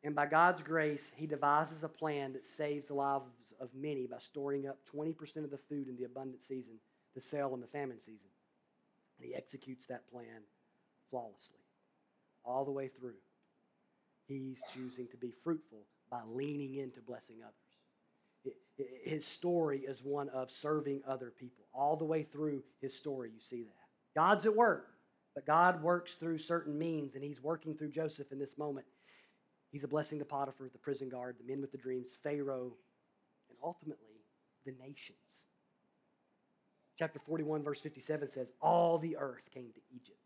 And 0.05 0.15
by 0.15 0.27
God's 0.27 0.63
grace, 0.63 1.13
he 1.17 1.27
devises 1.27 1.83
a 1.83 1.89
plan 1.89 2.33
that 2.35 2.45
saves 2.45 2.87
the 2.87 2.95
lives 2.95 3.25
of 3.61 3.71
many 3.75 4.07
by 4.07 4.19
storing 4.19 4.69
up 4.69 4.79
20% 4.95 5.45
of 5.45 5.51
the 5.51 5.59
food 5.59 5.89
in 5.89 5.97
the 5.97 6.05
abundant 6.05 6.43
season 6.43 6.75
to 7.15 7.21
sell 7.21 7.55
in 7.55 7.61
the 7.61 7.67
famine 7.67 7.99
season. 7.99 8.29
And 9.19 9.27
he 9.27 9.35
executes 9.35 9.87
that 9.87 10.09
plan 10.11 10.43
flawlessly, 11.11 11.59
all 12.45 12.65
the 12.65 12.71
way 12.71 12.89
through 12.89 13.15
he's 14.29 14.61
choosing 14.73 15.09
to 15.09 15.17
be 15.17 15.33
fruitful 15.43 15.81
by 16.11 16.21
leaning 16.31 16.77
into 16.77 17.01
blessing 17.01 17.39
others. 17.43 18.55
His 19.05 19.27
story 19.27 19.79
is 19.81 20.05
one 20.05 20.29
of 20.29 20.51
serving 20.51 21.03
other 21.07 21.33
people. 21.37 21.65
All 21.75 21.97
the 21.97 22.05
way 22.05 22.23
through 22.23 22.63
his 22.81 22.95
story, 22.95 23.31
you 23.35 23.41
see 23.41 23.65
that. 23.65 23.75
God's 24.15 24.47
at 24.47 24.55
work, 24.55 24.91
but 25.35 25.45
God 25.45 25.83
works 25.83 26.15
through 26.15 26.39
certain 26.39 26.79
means, 26.79 27.15
and 27.15 27.25
he's 27.25 27.43
working 27.43 27.75
through 27.75 27.91
Joseph 27.91 28.31
in 28.31 28.39
this 28.39 28.57
moment. 28.57 28.87
He's 29.71 29.85
a 29.85 29.89
blessing 29.89 30.19
to 30.21 30.25
Potiphar, 30.25 30.69
the 30.73 30.79
prison 30.79 31.09
guard, 31.09 31.37
the 31.39 31.51
men 31.51 31.61
with 31.61 31.73
the 31.73 31.79
dreams, 31.79 32.17
Pharaoh, 32.23 32.73
and 33.49 33.59
ultimately 33.63 34.23
the 34.65 34.73
nations. 34.81 35.19
Chapter 36.99 37.19
41, 37.21 37.63
verse 37.63 37.81
57 37.81 38.29
says, 38.29 38.53
All 38.61 38.99
the 38.99 39.17
earth 39.17 39.49
came 39.53 39.71
to 39.75 39.81
Egypt, 39.95 40.19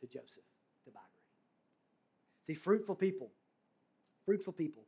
to 0.00 0.06
Joseph, 0.06 0.44
to 0.84 0.90
buy 0.90 1.00
grain. 1.00 2.46
See, 2.46 2.54
fruitful 2.54 2.94
people, 2.94 3.30
fruitful 4.26 4.52
people 4.52 4.82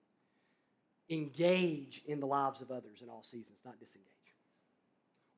engage 1.10 2.02
in 2.06 2.20
the 2.20 2.26
lives 2.26 2.60
of 2.60 2.70
others 2.70 3.00
in 3.02 3.08
all 3.08 3.22
seasons, 3.22 3.58
not 3.64 3.78
disengage. 3.80 4.04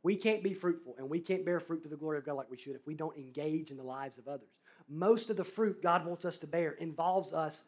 We 0.03 0.17
can't 0.17 0.43
be 0.43 0.55
fruitful 0.55 0.97
and 0.99 1.09
we 1.09 1.21
can't 1.21 1.45
bear 1.45 1.61
fruit 1.61 1.83
to 1.83 1.89
the 1.89 1.97
glory 1.97 2.19
of 2.19 2.25
God 2.25 2.35
like 2.35 2.51
we 2.51 2.57
should 2.57 2.75
if 2.75 2.87
we 2.87 2.95
don't 2.95 3.17
engage 3.17 3.71
in 3.71 3.77
the 3.77 3.85
lives 3.85 4.19
of 4.19 4.27
others. 4.27 4.49
Most 4.89 5.31
of 5.31 5.37
the 5.37 5.45
fruit 5.45 5.83
God 5.83 6.07
wants 6.07 6.25
us 6.25 6.39
to 6.39 6.47
bear 6.47 6.73
involves 6.73 7.33
us 7.33 7.63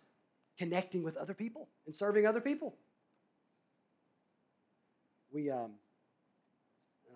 connecting 0.58 1.02
with 1.02 1.16
other 1.16 1.34
people 1.34 1.68
and 1.86 1.94
serving 1.94 2.26
other 2.26 2.40
people. 2.40 2.74
We, 5.30 5.50
um, 5.50 5.72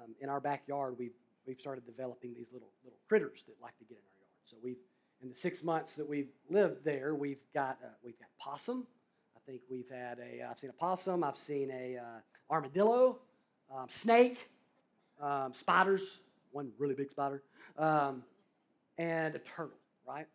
um, 0.00 0.14
in 0.20 0.28
our 0.28 0.40
backyard, 0.40 0.96
we've, 0.98 1.16
we've 1.46 1.60
started 1.60 1.84
developing 1.86 2.34
these 2.34 2.48
little, 2.52 2.68
little 2.84 2.98
critters 3.08 3.42
that 3.48 3.54
like 3.60 3.76
to 3.78 3.84
get 3.84 3.98
in 3.98 4.04
our 4.04 4.18
yard. 4.18 4.40
So 4.44 4.56
we've 4.62 4.78
in 5.22 5.28
the 5.28 5.34
six 5.34 5.62
months 5.62 5.94
that 5.94 6.08
we've 6.08 6.28
lived 6.50 6.84
there, 6.84 7.14
we've 7.14 7.40
got 7.54 7.78
uh, 7.82 7.88
we've 8.02 8.18
got 8.18 8.28
possum. 8.38 8.86
I 9.46 9.50
think 9.50 9.62
we've 9.70 9.88
had 9.88 10.18
a 10.18 10.44
I've 10.44 10.58
seen 10.58 10.70
a 10.70 10.72
possum. 10.72 11.22
I've 11.22 11.36
seen 11.36 11.70
a 11.70 11.98
uh, 11.98 12.52
armadillo, 12.52 13.18
um, 13.72 13.86
snake, 13.88 14.48
um, 15.22 15.52
spiders, 15.54 16.02
one 16.50 16.72
really 16.78 16.94
big 16.94 17.10
spider, 17.10 17.42
um, 17.78 18.24
and 18.98 19.36
a 19.36 19.38
turtle, 19.38 19.78
right? 20.06 20.26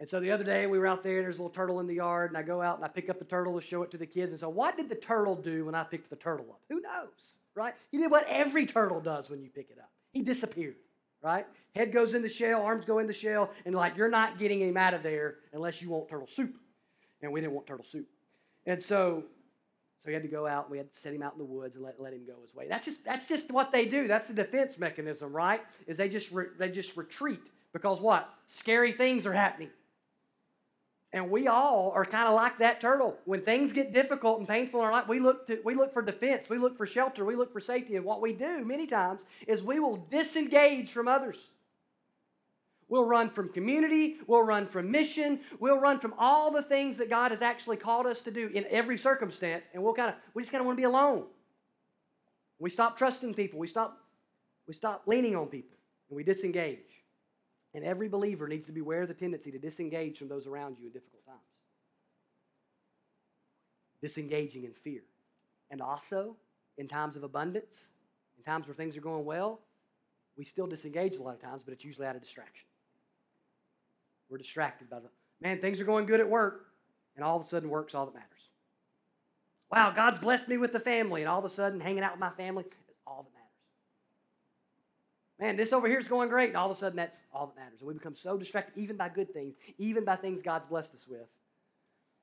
And 0.00 0.08
so 0.08 0.18
the 0.18 0.32
other 0.32 0.42
day 0.42 0.66
we 0.66 0.80
were 0.80 0.88
out 0.88 1.04
there 1.04 1.18
and 1.18 1.26
there's 1.26 1.36
a 1.36 1.38
little 1.38 1.54
turtle 1.54 1.78
in 1.78 1.86
the 1.86 1.94
yard, 1.94 2.30
and 2.30 2.36
I 2.36 2.42
go 2.42 2.60
out 2.60 2.76
and 2.76 2.84
I 2.84 2.88
pick 2.88 3.08
up 3.08 3.20
the 3.20 3.24
turtle 3.24 3.54
to 3.60 3.64
show 3.64 3.84
it 3.84 3.90
to 3.92 3.98
the 3.98 4.06
kids. 4.06 4.32
And 4.32 4.40
so, 4.40 4.48
what 4.48 4.76
did 4.76 4.88
the 4.88 4.96
turtle 4.96 5.36
do 5.36 5.66
when 5.66 5.76
I 5.76 5.84
picked 5.84 6.10
the 6.10 6.16
turtle 6.16 6.46
up? 6.50 6.60
Who 6.70 6.80
knows, 6.80 7.36
right? 7.54 7.74
He 7.92 7.98
did 7.98 8.10
what 8.10 8.26
every 8.26 8.66
turtle 8.66 9.00
does 9.00 9.30
when 9.30 9.42
you 9.42 9.50
pick 9.50 9.70
it 9.70 9.78
up. 9.78 9.90
He 10.12 10.22
disappeared, 10.22 10.76
right? 11.22 11.46
Head 11.76 11.92
goes 11.92 12.14
in 12.14 12.22
the 12.22 12.28
shell, 12.28 12.62
arms 12.62 12.84
go 12.84 12.98
in 12.98 13.06
the 13.06 13.12
shell, 13.12 13.52
and 13.64 13.76
like 13.76 13.96
you're 13.96 14.10
not 14.10 14.40
getting 14.40 14.60
him 14.60 14.76
out 14.76 14.94
of 14.94 15.04
there 15.04 15.36
unless 15.52 15.80
you 15.80 15.90
want 15.90 16.08
turtle 16.08 16.26
soup. 16.26 16.56
And 17.22 17.30
we 17.30 17.40
didn't 17.40 17.52
want 17.52 17.68
turtle 17.68 17.84
soup. 17.84 18.08
And 18.66 18.82
so 18.82 19.24
so 20.02 20.08
he 20.08 20.14
had 20.14 20.22
to 20.22 20.28
go 20.28 20.46
out 20.46 20.70
we 20.70 20.78
had 20.78 20.92
to 20.92 20.98
set 20.98 21.12
him 21.12 21.22
out 21.22 21.32
in 21.34 21.38
the 21.38 21.44
woods 21.44 21.76
and 21.76 21.84
let, 21.84 22.00
let 22.00 22.12
him 22.12 22.24
go 22.26 22.40
his 22.42 22.54
way. 22.54 22.66
That's 22.68 22.86
just, 22.86 23.04
that's 23.04 23.28
just 23.28 23.50
what 23.50 23.70
they 23.70 23.84
do. 23.84 24.08
That's 24.08 24.26
the 24.28 24.34
defense 24.34 24.78
mechanism, 24.78 25.32
right? 25.32 25.60
Is 25.86 25.98
they 25.98 26.08
just, 26.08 26.30
re, 26.30 26.46
they 26.58 26.70
just 26.70 26.96
retreat 26.96 27.40
because 27.72 28.00
what? 28.00 28.28
Scary 28.46 28.92
things 28.92 29.26
are 29.26 29.32
happening. 29.32 29.70
And 31.12 31.28
we 31.28 31.48
all 31.48 31.92
are 31.94 32.04
kind 32.04 32.28
of 32.28 32.34
like 32.34 32.58
that 32.58 32.80
turtle. 32.80 33.16
When 33.24 33.42
things 33.42 33.72
get 33.72 33.92
difficult 33.92 34.38
and 34.38 34.48
painful 34.48 34.80
in 34.80 34.86
our 34.86 34.92
life, 34.92 35.08
we 35.08 35.18
look, 35.18 35.46
to, 35.48 35.58
we 35.64 35.74
look 35.74 35.92
for 35.92 36.02
defense, 36.02 36.48
we 36.48 36.56
look 36.56 36.76
for 36.76 36.86
shelter, 36.86 37.24
we 37.24 37.34
look 37.34 37.52
for 37.52 37.60
safety. 37.60 37.96
And 37.96 38.04
what 38.04 38.22
we 38.22 38.32
do 38.32 38.64
many 38.64 38.86
times 38.86 39.22
is 39.48 39.62
we 39.62 39.80
will 39.80 40.06
disengage 40.10 40.90
from 40.90 41.08
others. 41.08 41.36
We'll 42.90 43.06
run 43.06 43.30
from 43.30 43.48
community. 43.50 44.16
We'll 44.26 44.42
run 44.42 44.66
from 44.66 44.90
mission. 44.90 45.40
We'll 45.60 45.78
run 45.78 46.00
from 46.00 46.12
all 46.18 46.50
the 46.50 46.62
things 46.62 46.96
that 46.96 47.08
God 47.08 47.30
has 47.30 47.40
actually 47.40 47.76
called 47.76 48.04
us 48.04 48.22
to 48.22 48.32
do 48.32 48.48
in 48.48 48.66
every 48.68 48.98
circumstance. 48.98 49.64
And 49.72 49.82
we'll 49.82 49.94
kind 49.94 50.10
of, 50.10 50.16
we 50.34 50.42
just 50.42 50.50
kind 50.50 50.60
of 50.60 50.66
want 50.66 50.76
to 50.76 50.80
be 50.80 50.86
alone. 50.86 51.26
We 52.58 52.68
stop 52.68 52.98
trusting 52.98 53.34
people. 53.34 53.60
We 53.60 53.68
stop, 53.68 53.96
we 54.66 54.74
stop 54.74 55.04
leaning 55.06 55.36
on 55.36 55.46
people. 55.46 55.76
And 56.10 56.16
we 56.16 56.24
disengage. 56.24 56.78
And 57.74 57.84
every 57.84 58.08
believer 58.08 58.48
needs 58.48 58.66
to 58.66 58.72
beware 58.72 59.02
of 59.02 59.08
the 59.08 59.14
tendency 59.14 59.52
to 59.52 59.58
disengage 59.58 60.18
from 60.18 60.26
those 60.26 60.48
around 60.48 60.76
you 60.80 60.86
in 60.86 60.92
difficult 60.92 61.24
times. 61.24 61.38
Disengaging 64.02 64.64
in 64.64 64.72
fear. 64.72 65.02
And 65.70 65.80
also, 65.80 66.34
in 66.76 66.88
times 66.88 67.14
of 67.14 67.22
abundance, 67.22 67.90
in 68.36 68.42
times 68.42 68.66
where 68.66 68.74
things 68.74 68.96
are 68.96 69.00
going 69.00 69.24
well, 69.24 69.60
we 70.36 70.44
still 70.44 70.66
disengage 70.66 71.14
a 71.14 71.22
lot 71.22 71.34
of 71.34 71.40
times, 71.40 71.62
but 71.62 71.72
it's 71.72 71.84
usually 71.84 72.08
out 72.08 72.16
of 72.16 72.22
distraction. 72.22 72.66
We're 74.30 74.38
distracted 74.38 74.88
by 74.88 75.00
the, 75.00 75.08
man, 75.40 75.60
things 75.60 75.80
are 75.80 75.84
going 75.84 76.06
good 76.06 76.20
at 76.20 76.28
work, 76.28 76.68
and 77.16 77.24
all 77.24 77.36
of 77.38 77.44
a 77.44 77.48
sudden 77.48 77.68
work's 77.68 77.94
all 77.94 78.06
that 78.06 78.14
matters. 78.14 78.28
Wow, 79.70 79.92
God's 79.94 80.18
blessed 80.18 80.48
me 80.48 80.56
with 80.56 80.72
the 80.72 80.80
family, 80.80 81.22
and 81.22 81.28
all 81.28 81.38
of 81.38 81.44
a 81.44 81.48
sudden 81.48 81.80
hanging 81.80 82.02
out 82.02 82.12
with 82.12 82.20
my 82.20 82.30
family 82.30 82.64
is 82.64 82.96
all 83.06 83.24
that 83.24 83.32
matters. 83.32 83.46
Man, 85.38 85.56
this 85.56 85.72
over 85.72 85.88
here 85.88 85.98
is 85.98 86.08
going 86.08 86.28
great, 86.28 86.48
and 86.48 86.56
all 86.56 86.70
of 86.70 86.76
a 86.76 86.80
sudden 86.80 86.96
that's 86.96 87.16
all 87.32 87.46
that 87.46 87.56
matters. 87.56 87.80
And 87.80 87.88
we 87.88 87.94
become 87.94 88.14
so 88.14 88.36
distracted, 88.36 88.80
even 88.80 88.96
by 88.96 89.08
good 89.08 89.32
things, 89.32 89.54
even 89.78 90.04
by 90.04 90.16
things 90.16 90.42
God's 90.42 90.66
blessed 90.66 90.94
us 90.94 91.06
with, 91.08 91.26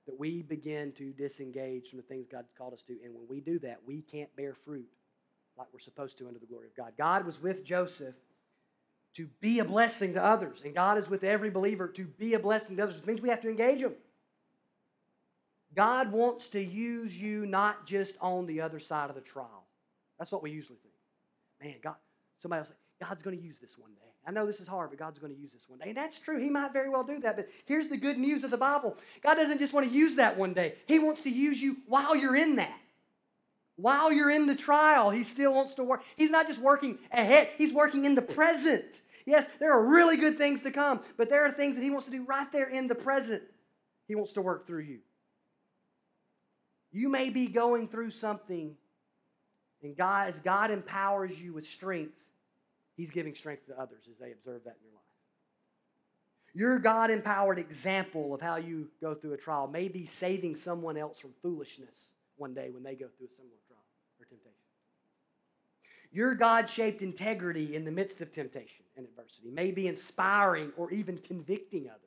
that 0.08 0.18
we 0.18 0.42
begin 0.42 0.94
to 0.94 1.12
disengage 1.12 1.90
from 1.90 1.98
the 1.98 2.04
things 2.04 2.28
God's 2.32 2.52
called 2.58 2.74
us 2.74 2.84
to. 2.84 2.94
And 3.04 3.14
when 3.14 3.28
we 3.28 3.42
do 3.42 3.60
that, 3.60 3.80
we 3.86 4.02
can't 4.02 4.34
bear 4.38 4.54
fruit 4.54 4.88
like 5.58 5.68
we're 5.74 5.80
supposed 5.80 6.18
to 6.20 6.28
under 6.28 6.40
the 6.40 6.46
glory 6.46 6.68
of 6.68 6.76
God. 6.76 6.94
God 6.98 7.26
was 7.26 7.42
with 7.42 7.66
Joseph 7.66 8.16
to 9.16 9.28
be 9.40 9.60
a 9.60 9.66
blessing 9.66 10.14
to 10.14 10.24
others. 10.24 10.62
And 10.64 10.74
God 10.74 10.98
is 10.98 11.10
with 11.10 11.24
every 11.24 11.50
believer 11.50 11.88
to 11.90 12.06
be 12.06 12.34
a 12.34 12.40
blessing 12.40 12.78
to 12.78 12.84
others, 12.84 13.06
means 13.06 13.22
we 13.22 13.30
have 13.30 13.42
to 13.42 13.50
engage 13.50 13.82
them. 13.82 13.94
God 15.76 16.12
wants 16.12 16.50
to 16.50 16.62
use 16.62 17.16
you 17.16 17.46
not 17.46 17.86
just 17.86 18.16
on 18.22 18.46
the 18.46 18.62
other 18.62 18.80
side 18.80 19.10
of 19.10 19.16
the 19.16 19.22
trial. 19.22 19.66
That's 20.18 20.32
what 20.32 20.42
we 20.42 20.52
usually 20.52 20.80
think. 20.80 20.94
Man, 21.62 21.80
God, 21.84 21.96
somebody 22.42 22.62
else, 22.62 22.72
God's 23.00 23.22
going 23.22 23.38
to 23.38 23.44
use 23.44 23.58
this 23.62 23.78
one 23.78 23.92
day. 23.92 24.02
I 24.26 24.32
know 24.32 24.46
this 24.46 24.60
is 24.60 24.68
hard, 24.68 24.90
but 24.90 25.00
God's 25.00 25.20
going 25.20 25.34
to 25.34 25.40
use 25.40 25.52
this 25.52 25.70
one 25.70 25.80
day. 25.80 25.90
And 25.90 25.98
that's 25.98 26.20
true. 26.20 26.38
He 26.38 26.50
might 26.50 26.74
very 26.74 26.90
well 26.90 27.04
do 27.04 27.20
that. 27.20 27.38
But 27.38 27.48
here's 27.66 27.88
the 27.88 27.96
good 27.96 28.18
news 28.18 28.44
of 28.44 28.52
the 28.52 28.58
Bible 28.58 28.98
God 29.24 29.36
doesn't 29.36 29.60
just 29.60 29.74
want 29.74 29.88
to 29.88 29.92
use 29.92 30.16
that 30.16 30.38
one 30.38 30.54
day, 30.54 30.76
He 30.86 31.00
wants 31.00 31.22
to 31.22 31.30
use 31.30 31.62
you 31.62 31.78
while 31.88 32.16
you're 32.16 32.36
in 32.36 32.56
that. 32.58 32.78
While 33.78 34.12
you're 34.12 34.32
in 34.32 34.48
the 34.48 34.56
trial, 34.56 35.12
He 35.12 35.24
still 35.24 35.54
wants 35.54 35.76
to 35.76 35.84
work. 35.84 36.04
He's 36.16 36.32
not 36.32 36.48
just 36.48 36.60
working 36.60 36.98
ahead, 37.12 37.50
He's 37.58 37.72
working 37.72 38.06
in 38.06 38.16
the 38.16 38.22
present. 38.22 39.02
Yes, 39.26 39.46
there 39.60 39.72
are 39.72 39.86
really 39.86 40.18
good 40.18 40.38
things 40.38 40.62
to 40.62 40.72
come, 40.72 41.02
but 41.16 41.30
there 41.30 41.46
are 41.46 41.52
things 41.52 41.76
that 41.76 41.84
He 41.84 41.92
wants 41.92 42.06
to 42.06 42.12
do 42.12 42.24
right 42.26 42.52
there 42.52 42.68
in 42.68 42.88
the 42.88 42.96
present. 42.96 43.44
He 44.08 44.16
wants 44.16 44.34
to 44.34 44.42
work 44.42 44.66
through 44.66 44.84
you. 44.84 45.00
You 46.92 47.10
may 47.10 47.30
be 47.30 47.48
going 47.48 47.88
through 47.88 48.12
something, 48.12 48.76
and 49.84 49.96
God, 49.96 50.30
as 50.30 50.40
God 50.40 50.72
empowers 50.72 51.40
you 51.40 51.54
with 51.54 51.68
strength, 51.68 52.16
He's 52.96 53.12
giving 53.12 53.36
strength 53.36 53.68
to 53.68 53.80
others 53.80 54.06
as 54.10 54.18
they 54.18 54.32
observe 54.32 54.64
that 54.64 54.78
in 54.82 54.86
your 54.86 54.94
life. 54.94 55.04
Your 56.56 56.80
God 56.80 57.12
empowered 57.12 57.60
example 57.60 58.34
of 58.34 58.42
how 58.42 58.56
you 58.56 58.88
go 59.00 59.14
through 59.14 59.34
a 59.34 59.38
trial 59.38 59.68
may 59.68 59.88
be 59.88 60.08
saving 60.08 60.56
someone 60.56 60.98
else 60.98 61.20
from 61.20 61.34
foolishness 61.44 61.94
one 62.38 62.56
day 62.56 62.70
when 62.72 62.82
they 62.82 62.96
go 62.96 63.06
through 63.18 63.28
a 63.28 63.36
similar. 63.36 63.58
Your 66.12 66.36
God 66.36 66.70
shaped 66.70 67.02
integrity 67.02 67.76
in 67.76 67.86
the 67.86 67.92
midst 67.92 68.22
of 68.22 68.32
temptation 68.32 68.86
and 68.96 69.06
adversity 69.06 69.50
may 69.52 69.72
be 69.72 69.88
inspiring 69.88 70.72
or 70.78 70.92
even 70.92 71.18
convicting 71.18 71.88
others. 71.90 72.02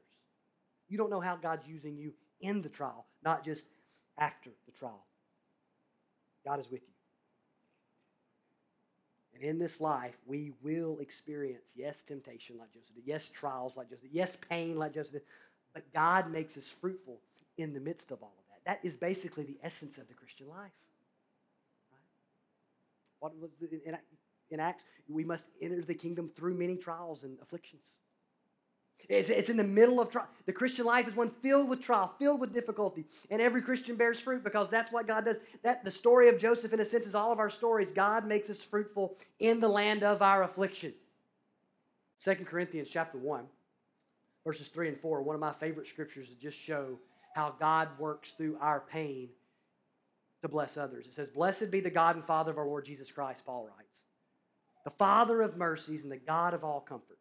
You 0.88 0.98
don't 0.98 1.10
know 1.10 1.20
how 1.20 1.36
God's 1.36 1.66
using 1.66 1.96
you 1.96 2.12
in 2.40 2.62
the 2.62 2.68
trial, 2.68 3.06
not 3.22 3.44
just 3.44 3.66
after 4.18 4.50
the 4.66 4.72
trial. 4.72 5.04
God 6.44 6.60
is 6.60 6.70
with 6.70 6.80
you. 6.82 6.94
And 9.34 9.44
in 9.44 9.58
this 9.58 9.80
life, 9.80 10.16
we 10.26 10.52
will 10.62 10.98
experience, 11.00 11.66
yes, 11.74 12.02
temptation 12.06 12.58
like 12.58 12.72
Joseph 12.72 12.94
did, 12.94 13.04
yes, 13.06 13.28
trials 13.28 13.76
like 13.76 13.88
Joseph 13.88 14.02
did, 14.02 14.12
yes, 14.12 14.36
pain 14.48 14.76
like 14.76 14.94
Joseph 14.94 15.12
did, 15.12 15.22
but 15.72 15.92
God 15.94 16.30
makes 16.30 16.56
us 16.56 16.68
fruitful 16.80 17.20
in 17.56 17.72
the 17.72 17.80
midst 17.80 18.10
of 18.10 18.22
all 18.22 18.34
of 18.38 18.44
that. 18.48 18.64
That 18.68 18.86
is 18.86 18.96
basically 18.96 19.44
the 19.44 19.58
essence 19.62 19.98
of 19.98 20.08
the 20.08 20.14
Christian 20.14 20.48
life. 20.48 20.72
What 23.20 23.38
was 23.38 23.50
the, 23.60 23.68
in, 23.86 23.96
in 24.50 24.60
Acts? 24.60 24.82
We 25.08 25.24
must 25.24 25.46
enter 25.62 25.82
the 25.82 25.94
kingdom 25.94 26.30
through 26.34 26.54
many 26.54 26.76
trials 26.76 27.22
and 27.22 27.38
afflictions. 27.42 27.82
It's, 29.08 29.30
it's 29.30 29.48
in 29.48 29.56
the 29.56 29.64
middle 29.64 30.00
of 30.00 30.10
trial. 30.10 30.28
The 30.46 30.52
Christian 30.52 30.84
life 30.84 31.08
is 31.08 31.16
one 31.16 31.30
filled 31.42 31.68
with 31.68 31.80
trial, 31.80 32.12
filled 32.18 32.40
with 32.40 32.52
difficulty. 32.52 33.06
And 33.30 33.40
every 33.40 33.62
Christian 33.62 33.96
bears 33.96 34.20
fruit 34.20 34.44
because 34.44 34.68
that's 34.70 34.92
what 34.92 35.06
God 35.06 35.24
does. 35.24 35.36
That 35.62 35.84
the 35.84 35.90
story 35.90 36.28
of 36.28 36.38
Joseph, 36.38 36.72
in 36.72 36.80
a 36.80 36.84
sense, 36.84 37.06
is 37.06 37.14
all 37.14 37.32
of 37.32 37.38
our 37.38 37.50
stories. 37.50 37.90
God 37.92 38.26
makes 38.26 38.50
us 38.50 38.58
fruitful 38.58 39.16
in 39.38 39.60
the 39.60 39.68
land 39.68 40.02
of 40.02 40.22
our 40.22 40.42
affliction. 40.42 40.92
2 42.24 42.34
Corinthians 42.44 42.88
chapter 42.92 43.16
1, 43.16 43.44
verses 44.44 44.68
3 44.68 44.88
and 44.88 45.00
4, 45.00 45.22
one 45.22 45.34
of 45.34 45.40
my 45.40 45.54
favorite 45.54 45.86
scriptures 45.86 46.28
that 46.28 46.38
just 46.38 46.58
show 46.58 46.98
how 47.34 47.54
God 47.58 47.88
works 47.98 48.32
through 48.36 48.58
our 48.60 48.80
pain 48.80 49.30
to 50.42 50.48
bless 50.48 50.76
others. 50.76 51.06
It 51.06 51.14
says, 51.14 51.30
Blessed 51.30 51.70
be 51.70 51.80
the 51.80 51.90
God 51.90 52.16
and 52.16 52.24
Father 52.24 52.50
of 52.50 52.58
our 52.58 52.66
Lord 52.66 52.84
Jesus 52.84 53.10
Christ, 53.10 53.42
Paul 53.44 53.66
writes, 53.66 53.90
the 54.84 54.90
Father 54.90 55.42
of 55.42 55.56
mercies 55.56 56.02
and 56.02 56.10
the 56.10 56.16
God 56.16 56.54
of 56.54 56.64
all 56.64 56.80
comfort, 56.80 57.18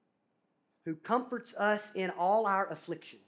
who 0.86 0.96
comforts 0.96 1.54
us 1.56 1.92
in 1.94 2.10
all 2.12 2.46
our 2.46 2.72
affliction, 2.72 3.20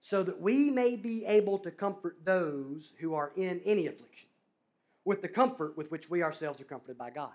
so 0.00 0.22
that 0.22 0.40
we 0.40 0.70
may 0.70 0.96
be 0.96 1.24
able 1.24 1.58
to 1.60 1.70
comfort 1.70 2.16
those 2.24 2.92
who 3.00 3.14
are 3.14 3.32
in 3.36 3.60
any 3.64 3.86
affliction 3.86 4.28
with 5.04 5.22
the 5.22 5.28
comfort 5.28 5.76
with 5.76 5.90
which 5.90 6.10
we 6.10 6.22
ourselves 6.22 6.60
are 6.60 6.64
comforted 6.64 6.98
by 6.98 7.10
God. 7.10 7.30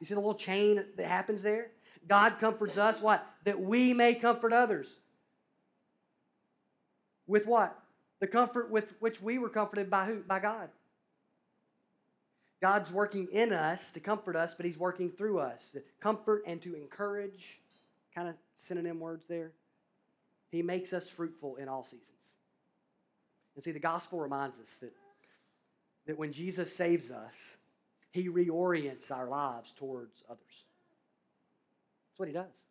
You 0.00 0.06
see 0.06 0.14
the 0.14 0.20
little 0.20 0.34
chain 0.34 0.84
that 0.96 1.06
happens 1.06 1.42
there? 1.42 1.70
God 2.08 2.36
comforts 2.40 2.76
us, 2.76 3.00
what? 3.00 3.26
That 3.44 3.60
we 3.60 3.92
may 3.92 4.14
comfort 4.14 4.52
others. 4.52 4.86
With 7.26 7.46
what? 7.46 7.78
The 8.20 8.26
comfort 8.26 8.70
with 8.70 8.94
which 9.00 9.20
we 9.20 9.38
were 9.38 9.48
comforted 9.48 9.90
by 9.90 10.06
who? 10.06 10.16
By 10.20 10.40
God. 10.40 10.68
God's 12.64 12.90
working 12.90 13.28
in 13.30 13.52
us 13.52 13.90
to 13.90 14.00
comfort 14.00 14.36
us, 14.36 14.54
but 14.54 14.64
He's 14.64 14.78
working 14.78 15.10
through 15.10 15.38
us 15.38 15.60
to 15.74 15.82
comfort 16.00 16.44
and 16.46 16.62
to 16.62 16.74
encourage. 16.74 17.60
Kind 18.14 18.26
of 18.26 18.36
synonym 18.54 19.00
words 19.00 19.26
there. 19.28 19.52
He 20.50 20.62
makes 20.62 20.94
us 20.94 21.06
fruitful 21.06 21.56
in 21.56 21.68
all 21.68 21.84
seasons. 21.84 22.08
And 23.54 23.62
see, 23.62 23.72
the 23.72 23.80
gospel 23.80 24.18
reminds 24.18 24.58
us 24.58 24.70
that, 24.80 24.94
that 26.06 26.18
when 26.18 26.32
Jesus 26.32 26.74
saves 26.74 27.10
us, 27.10 27.34
He 28.12 28.30
reorients 28.30 29.10
our 29.10 29.28
lives 29.28 29.70
towards 29.76 30.22
others. 30.30 30.64
That's 32.08 32.18
what 32.18 32.28
He 32.28 32.34
does. 32.34 32.64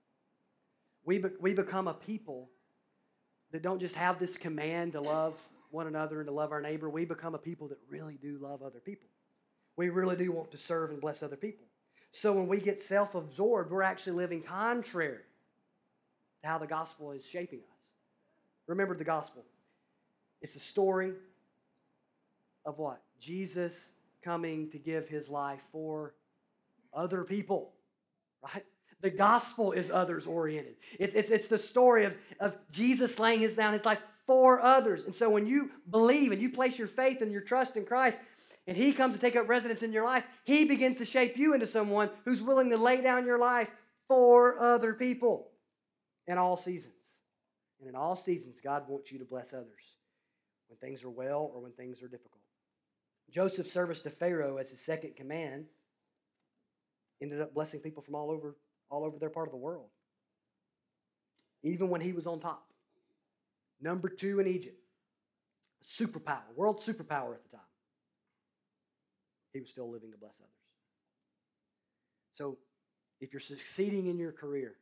We, 1.06 1.20
be, 1.20 1.30
we 1.40 1.54
become 1.54 1.88
a 1.88 1.94
people 1.94 2.50
that 3.52 3.62
don't 3.62 3.80
just 3.80 3.94
have 3.94 4.18
this 4.18 4.38
command 4.38 4.94
to 4.94 5.02
love 5.02 5.40
one 5.70 5.86
another 5.86 6.20
and 6.20 6.28
to 6.28 6.34
love 6.34 6.52
our 6.52 6.62
neighbor. 6.62 6.90
We 6.90 7.06
become 7.06 7.36
a 7.36 7.38
people 7.38 7.68
that 7.68 7.78
really 7.92 8.18
do 8.20 8.40
love 8.42 8.64
other 8.64 8.80
people. 8.80 9.10
We 9.76 9.90
really 9.90 10.16
do 10.16 10.32
want 10.32 10.52
to 10.52 10.58
serve 10.58 10.92
and 10.92 11.02
bless 11.02 11.24
other 11.24 11.36
people. 11.36 11.66
So 12.12 12.32
when 12.32 12.48
we 12.48 12.60
get 12.60 12.80
self 12.80 13.16
absorbed, 13.16 13.72
we're 13.72 13.82
actually 13.82 14.14
living 14.14 14.44
contrary 14.44 15.20
to 16.42 16.48
how 16.48 16.60
the 16.60 16.68
gospel 16.68 17.12
is 17.12 17.26
shaping 17.26 17.60
us. 17.60 17.78
Remember 18.68 18.96
the 18.96 19.04
gospel. 19.04 19.44
It's 20.42 20.56
a 20.56 20.60
story 20.60 21.14
of 22.66 22.78
what? 22.78 23.02
Jesus 23.20 23.74
coming 24.24 24.70
to 24.72 24.78
give 24.78 25.08
his 25.08 25.30
life 25.30 25.62
for 25.72 26.14
other 26.94 27.24
people, 27.24 27.72
right? 28.44 28.66
The 29.02 29.10
gospel 29.10 29.74
is 29.74 29.92
others 29.92 30.26
oriented. 30.26 30.76
It's, 30.98 31.14
it's, 31.14 31.30
it's 31.30 31.48
the 31.48 31.58
story 31.58 32.06
of, 32.06 32.14
of 32.40 32.56
Jesus 32.72 33.20
laying 33.20 33.42
his 33.42 33.56
down 33.56 33.74
his 33.74 33.84
life 33.84 34.00
for 34.26 34.62
others. 34.62 35.04
And 35.04 35.14
so 35.14 35.30
when 35.30 35.46
you 35.46 35.72
believe 35.90 36.32
and 36.32 36.42
you 36.42 36.50
place 36.50 36.78
your 36.78 36.88
faith 36.88 37.22
and 37.22 37.32
your 37.32 37.42
trust 37.42 37.76
in 37.76 37.86
Christ, 37.86 38.18
and 38.68 38.78
he 38.78 38.94
comes 38.94 39.16
to 39.16 39.22
take 39.22 39.36
up 39.36 39.50
residence 39.50 39.84
in 39.84 39.92
your 39.92 40.06
life, 40.06 40.24
he 40.46 40.66
begins 40.66 40.98
to 40.98 41.06
shape 41.06 41.38
you 41.38 41.54
into 41.54 41.68
someone 41.68 42.10
who's 42.26 42.42
willing 42.42 42.70
to 42.70 42.78
lay 42.78 43.02
down 43.02 43.26
your 43.26 43.40
life 43.40 43.70
for 44.08 44.60
other 44.60 44.94
people 44.94 45.50
in 46.28 46.38
all 46.38 46.56
seasons. 46.56 46.94
And 47.80 47.90
in 47.90 47.96
all 47.96 48.16
seasons, 48.16 48.58
God 48.64 48.88
wants 48.88 49.12
you 49.12 49.20
to 49.20 49.26
bless 49.26 49.52
others 49.52 49.68
when 50.70 50.78
things 50.78 51.04
are 51.04 51.10
well 51.10 51.52
or 51.54 51.62
when 51.62 51.74
things 51.74 52.02
are 52.02 52.08
difficult. 52.08 52.40
Joseph's 53.30 53.72
service 53.72 54.00
to 54.02 54.10
Pharaoh 54.10 54.58
as 54.58 54.70
his 54.70 54.80
second 54.80 55.16
command 55.16 55.66
ended 57.22 57.42
up 57.42 57.54
blessing 57.54 57.80
people 57.80 58.02
from 58.04 58.16
all 58.16 58.32
over, 58.32 58.56
all 58.90 59.04
over 59.04 59.18
their 59.18 59.30
part 59.30 59.48
of 59.48 59.52
the 59.52 59.58
world. 59.58 59.88
Even 61.64 61.90
when 61.90 62.02
he 62.02 62.14
was 62.14 62.28
on 62.28 62.40
top. 62.40 62.68
Number 63.82 64.08
two 64.08 64.40
in 64.40 64.48
Egypt. 64.48 64.78
Superpower, 65.84 66.44
world 66.56 66.82
superpower 66.82 67.34
at 67.34 67.44
the 67.44 67.58
time. 67.58 67.73
He 69.54 69.60
was 69.60 69.70
still 69.70 69.90
living 69.90 70.12
to 70.12 70.18
bless 70.18 70.36
others. 70.40 70.50
So 72.34 72.58
if 73.22 73.32
you're 73.32 73.40
succeeding 73.40 74.08
in 74.08 74.18
your 74.18 74.32
career, 74.32 74.74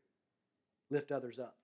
lift 0.90 1.12
others 1.12 1.40
up. 1.40 1.58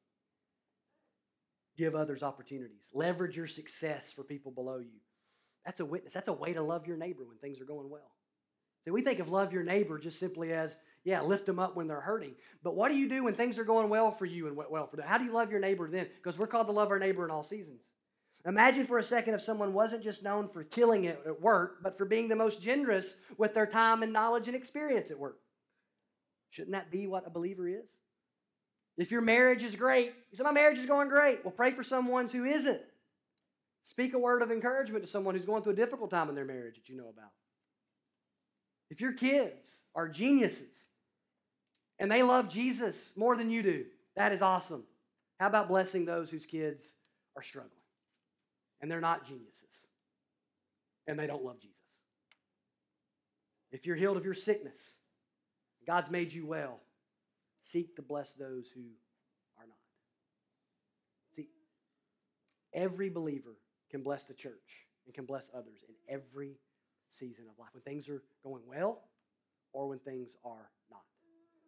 Give 1.77 1.95
others 1.95 2.23
opportunities. 2.23 2.83
Leverage 2.93 3.37
your 3.37 3.47
success 3.47 4.11
for 4.11 4.23
people 4.23 4.51
below 4.51 4.77
you. 4.77 4.99
That's 5.65 5.79
a 5.79 5.85
witness. 5.85 6.13
That's 6.13 6.27
a 6.27 6.33
way 6.33 6.53
to 6.53 6.61
love 6.61 6.87
your 6.87 6.97
neighbor 6.97 7.23
when 7.25 7.37
things 7.37 7.61
are 7.61 7.65
going 7.65 7.89
well. 7.89 8.11
See, 8.83 8.91
we 8.91 9.01
think 9.01 9.19
of 9.19 9.29
love 9.29 9.53
your 9.53 9.63
neighbor 9.63 9.99
just 9.99 10.19
simply 10.19 10.53
as, 10.53 10.77
yeah, 11.03 11.21
lift 11.21 11.45
them 11.45 11.59
up 11.59 11.75
when 11.75 11.87
they're 11.87 11.99
hurting. 11.99 12.35
But 12.63 12.75
what 12.75 12.89
do 12.89 12.97
you 12.97 13.09
do 13.09 13.25
when 13.25 13.35
things 13.35 13.59
are 13.59 13.65
going 13.65 13.89
well 13.89 14.11
for 14.11 14.25
you 14.25 14.47
and 14.47 14.55
well 14.55 14.87
for 14.87 14.95
them? 14.95 15.05
How 15.05 15.17
do 15.17 15.25
you 15.25 15.33
love 15.33 15.51
your 15.51 15.59
neighbor 15.59 15.89
then? 15.89 16.07
Because 16.15 16.39
we're 16.39 16.47
called 16.47 16.67
to 16.67 16.73
love 16.73 16.89
our 16.89 16.99
neighbor 16.99 17.25
in 17.25 17.31
all 17.31 17.43
seasons. 17.43 17.81
Imagine 18.45 18.85
for 18.85 18.97
a 18.97 19.03
second 19.03 19.33
if 19.33 19.41
someone 19.41 19.73
wasn't 19.73 20.03
just 20.03 20.23
known 20.23 20.47
for 20.47 20.63
killing 20.63 21.05
it 21.05 21.21
at 21.25 21.41
work, 21.41 21.83
but 21.83 21.97
for 21.97 22.05
being 22.05 22.27
the 22.27 22.35
most 22.35 22.61
generous 22.61 23.13
with 23.37 23.53
their 23.53 23.65
time 23.65 24.03
and 24.03 24.13
knowledge 24.13 24.47
and 24.47 24.55
experience 24.55 25.11
at 25.11 25.19
work. 25.19 25.39
Shouldn't 26.51 26.71
that 26.71 26.91
be 26.91 27.07
what 27.07 27.27
a 27.27 27.29
believer 27.29 27.67
is? 27.67 27.89
If 28.97 29.11
your 29.11 29.21
marriage 29.21 29.63
is 29.63 29.75
great, 29.75 30.13
you 30.31 30.37
say, 30.37 30.43
My 30.43 30.51
marriage 30.51 30.79
is 30.79 30.85
going 30.85 31.09
great. 31.09 31.43
Well, 31.43 31.51
pray 31.51 31.71
for 31.71 31.83
someone 31.83 32.29
who 32.29 32.45
isn't. 32.45 32.81
Speak 33.83 34.13
a 34.13 34.19
word 34.19 34.41
of 34.41 34.51
encouragement 34.51 35.03
to 35.03 35.09
someone 35.09 35.35
who's 35.35 35.45
going 35.45 35.63
through 35.63 35.73
a 35.73 35.77
difficult 35.77 36.09
time 36.09 36.29
in 36.29 36.35
their 36.35 36.45
marriage 36.45 36.75
that 36.75 36.89
you 36.89 36.97
know 36.97 37.09
about. 37.09 37.31
If 38.89 39.01
your 39.01 39.13
kids 39.13 39.67
are 39.93 40.07
geniuses 40.07 40.85
and 41.99 42.11
they 42.11 42.23
love 42.23 42.49
Jesus 42.49 43.11
more 43.15 43.35
than 43.35 43.49
you 43.49 43.61
do, 43.61 43.85
that 44.15 44.31
is 44.31 44.41
awesome. 44.41 44.83
How 45.39 45.47
about 45.47 45.67
blessing 45.67 46.05
those 46.05 46.29
whose 46.29 46.45
kids 46.45 46.83
are 47.35 47.43
struggling 47.43 47.76
and 48.81 48.89
they're 48.89 49.01
not 49.01 49.25
geniuses 49.25 49.63
and 51.07 51.17
they 51.17 51.27
don't 51.27 51.43
love 51.43 51.59
Jesus? 51.59 51.75
If 53.71 53.85
you're 53.85 53.95
healed 53.95 54.17
of 54.17 54.25
your 54.25 54.33
sickness, 54.33 54.77
God's 55.85 56.09
made 56.09 56.31
you 56.33 56.45
well, 56.45 56.79
seek 57.61 57.95
to 57.95 58.01
bless 58.01 58.33
those 58.33 58.67
who 58.73 58.81
are 59.57 59.65
not. 59.67 59.77
See, 61.35 61.47
every 62.73 63.09
believer 63.09 63.57
can 63.89 64.03
bless 64.03 64.23
the 64.23 64.33
church 64.33 64.85
and 65.05 65.15
can 65.15 65.25
bless 65.25 65.49
others 65.53 65.83
in 65.87 65.95
every 66.13 66.57
season 67.09 67.45
of 67.49 67.57
life. 67.59 67.69
When 67.73 67.83
things 67.83 68.09
are 68.09 68.21
going 68.43 68.63
well 68.67 69.01
or 69.73 69.87
when 69.87 69.99
things 69.99 70.29
are 70.43 70.69
not. 70.91 71.01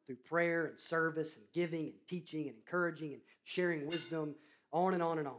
Through 0.07 0.17
prayer 0.27 0.65
and 0.65 0.77
service 0.77 1.35
and 1.35 1.45
giving 1.53 1.85
and 1.85 1.93
teaching 2.07 2.47
and 2.47 2.55
encouraging 2.57 3.13
and 3.13 3.21
sharing 3.43 3.87
wisdom, 3.87 4.35
on 4.71 4.93
and 4.93 5.03
on 5.03 5.19
and 5.19 5.27
on, 5.27 5.35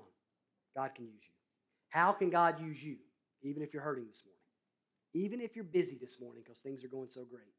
God 0.77 0.95
can 0.95 1.07
use 1.07 1.23
you. 1.23 1.30
How 1.91 2.13
can 2.13 2.31
God 2.31 2.61
use 2.61 2.83
you, 2.83 2.97
even 3.43 3.63
if 3.63 3.75
you're 3.75 3.83
hurting 3.83 4.07
this 4.07 4.23
morning? 4.25 4.39
Even 5.13 5.41
if 5.41 5.57
you're 5.57 5.65
busy 5.65 5.99
this 6.01 6.19
morning 6.21 6.43
because 6.45 6.63
things 6.63 6.85
are 6.85 6.89
going 6.89 7.09
so 7.13 7.25
great? 7.25 7.55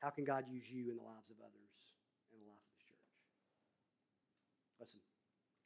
How 0.00 0.10
can 0.10 0.24
God 0.24 0.44
use 0.50 0.70
you 0.70 0.90
in 0.90 0.96
the 0.96 1.02
lives 1.02 1.30
of 1.30 1.36
others 1.40 1.74
and 2.32 2.40
the 2.40 2.46
life 2.46 2.58
of 2.58 2.70
His 2.74 2.82
church? 2.86 3.08
Listen, 4.80 5.00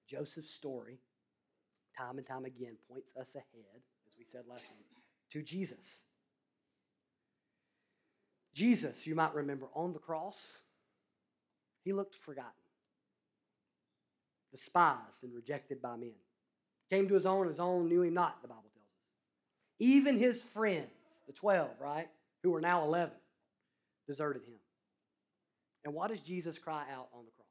Joseph's 0.08 0.54
story, 0.54 0.98
time 1.96 2.18
and 2.18 2.26
time 2.26 2.44
again, 2.44 2.76
points 2.90 3.12
us 3.18 3.34
ahead, 3.34 3.80
as 4.06 4.14
we 4.18 4.24
said 4.24 4.42
last 4.48 4.64
week, 4.78 4.86
to 5.32 5.42
Jesus. 5.42 6.02
Jesus, 8.54 9.06
you 9.06 9.14
might 9.14 9.34
remember, 9.34 9.66
on 9.74 9.94
the 9.94 9.98
cross, 9.98 10.36
he 11.84 11.92
looked 11.92 12.14
forgotten, 12.14 12.52
despised 14.50 15.22
and 15.22 15.34
rejected 15.34 15.80
by 15.80 15.96
men. 15.96 16.12
Came 16.92 17.08
to 17.08 17.14
his 17.14 17.24
own, 17.24 17.48
his 17.48 17.58
own 17.58 17.88
knew 17.88 18.02
him 18.02 18.12
not, 18.12 18.42
the 18.42 18.48
Bible 18.48 18.68
tells 18.74 18.84
us. 18.84 19.00
Even 19.78 20.18
his 20.18 20.42
friends, 20.52 20.90
the 21.26 21.32
12, 21.32 21.70
right, 21.80 22.06
who 22.42 22.54
are 22.54 22.60
now 22.60 22.84
11, 22.84 23.14
deserted 24.06 24.42
him. 24.42 24.58
And 25.86 25.94
what 25.94 26.10
does 26.10 26.20
Jesus 26.20 26.58
cry 26.58 26.82
out 26.92 27.08
on 27.14 27.24
the 27.24 27.30
cross? 27.30 27.48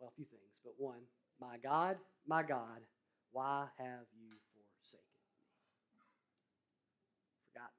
Well, 0.00 0.10
a 0.12 0.16
few 0.16 0.24
things, 0.24 0.42
but 0.64 0.72
one, 0.78 0.98
my 1.40 1.58
God, 1.62 1.96
my 2.26 2.42
God, 2.42 2.82
why 3.30 3.66
have 3.78 4.10
you 4.18 4.34
forsaken 4.50 5.06
me? 5.22 5.38
Forgotten. 7.54 7.70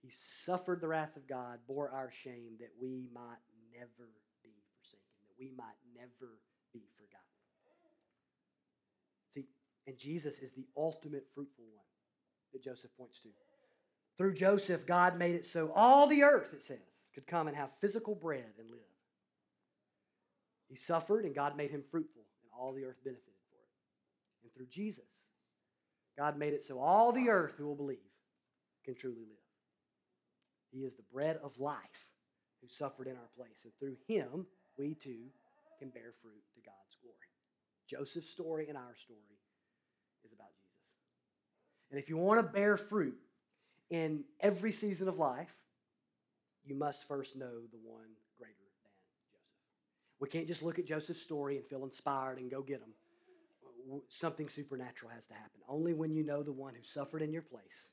He 0.00 0.10
suffered 0.46 0.80
the 0.80 0.88
wrath 0.88 1.16
of 1.16 1.28
God, 1.28 1.58
bore 1.68 1.90
our 1.90 2.10
shame, 2.24 2.56
that 2.60 2.72
we 2.80 3.04
might 3.12 3.44
never 3.76 4.08
be 4.42 4.56
forsaken, 4.72 5.20
that 5.28 5.36
we 5.38 5.52
might 5.54 5.76
never 5.94 6.32
be 6.72 6.80
forgotten. 6.96 7.28
See, 9.34 9.44
and 9.88 9.96
Jesus 9.96 10.36
is 10.38 10.52
the 10.52 10.66
ultimate 10.76 11.24
fruitful 11.34 11.64
one 11.74 11.86
that 12.52 12.62
Joseph 12.62 12.90
points 12.98 13.20
to. 13.20 13.28
Through 14.18 14.34
Joseph, 14.34 14.86
God 14.86 15.18
made 15.18 15.34
it 15.34 15.46
so 15.46 15.72
all 15.74 16.06
the 16.06 16.24
earth, 16.24 16.52
it 16.52 16.62
says, 16.62 16.78
could 17.14 17.26
come 17.26 17.48
and 17.48 17.56
have 17.56 17.70
physical 17.80 18.14
bread 18.14 18.52
and 18.58 18.70
live. 18.70 18.80
He 20.68 20.76
suffered, 20.76 21.24
and 21.24 21.34
God 21.34 21.56
made 21.56 21.70
him 21.70 21.82
fruitful, 21.90 22.22
and 22.42 22.50
all 22.52 22.74
the 22.74 22.84
earth 22.84 22.98
benefited 23.02 23.32
for 23.48 23.56
it. 23.56 24.44
And 24.44 24.52
through 24.52 24.66
Jesus, 24.66 25.08
God 26.18 26.36
made 26.36 26.52
it 26.52 26.66
so 26.66 26.80
all 26.80 27.10
the 27.10 27.30
earth 27.30 27.54
who 27.56 27.66
will 27.66 27.74
believe 27.74 27.98
can 28.84 28.94
truly 28.94 29.22
live. 29.22 29.38
He 30.70 30.80
is 30.80 30.96
the 30.96 31.04
bread 31.10 31.38
of 31.42 31.58
life 31.58 32.06
who 32.60 32.68
suffered 32.68 33.06
in 33.06 33.16
our 33.16 33.30
place. 33.36 33.64
And 33.64 33.72
through 33.78 33.96
him, 34.06 34.44
we 34.76 34.94
too 34.94 35.30
can 35.78 35.88
bear 35.88 36.12
fruit 36.20 36.42
to 36.54 36.60
God's 36.60 36.96
glory. 37.00 37.16
Joseph's 37.88 38.28
story 38.28 38.66
and 38.68 38.76
our 38.76 38.94
story 39.02 39.38
is 40.24 40.32
about 40.32 40.50
Jesus. 40.56 41.90
And 41.90 42.00
if 42.00 42.08
you 42.08 42.16
want 42.16 42.40
to 42.40 42.42
bear 42.42 42.76
fruit, 42.76 43.18
in 43.90 44.24
every 44.40 44.72
season 44.72 45.08
of 45.08 45.18
life, 45.18 45.54
you 46.64 46.74
must 46.74 47.06
first 47.08 47.36
know 47.36 47.46
the 47.70 47.78
one 47.82 48.10
greater 48.38 48.52
than 48.58 48.76
Joseph. 48.82 50.20
We 50.20 50.28
can't 50.28 50.46
just 50.46 50.62
look 50.62 50.78
at 50.78 50.86
Joseph's 50.86 51.22
story 51.22 51.56
and 51.56 51.66
feel 51.66 51.84
inspired 51.84 52.38
and 52.38 52.50
go 52.50 52.60
get 52.60 52.80
him. 52.80 52.92
Something 54.08 54.48
supernatural 54.48 55.10
has 55.14 55.26
to 55.28 55.34
happen. 55.34 55.60
Only 55.66 55.94
when 55.94 56.12
you 56.12 56.22
know 56.22 56.42
the 56.42 56.52
one 56.52 56.74
who 56.74 56.82
suffered 56.82 57.22
in 57.22 57.32
your 57.32 57.42
place, 57.42 57.88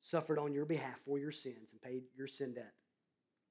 suffered 0.00 0.38
on 0.38 0.54
your 0.54 0.64
behalf 0.64 0.96
for 1.04 1.18
your 1.18 1.32
sins, 1.32 1.72
and 1.72 1.82
paid 1.82 2.04
your 2.16 2.26
sin 2.26 2.54
debt, 2.54 2.72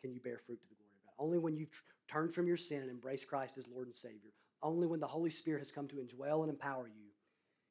can 0.01 0.11
you 0.11 0.19
bear 0.19 0.39
fruit 0.39 0.59
to 0.61 0.67
the 0.67 0.75
glory 0.75 0.89
of 0.97 1.05
God. 1.05 1.23
Only 1.23 1.37
when 1.37 1.55
you've 1.55 1.83
turned 2.07 2.33
from 2.33 2.47
your 2.47 2.57
sin 2.57 2.81
and 2.81 2.89
embraced 2.89 3.27
Christ 3.27 3.59
as 3.59 3.67
Lord 3.67 3.85
and 3.85 3.95
Savior, 3.95 4.31
only 4.63 4.87
when 4.87 4.99
the 4.99 5.05
Holy 5.05 5.29
Spirit 5.29 5.59
has 5.59 5.69
come 5.69 5.87
to 5.89 5.97
indwell 5.97 6.41
and 6.41 6.49
empower 6.49 6.87
you, 6.87 7.08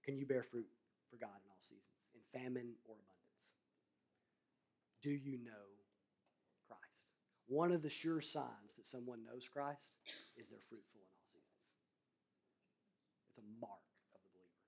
can 0.08 0.16
you 0.16 0.24
bear 0.24 0.42
fruit 0.42 0.64
for 1.10 1.18
God 1.20 1.36
in 1.36 1.50
all 1.52 1.60
seasons, 1.68 1.84
in 2.16 2.20
famine 2.32 2.72
or 2.88 2.96
abundance. 2.96 3.44
Do 5.02 5.10
you 5.10 5.36
know 5.44 5.68
Christ? 6.66 7.12
One 7.46 7.72
of 7.72 7.82
the 7.82 7.90
sure 7.90 8.22
signs 8.22 8.72
that 8.78 8.86
someone 8.90 9.18
knows 9.22 9.44
Christ 9.52 9.92
is 10.38 10.46
they're 10.48 10.64
fruitful 10.70 10.96
in 10.96 11.12
all 11.12 11.28
seasons. 11.28 11.60
It's 13.28 13.36
a 13.36 13.60
mark 13.60 13.84
of 14.14 14.20
the 14.24 14.32
believer. 14.32 14.64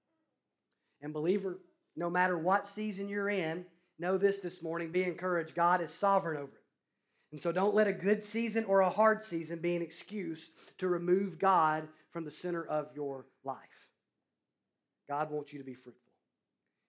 And, 1.00 1.14
believer, 1.14 1.60
no 1.96 2.10
matter 2.10 2.36
what 2.36 2.66
season 2.66 3.08
you're 3.08 3.30
in, 3.30 3.64
know 3.98 4.18
this 4.18 4.40
this 4.40 4.62
morning 4.62 4.92
be 4.92 5.04
encouraged. 5.04 5.54
God 5.54 5.80
is 5.80 5.90
sovereign 5.90 6.36
over 6.36 6.52
it. 6.52 7.32
And 7.32 7.40
so 7.40 7.50
don't 7.50 7.74
let 7.74 7.88
a 7.88 7.94
good 7.94 8.22
season 8.22 8.66
or 8.66 8.80
a 8.80 8.90
hard 8.90 9.24
season 9.24 9.60
be 9.60 9.74
an 9.74 9.80
excuse 9.80 10.50
to 10.76 10.86
remove 10.86 11.38
God 11.38 11.88
from 12.10 12.26
the 12.26 12.30
center 12.30 12.62
of 12.62 12.88
your 12.94 13.24
life. 13.42 13.69
God 15.10 15.32
wants 15.32 15.52
you 15.52 15.58
to 15.58 15.64
be 15.64 15.74
fruitful. 15.74 16.12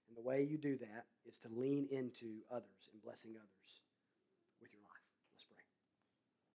And 0.08 0.16
the 0.16 0.22
way 0.22 0.48
you 0.48 0.58
do 0.58 0.78
that 0.78 1.06
is 1.26 1.40
to 1.40 1.50
lean 1.50 1.88
into 1.90 2.46
others 2.52 2.90
and 2.94 3.02
blessing 3.02 3.32
others 3.36 3.81